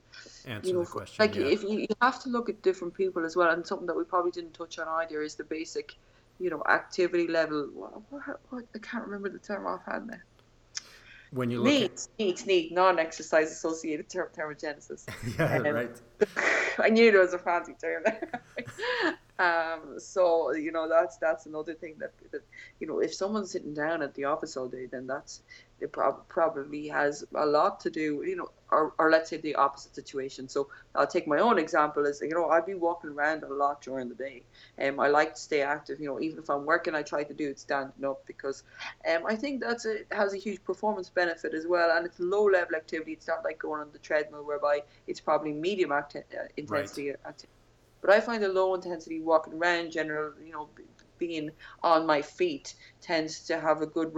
[0.46, 1.16] answer you know, the question.
[1.22, 1.46] Like yeah.
[1.46, 4.04] if you, you have to look at different people as well, and something that we
[4.04, 5.94] probably didn't touch on either is the basic,
[6.38, 7.68] you know, activity level.
[7.74, 10.16] What, what, what I can't remember the term offhand now.
[11.32, 12.24] When you look needs, at...
[12.24, 15.06] needs, need, non-exercise associated term, thermogenesis.
[15.38, 16.00] yeah, um, right.
[16.78, 18.42] I knew there was a fancy term there.
[19.40, 22.42] Um, so you know that's that's another thing that, that
[22.78, 25.40] you know if someone's sitting down at the office all day, then that's
[25.80, 29.54] it prob- probably has a lot to do, you know, or, or let's say the
[29.54, 30.48] opposite situation.
[30.48, 33.82] So I'll take my own example as, you know, I'd be walking around a lot
[33.82, 34.42] during the day.
[34.78, 37.24] and um, I like to stay active, you know, even if I'm working, I try
[37.24, 38.62] to do it standing up because
[39.10, 41.96] um, I think that's a, has a huge performance benefit as well.
[41.96, 43.12] And it's low level activity.
[43.12, 47.18] It's not like going on the treadmill whereby it's probably medium acti- uh, intensity right.
[47.26, 47.59] activity.
[48.00, 50.68] But I find the low intensity walking around, general, you know,
[51.18, 51.50] being
[51.82, 54.12] on my feet tends to have a good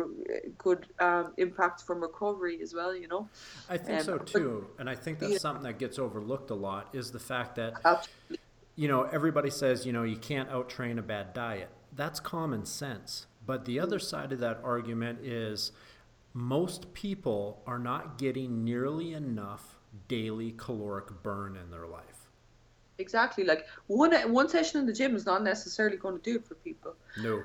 [0.56, 2.94] good um, impact from recovery as well.
[2.94, 3.28] You know.
[3.68, 5.38] I think um, so too, and I think that's yeah.
[5.38, 7.74] something that gets overlooked a lot is the fact that.
[7.84, 8.38] Absolutely.
[8.74, 11.68] You know, everybody says, you know, you can't out train a bad diet.
[11.94, 13.26] That's common sense.
[13.44, 15.72] But the other side of that argument is
[16.32, 19.76] most people are not getting nearly enough
[20.08, 22.11] daily caloric burn in their life
[22.98, 23.44] exactly.
[23.44, 26.54] Like one one session in the gym is not necessarily going to do it for
[26.54, 26.94] people.
[27.16, 27.42] No.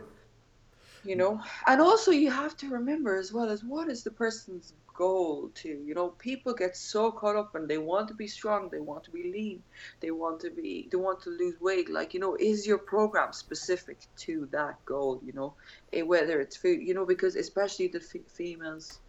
[1.03, 4.73] You know, and also you have to remember as well as what is the person's
[4.97, 5.81] goal too.
[5.85, 9.03] You know, people get so caught up and they want to be strong, they want
[9.05, 9.63] to be lean,
[10.01, 11.89] they want to be, they want to lose weight.
[11.89, 15.21] Like you know, is your program specific to that goal?
[15.23, 15.55] You know,
[15.93, 18.99] eh, whether it's food, you know, because especially the f- females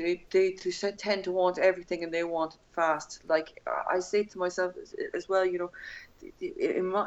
[0.00, 3.20] they, they, they tend to want everything and they want it fast.
[3.28, 4.74] Like I say to myself
[5.14, 5.70] as, well, you know,
[6.40, 7.06] in my,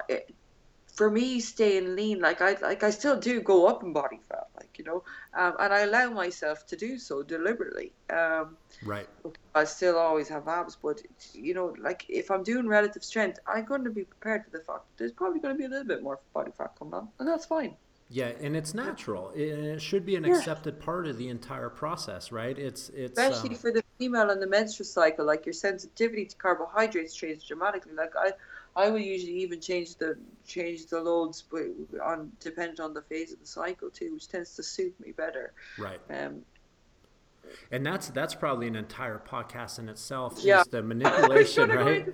[0.94, 4.48] for me staying lean, like I like I still do go up in body fat,
[4.56, 5.04] like you know,
[5.34, 7.92] um, and I allow myself to do so deliberately.
[8.12, 9.08] Um, right.
[9.56, 11.02] I still always have abs, but
[11.34, 14.64] you know, like if I'm doing relative strength, I'm going to be prepared for the
[14.64, 17.10] fact that there's probably going to be a little bit more body fat coming on,
[17.20, 17.76] and that's fine.
[18.14, 19.32] Yeah, and it's natural.
[19.36, 20.38] It, should be an yeah.
[20.38, 22.56] accepted part of the entire process, right?
[22.56, 25.26] It's it's especially um, for the female and the menstrual cycle.
[25.26, 27.94] Like your sensitivity to carbohydrates changes dramatically.
[27.94, 28.34] Like I,
[28.76, 30.16] I will usually even change the
[30.46, 31.44] change the loads,
[32.06, 35.54] on depending on the phase of the cycle too, which tends to suit me better.
[35.80, 36.00] Right.
[36.12, 36.44] Um,
[37.72, 40.62] and that's that's probably an entire podcast in itself yeah.
[40.62, 42.08] is the manipulation right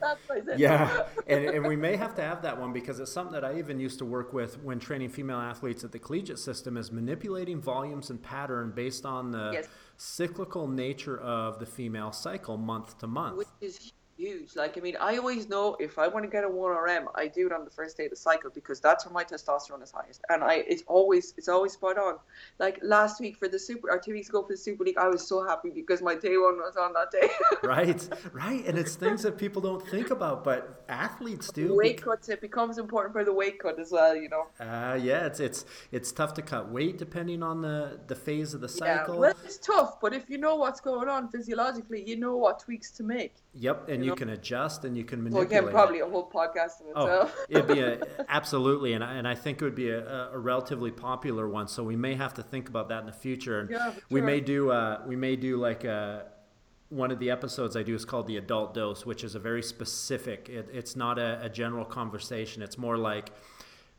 [0.58, 3.58] yeah and, and we may have to have that one because it's something that i
[3.58, 7.62] even used to work with when training female athletes at the collegiate system is manipulating
[7.62, 9.68] volumes and pattern based on the yes.
[9.98, 14.56] cyclical nature of the female cycle month to month which is huge.
[14.56, 17.48] Like, I mean, I always know if I want to get a 1RM, I do
[17.48, 20.22] it on the first day of the cycle because that's when my testosterone is highest.
[20.30, 22.16] And I, it's always, it's always spot on.
[22.60, 25.08] Like last week for the Super, or two weeks ago for the Super League, I
[25.08, 27.30] was so happy because my day one was on that day.
[27.64, 28.66] right, right.
[28.66, 31.76] And it's things that people don't think about, but athletes do.
[31.76, 34.48] Weight cuts, it becomes important for the weight cut as well, you know.
[34.60, 38.60] Uh, yeah, it's, it's, it's tough to cut weight depending on the, the phase of
[38.60, 39.16] the cycle.
[39.16, 42.60] Yeah, well, it's tough, but if you know what's going on physiologically, you know what
[42.60, 43.36] tweaks to make.
[43.54, 45.50] Yep, and you, you can adjust and you can manipulate.
[45.50, 47.36] Well, again, probably a whole podcast in oh, itself.
[47.38, 48.00] Oh, it'd be a,
[48.30, 51.68] absolutely, and I, and I think it would be a, a, relatively popular one.
[51.68, 53.62] So we may have to think about that in the future.
[53.62, 54.02] And yeah, sure.
[54.10, 56.30] we may do uh, we may do like a uh,
[56.90, 59.62] one of the episodes I do is called the adult dose, which is a very
[59.62, 60.50] specific.
[60.50, 62.62] It, it's not a, a general conversation.
[62.62, 63.30] It's more like,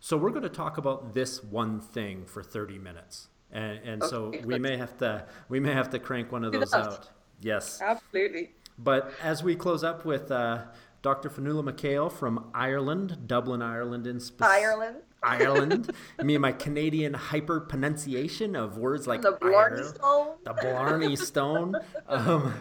[0.01, 4.11] so we're going to talk about this one thing for 30 minutes, and, and okay.
[4.11, 7.09] so we may have to we may have to crank one of those out.
[7.41, 8.51] Yes, absolutely.
[8.79, 10.63] But as we close up with uh,
[11.03, 11.31] Dr.
[11.31, 14.63] Fionnuala McHale from Ireland, Dublin, Ireland, in specific.
[14.63, 14.97] Ireland.
[15.23, 15.93] Ireland.
[16.23, 20.37] Me and my Canadian hyper pronunciation of words like the Blarney Stone.
[20.45, 21.77] The Blarney Stone.
[22.07, 22.55] Um,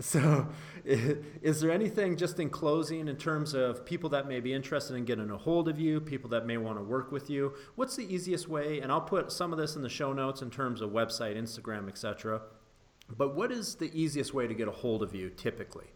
[0.00, 0.48] so,
[0.84, 5.04] is there anything just in closing in terms of people that may be interested in
[5.04, 7.54] getting a hold of you, people that may want to work with you?
[7.76, 8.80] What's the easiest way?
[8.80, 11.88] And I'll put some of this in the show notes in terms of website, Instagram,
[11.88, 12.40] etc.
[13.08, 15.86] But what is the easiest way to get a hold of you typically?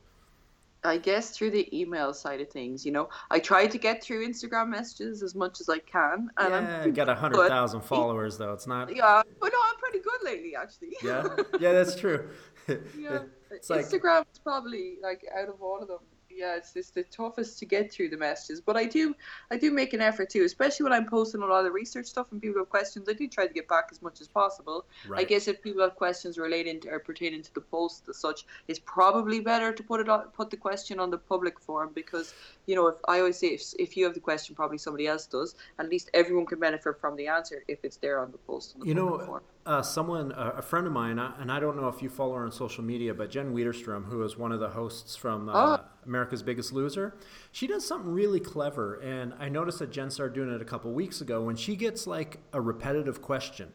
[0.82, 4.26] I guess through the email side of things, you know, I try to get through
[4.26, 6.30] Instagram messages as much as I can.
[6.38, 8.52] And yeah, I'm got a hundred thousand followers though.
[8.54, 8.94] It's not.
[8.94, 10.96] Yeah, but no, I'm pretty good lately, actually.
[11.02, 11.26] yeah,
[11.60, 12.30] yeah, that's true.
[12.68, 14.26] yeah, Instagram like...
[14.32, 15.98] is probably like out of all of them
[16.34, 18.60] yeah, it's just the toughest to get through the messages.
[18.60, 19.14] But I do,
[19.50, 22.28] I do make an effort too, especially when I'm posting a lot of research stuff
[22.32, 23.08] and people have questions.
[23.08, 24.84] I do try to get back as much as possible.
[25.08, 25.20] Right.
[25.20, 28.46] I guess if people have questions relating to or pertaining to the post as such,
[28.68, 32.34] it's probably better to put it on, put the question on the public forum because
[32.70, 35.26] you know if I always say if, if you have the question, probably somebody else
[35.26, 35.56] does.
[35.80, 38.74] At least everyone can benefit from the answer if it's there on the post.
[38.74, 41.88] On the you know, uh, someone, uh, a friend of mine, and I don't know
[41.88, 44.68] if you follow her on social media, but Jen Widerstrom, who is one of the
[44.68, 45.84] hosts from uh, oh.
[46.06, 47.16] America's Biggest Loser,
[47.50, 49.00] she does something really clever.
[49.00, 52.06] And I noticed that Jen started doing it a couple weeks ago when she gets
[52.06, 53.72] like a repetitive question.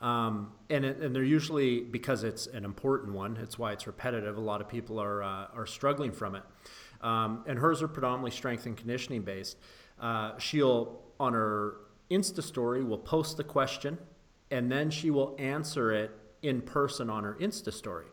[0.00, 3.38] Um, and, it, and they're usually because it's an important one.
[3.38, 4.36] It's why it's repetitive.
[4.36, 6.42] A lot of people are uh, are struggling from it.
[7.04, 9.58] Um, and hers are predominantly strength and conditioning based.
[10.00, 11.76] Uh, she'll on her
[12.10, 13.98] Insta story will post the question
[14.50, 16.10] and then she will answer it
[16.42, 18.06] in person on her Insta story.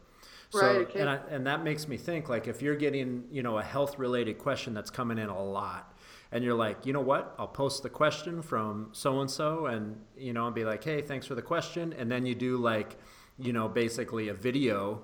[0.50, 1.00] So, Right, okay.
[1.00, 3.98] and, I, and that makes me think like if you're getting, you know, a health
[3.98, 5.98] related question that's coming in a lot
[6.34, 10.00] and you're like, you know what, I'll post the question from so and so and,
[10.18, 11.94] you know, and be like, hey, thanks for the question.
[11.98, 12.98] And then you do like,
[13.40, 15.02] you know, basically a video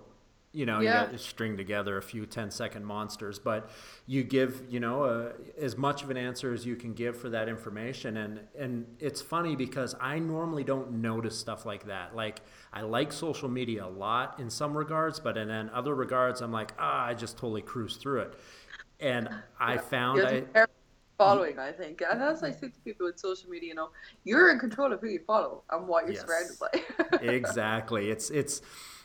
[0.57, 1.01] you know, Yeah.
[1.01, 3.69] you got to string together a few 10 second monsters, but
[4.07, 7.29] you give, you know, uh, as much of an answer as you can give for
[7.29, 8.17] that information.
[8.17, 12.15] And, and it's funny because I normally don't notice stuff like that.
[12.15, 12.41] Like
[12.73, 16.51] I like social media a lot in some regards, but in, in other regards, I'm
[16.51, 18.34] like, ah, I just totally cruise through it.
[18.99, 19.29] And
[19.59, 20.65] I found Yeah, I,
[21.19, 22.01] following, I think.
[22.09, 23.89] And that's I think to people with social media, you know,
[24.23, 26.25] you're in control of who you follow and what you're Yes.
[26.25, 27.17] surrounded by.
[27.21, 28.09] exactly.
[28.09, 28.61] It's it's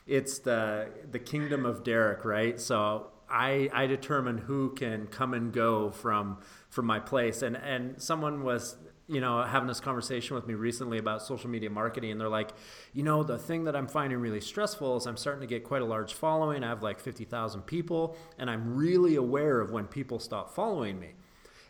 [0.06, 2.60] it's the the kingdom of Derek, right?
[2.60, 6.38] So I I determine who can come and go from
[6.68, 7.42] from my place.
[7.42, 8.76] And and someone was
[9.08, 12.50] you know having this conversation with me recently about social media marketing and they're like
[12.92, 15.82] you know the thing that i'm finding really stressful is i'm starting to get quite
[15.82, 20.20] a large following i have like 50000 people and i'm really aware of when people
[20.20, 21.14] stop following me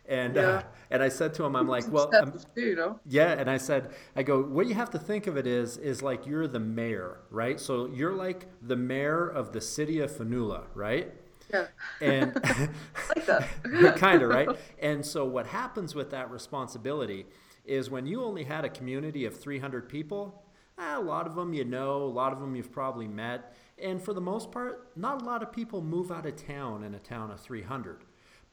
[0.07, 0.61] and uh,
[0.91, 2.99] and i said to him i'm like well I'm, you know.
[3.05, 6.01] yeah, and I said, I go, what you have to think of it is, is
[6.01, 7.59] like you're the mayor, right?
[7.59, 11.13] So you're like the mayor of the city of Fionnuala, right?
[11.51, 11.67] Yeah.
[12.01, 12.33] And
[13.15, 13.47] like that.
[13.97, 14.49] kind of, right?
[14.79, 17.25] And so what happens with that responsibility
[17.65, 20.43] is when you only had a community of 300 people,
[20.79, 24.01] eh, a lot of them you know, a lot of them you've probably met, and
[24.01, 26.99] for the most part, not a lot of people move out of town in a
[26.99, 28.03] town of 300.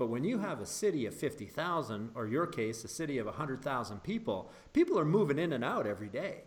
[0.00, 4.02] But when you have a city of 50,000, or your case, a city of 100,000
[4.02, 6.44] people, people are moving in and out every day.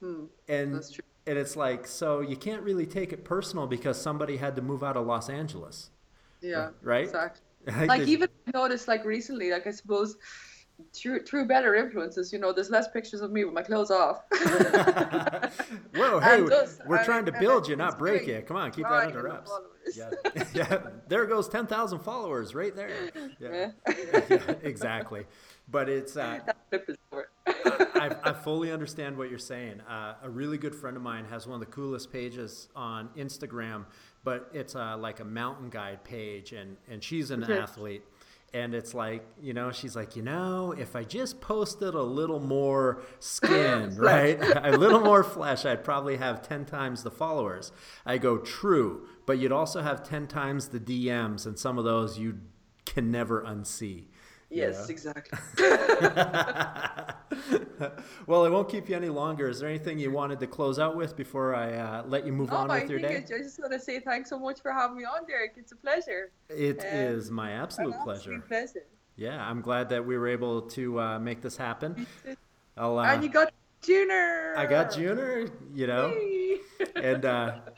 [0.00, 1.04] Hmm, and, That's true.
[1.26, 4.82] and it's like, so you can't really take it personal because somebody had to move
[4.82, 5.90] out of Los Angeles.
[6.40, 6.70] Yeah.
[6.82, 7.04] Right?
[7.04, 7.42] Exactly.
[7.66, 10.16] Like, Like even I noticed like recently, like I suppose
[10.92, 14.20] through through better influences, you know, there's less pictures of me with my clothes off.
[15.94, 16.42] Whoa, hey,
[16.86, 18.36] we're I- trying to build you, not break great.
[18.36, 18.42] you.
[18.42, 19.50] Come on, keep that under wraps.
[19.96, 20.10] Yeah,
[20.54, 20.78] yeah.
[21.08, 22.90] There goes ten thousand followers right there.
[23.40, 23.70] Yeah.
[23.88, 24.20] Yeah.
[24.28, 25.26] yeah, exactly.
[25.68, 27.28] But it's uh, That flip is over.
[27.46, 29.80] I, I fully understand what you're saying.
[29.80, 33.84] Uh, a really good friend of mine has one of the coolest pages on Instagram,
[34.22, 37.58] but it's uh, like a mountain guide page, and, and she's an Okay.
[37.58, 38.04] athlete.
[38.54, 42.40] And it's like, you know, she's like, you know, if I just posted a little
[42.40, 44.38] more skin, right?
[44.40, 47.72] a little more flesh, I'd probably have 10 times the followers.
[48.06, 52.18] I go, true, but you'd also have 10 times the DMs, and some of those
[52.18, 52.38] you
[52.86, 54.06] can never unsee.
[54.50, 54.92] Yes, Yeah.
[54.92, 55.38] exactly.
[58.26, 59.48] well, I won't keep you any longer.
[59.48, 62.50] Is there anything you wanted to close out with before I uh, let you move
[62.52, 63.34] Oh, on I with your think day?
[63.34, 65.54] I just want to say thanks so much for having me on, Derek.
[65.56, 66.30] It's a pleasure.
[66.48, 68.38] It um, is my absolute pleasure.
[68.46, 68.84] pleasure.
[69.16, 72.06] Yeah, I'm glad that we were able to uh, make this happen.
[72.76, 73.52] I'll, uh, and you got
[73.82, 74.54] Junior.
[74.56, 76.14] I got Junior, you know,
[76.96, 77.56] and uh,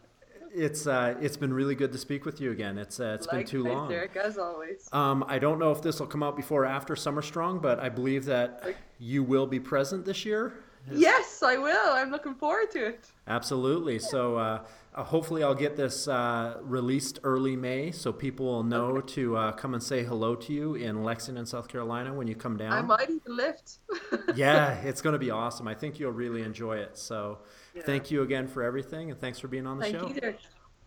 [0.59, 2.78] it's uh, it's been really good to speak with you again.
[2.78, 3.89] It's uh, it's been too long.
[3.89, 4.89] Derek, as always.
[4.93, 7.78] Um, I don't know if this will come out before or after Summer Strong, but
[7.78, 10.55] I believe that you will be present this year.
[10.90, 11.93] Yes, I will.
[11.93, 13.06] I'm looking forward to it.
[13.26, 13.98] Absolutely.
[13.98, 14.64] So uh,
[14.94, 19.52] uh, hopefully I'll get this uh, released early May, so people will know to uh,
[19.52, 22.72] come and say hello to you in Lexington, South Carolina, when you come down.
[22.72, 23.78] I might even lift.
[24.35, 25.68] yeah, it's going to be awesome.
[25.68, 26.97] I think you'll really enjoy it.
[26.97, 27.39] So
[27.78, 27.84] Yeah.
[27.84, 29.92] thank you again for everything, and thanks for being on the show.
[29.92, 30.09] Thank show.
[30.14, 30.38] you, Derek.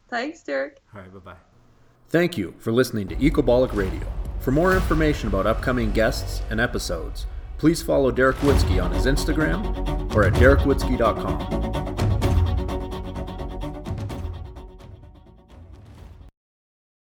[0.10, 0.78] Thanks, Derek.
[0.94, 1.38] All right, bye bye.
[2.10, 4.02] Thank you for listening to Ecobolic Radio.
[4.40, 7.26] For more information about upcoming guests and episodes,
[7.58, 12.11] please follow Derek Woodske on his Instagram or at derekwoodske.com.